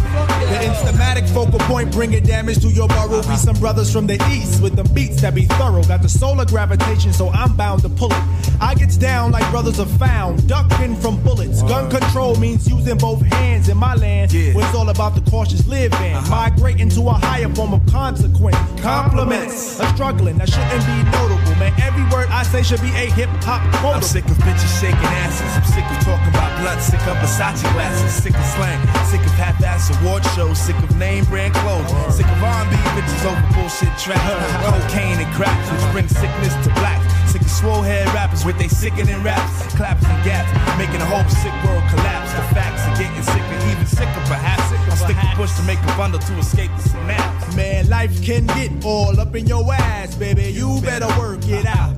The 0.59 0.65
instamatic 0.65 1.29
focal 1.33 1.61
point 1.61 1.93
bringing 1.93 2.25
damage 2.25 2.61
to 2.63 2.69
your 2.69 2.89
borough. 2.89 3.23
Be 3.23 3.37
some 3.37 3.55
brothers 3.61 3.93
from 3.93 4.09
the 4.09 4.15
east 4.33 4.61
with 4.61 4.75
the 4.75 4.83
beats 4.93 5.21
that 5.23 5.33
be 5.33 5.45
thorough. 5.45 5.85
Got 5.85 6.03
the 6.03 6.09
solar 6.09 6.45
gravitation, 6.45 7.13
so 7.13 7.29
I'm 7.31 7.55
bound 7.57 7.83
to 7.83 7.89
pull 7.89 8.11
it. 8.11 8.23
I 8.61 8.75
gets 8.75 8.97
down 8.97 9.31
like 9.31 9.49
brothers 9.53 9.79
are 9.79 9.87
found, 9.87 10.49
ducking 10.49 10.97
from 10.97 11.23
bullets. 11.23 11.63
Gun 11.63 11.89
control 11.89 12.35
means 12.37 12.69
using 12.69 12.99
both 12.99 13.23
hands 13.23 13.69
in 13.69 13.77
my 13.77 13.95
land, 13.95 14.33
where 14.33 14.67
it's 14.67 14.75
all 14.75 14.89
about 14.89 15.15
the 15.15 15.31
cautious 15.31 15.65
living. 15.69 16.15
Uh-huh. 16.15 16.29
Migrating 16.29 16.89
to 16.91 17.03
a 17.09 17.13
higher 17.13 17.49
form 17.55 17.73
of 17.73 17.87
consequence. 17.87 18.57
Compliments 18.81 19.79
are 19.79 19.95
struggling, 19.95 20.39
that 20.39 20.49
shouldn't 20.49 20.85
be 20.87 21.11
notable, 21.13 21.55
man. 21.55 21.73
Every 21.81 22.03
word 22.11 22.27
I 22.31 22.43
say 22.43 22.65
should 22.65 22.81
be 22.81 22.91
a 22.91 23.07
hip 23.15 23.31
hop 23.47 23.63
quote. 23.77 23.95
I'm 23.95 24.03
sick 24.03 24.25
of 24.25 24.37
bitches 24.39 24.81
shaking 24.81 24.99
asses. 25.23 25.55
I'm 25.55 25.63
sick 25.71 25.85
of 25.87 26.05
talking 26.05 26.35
about 26.35 26.51
blood. 26.61 26.83
Sick 26.83 27.01
of 27.07 27.17
Versace 27.19 27.63
glasses. 27.75 28.13
Sick 28.25 28.35
of 28.35 28.45
slang. 28.59 28.81
Sick 29.07 29.21
of 29.21 29.33
half-ass 29.39 29.95
award 30.01 30.25
shows. 30.35 30.58
Sick 30.59 30.77
of 30.83 30.97
name 30.99 31.25
brand 31.27 31.55
clothes. 31.55 31.91
Sick 32.15 32.27
of 32.27 32.43
R&B 32.43 32.75
bitches 32.99 33.25
over 33.25 33.41
bullshit 33.55 33.95
tracks. 33.97 34.21
Cocaine 34.67 35.19
and 35.23 35.33
crack, 35.35 35.57
which 35.71 35.93
bring 35.93 36.09
sickness 36.09 36.53
to 36.67 36.71
black. 36.75 37.01
Sick 37.29 37.41
of 37.43 37.51
swole 37.51 37.83
head 37.83 38.07
rappers 38.13 38.45
with 38.45 38.59
they 38.59 38.69
sickening 38.69 39.23
raps, 39.23 39.75
claps 39.77 40.05
and 40.05 40.25
gaps, 40.25 40.51
making 40.77 40.99
the 40.99 41.07
whole 41.07 41.25
sick 41.29 41.53
world 41.65 41.85
collapse. 41.89 42.33
The 42.33 42.43
facts 42.55 42.83
are 42.89 42.97
getting 42.97 43.23
sicker, 43.23 43.59
even 43.71 43.87
sicker 43.87 44.23
perhaps. 44.27 44.69
I 44.73 44.95
stick 44.97 45.17
to 45.17 45.37
push 45.37 45.55
to 45.57 45.63
make 45.63 45.79
a 45.79 45.97
bundle 45.97 46.21
to 46.21 46.33
escape 46.39 46.71
the 46.77 46.89
synapse. 46.89 47.55
Man, 47.55 47.89
life 47.89 48.23
can 48.25 48.47
get 48.47 48.85
all 48.85 49.19
up 49.21 49.35
in 49.37 49.47
your 49.47 49.65
ass, 49.73 50.15
baby. 50.17 50.51
You 50.53 50.81
better 50.83 51.09
work 51.19 51.47
it 51.49 51.67
out. 51.67 51.97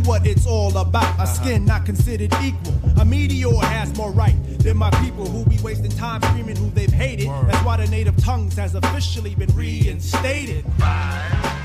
What 0.00 0.26
it's 0.26 0.46
all 0.46 0.76
about. 0.76 1.02
A 1.02 1.22
uh-huh. 1.22 1.26
skin 1.26 1.64
not 1.64 1.84
considered 1.84 2.32
equal. 2.42 2.74
A 3.00 3.04
meteor 3.04 3.54
has 3.60 3.96
more 3.96 4.12
right 4.12 4.36
than 4.58 4.76
my 4.76 4.90
people 5.02 5.26
who 5.26 5.44
be 5.48 5.58
wasting 5.62 5.90
time 5.90 6.22
screaming 6.22 6.56
who 6.56 6.70
they've 6.70 6.92
hated. 6.92 7.28
That's 7.28 7.64
why 7.64 7.76
the 7.76 7.86
native 7.88 8.16
tongues 8.16 8.56
has 8.56 8.74
officially 8.74 9.34
been 9.34 9.54
reinstated. 9.54 10.64
Yeah. 10.78 11.59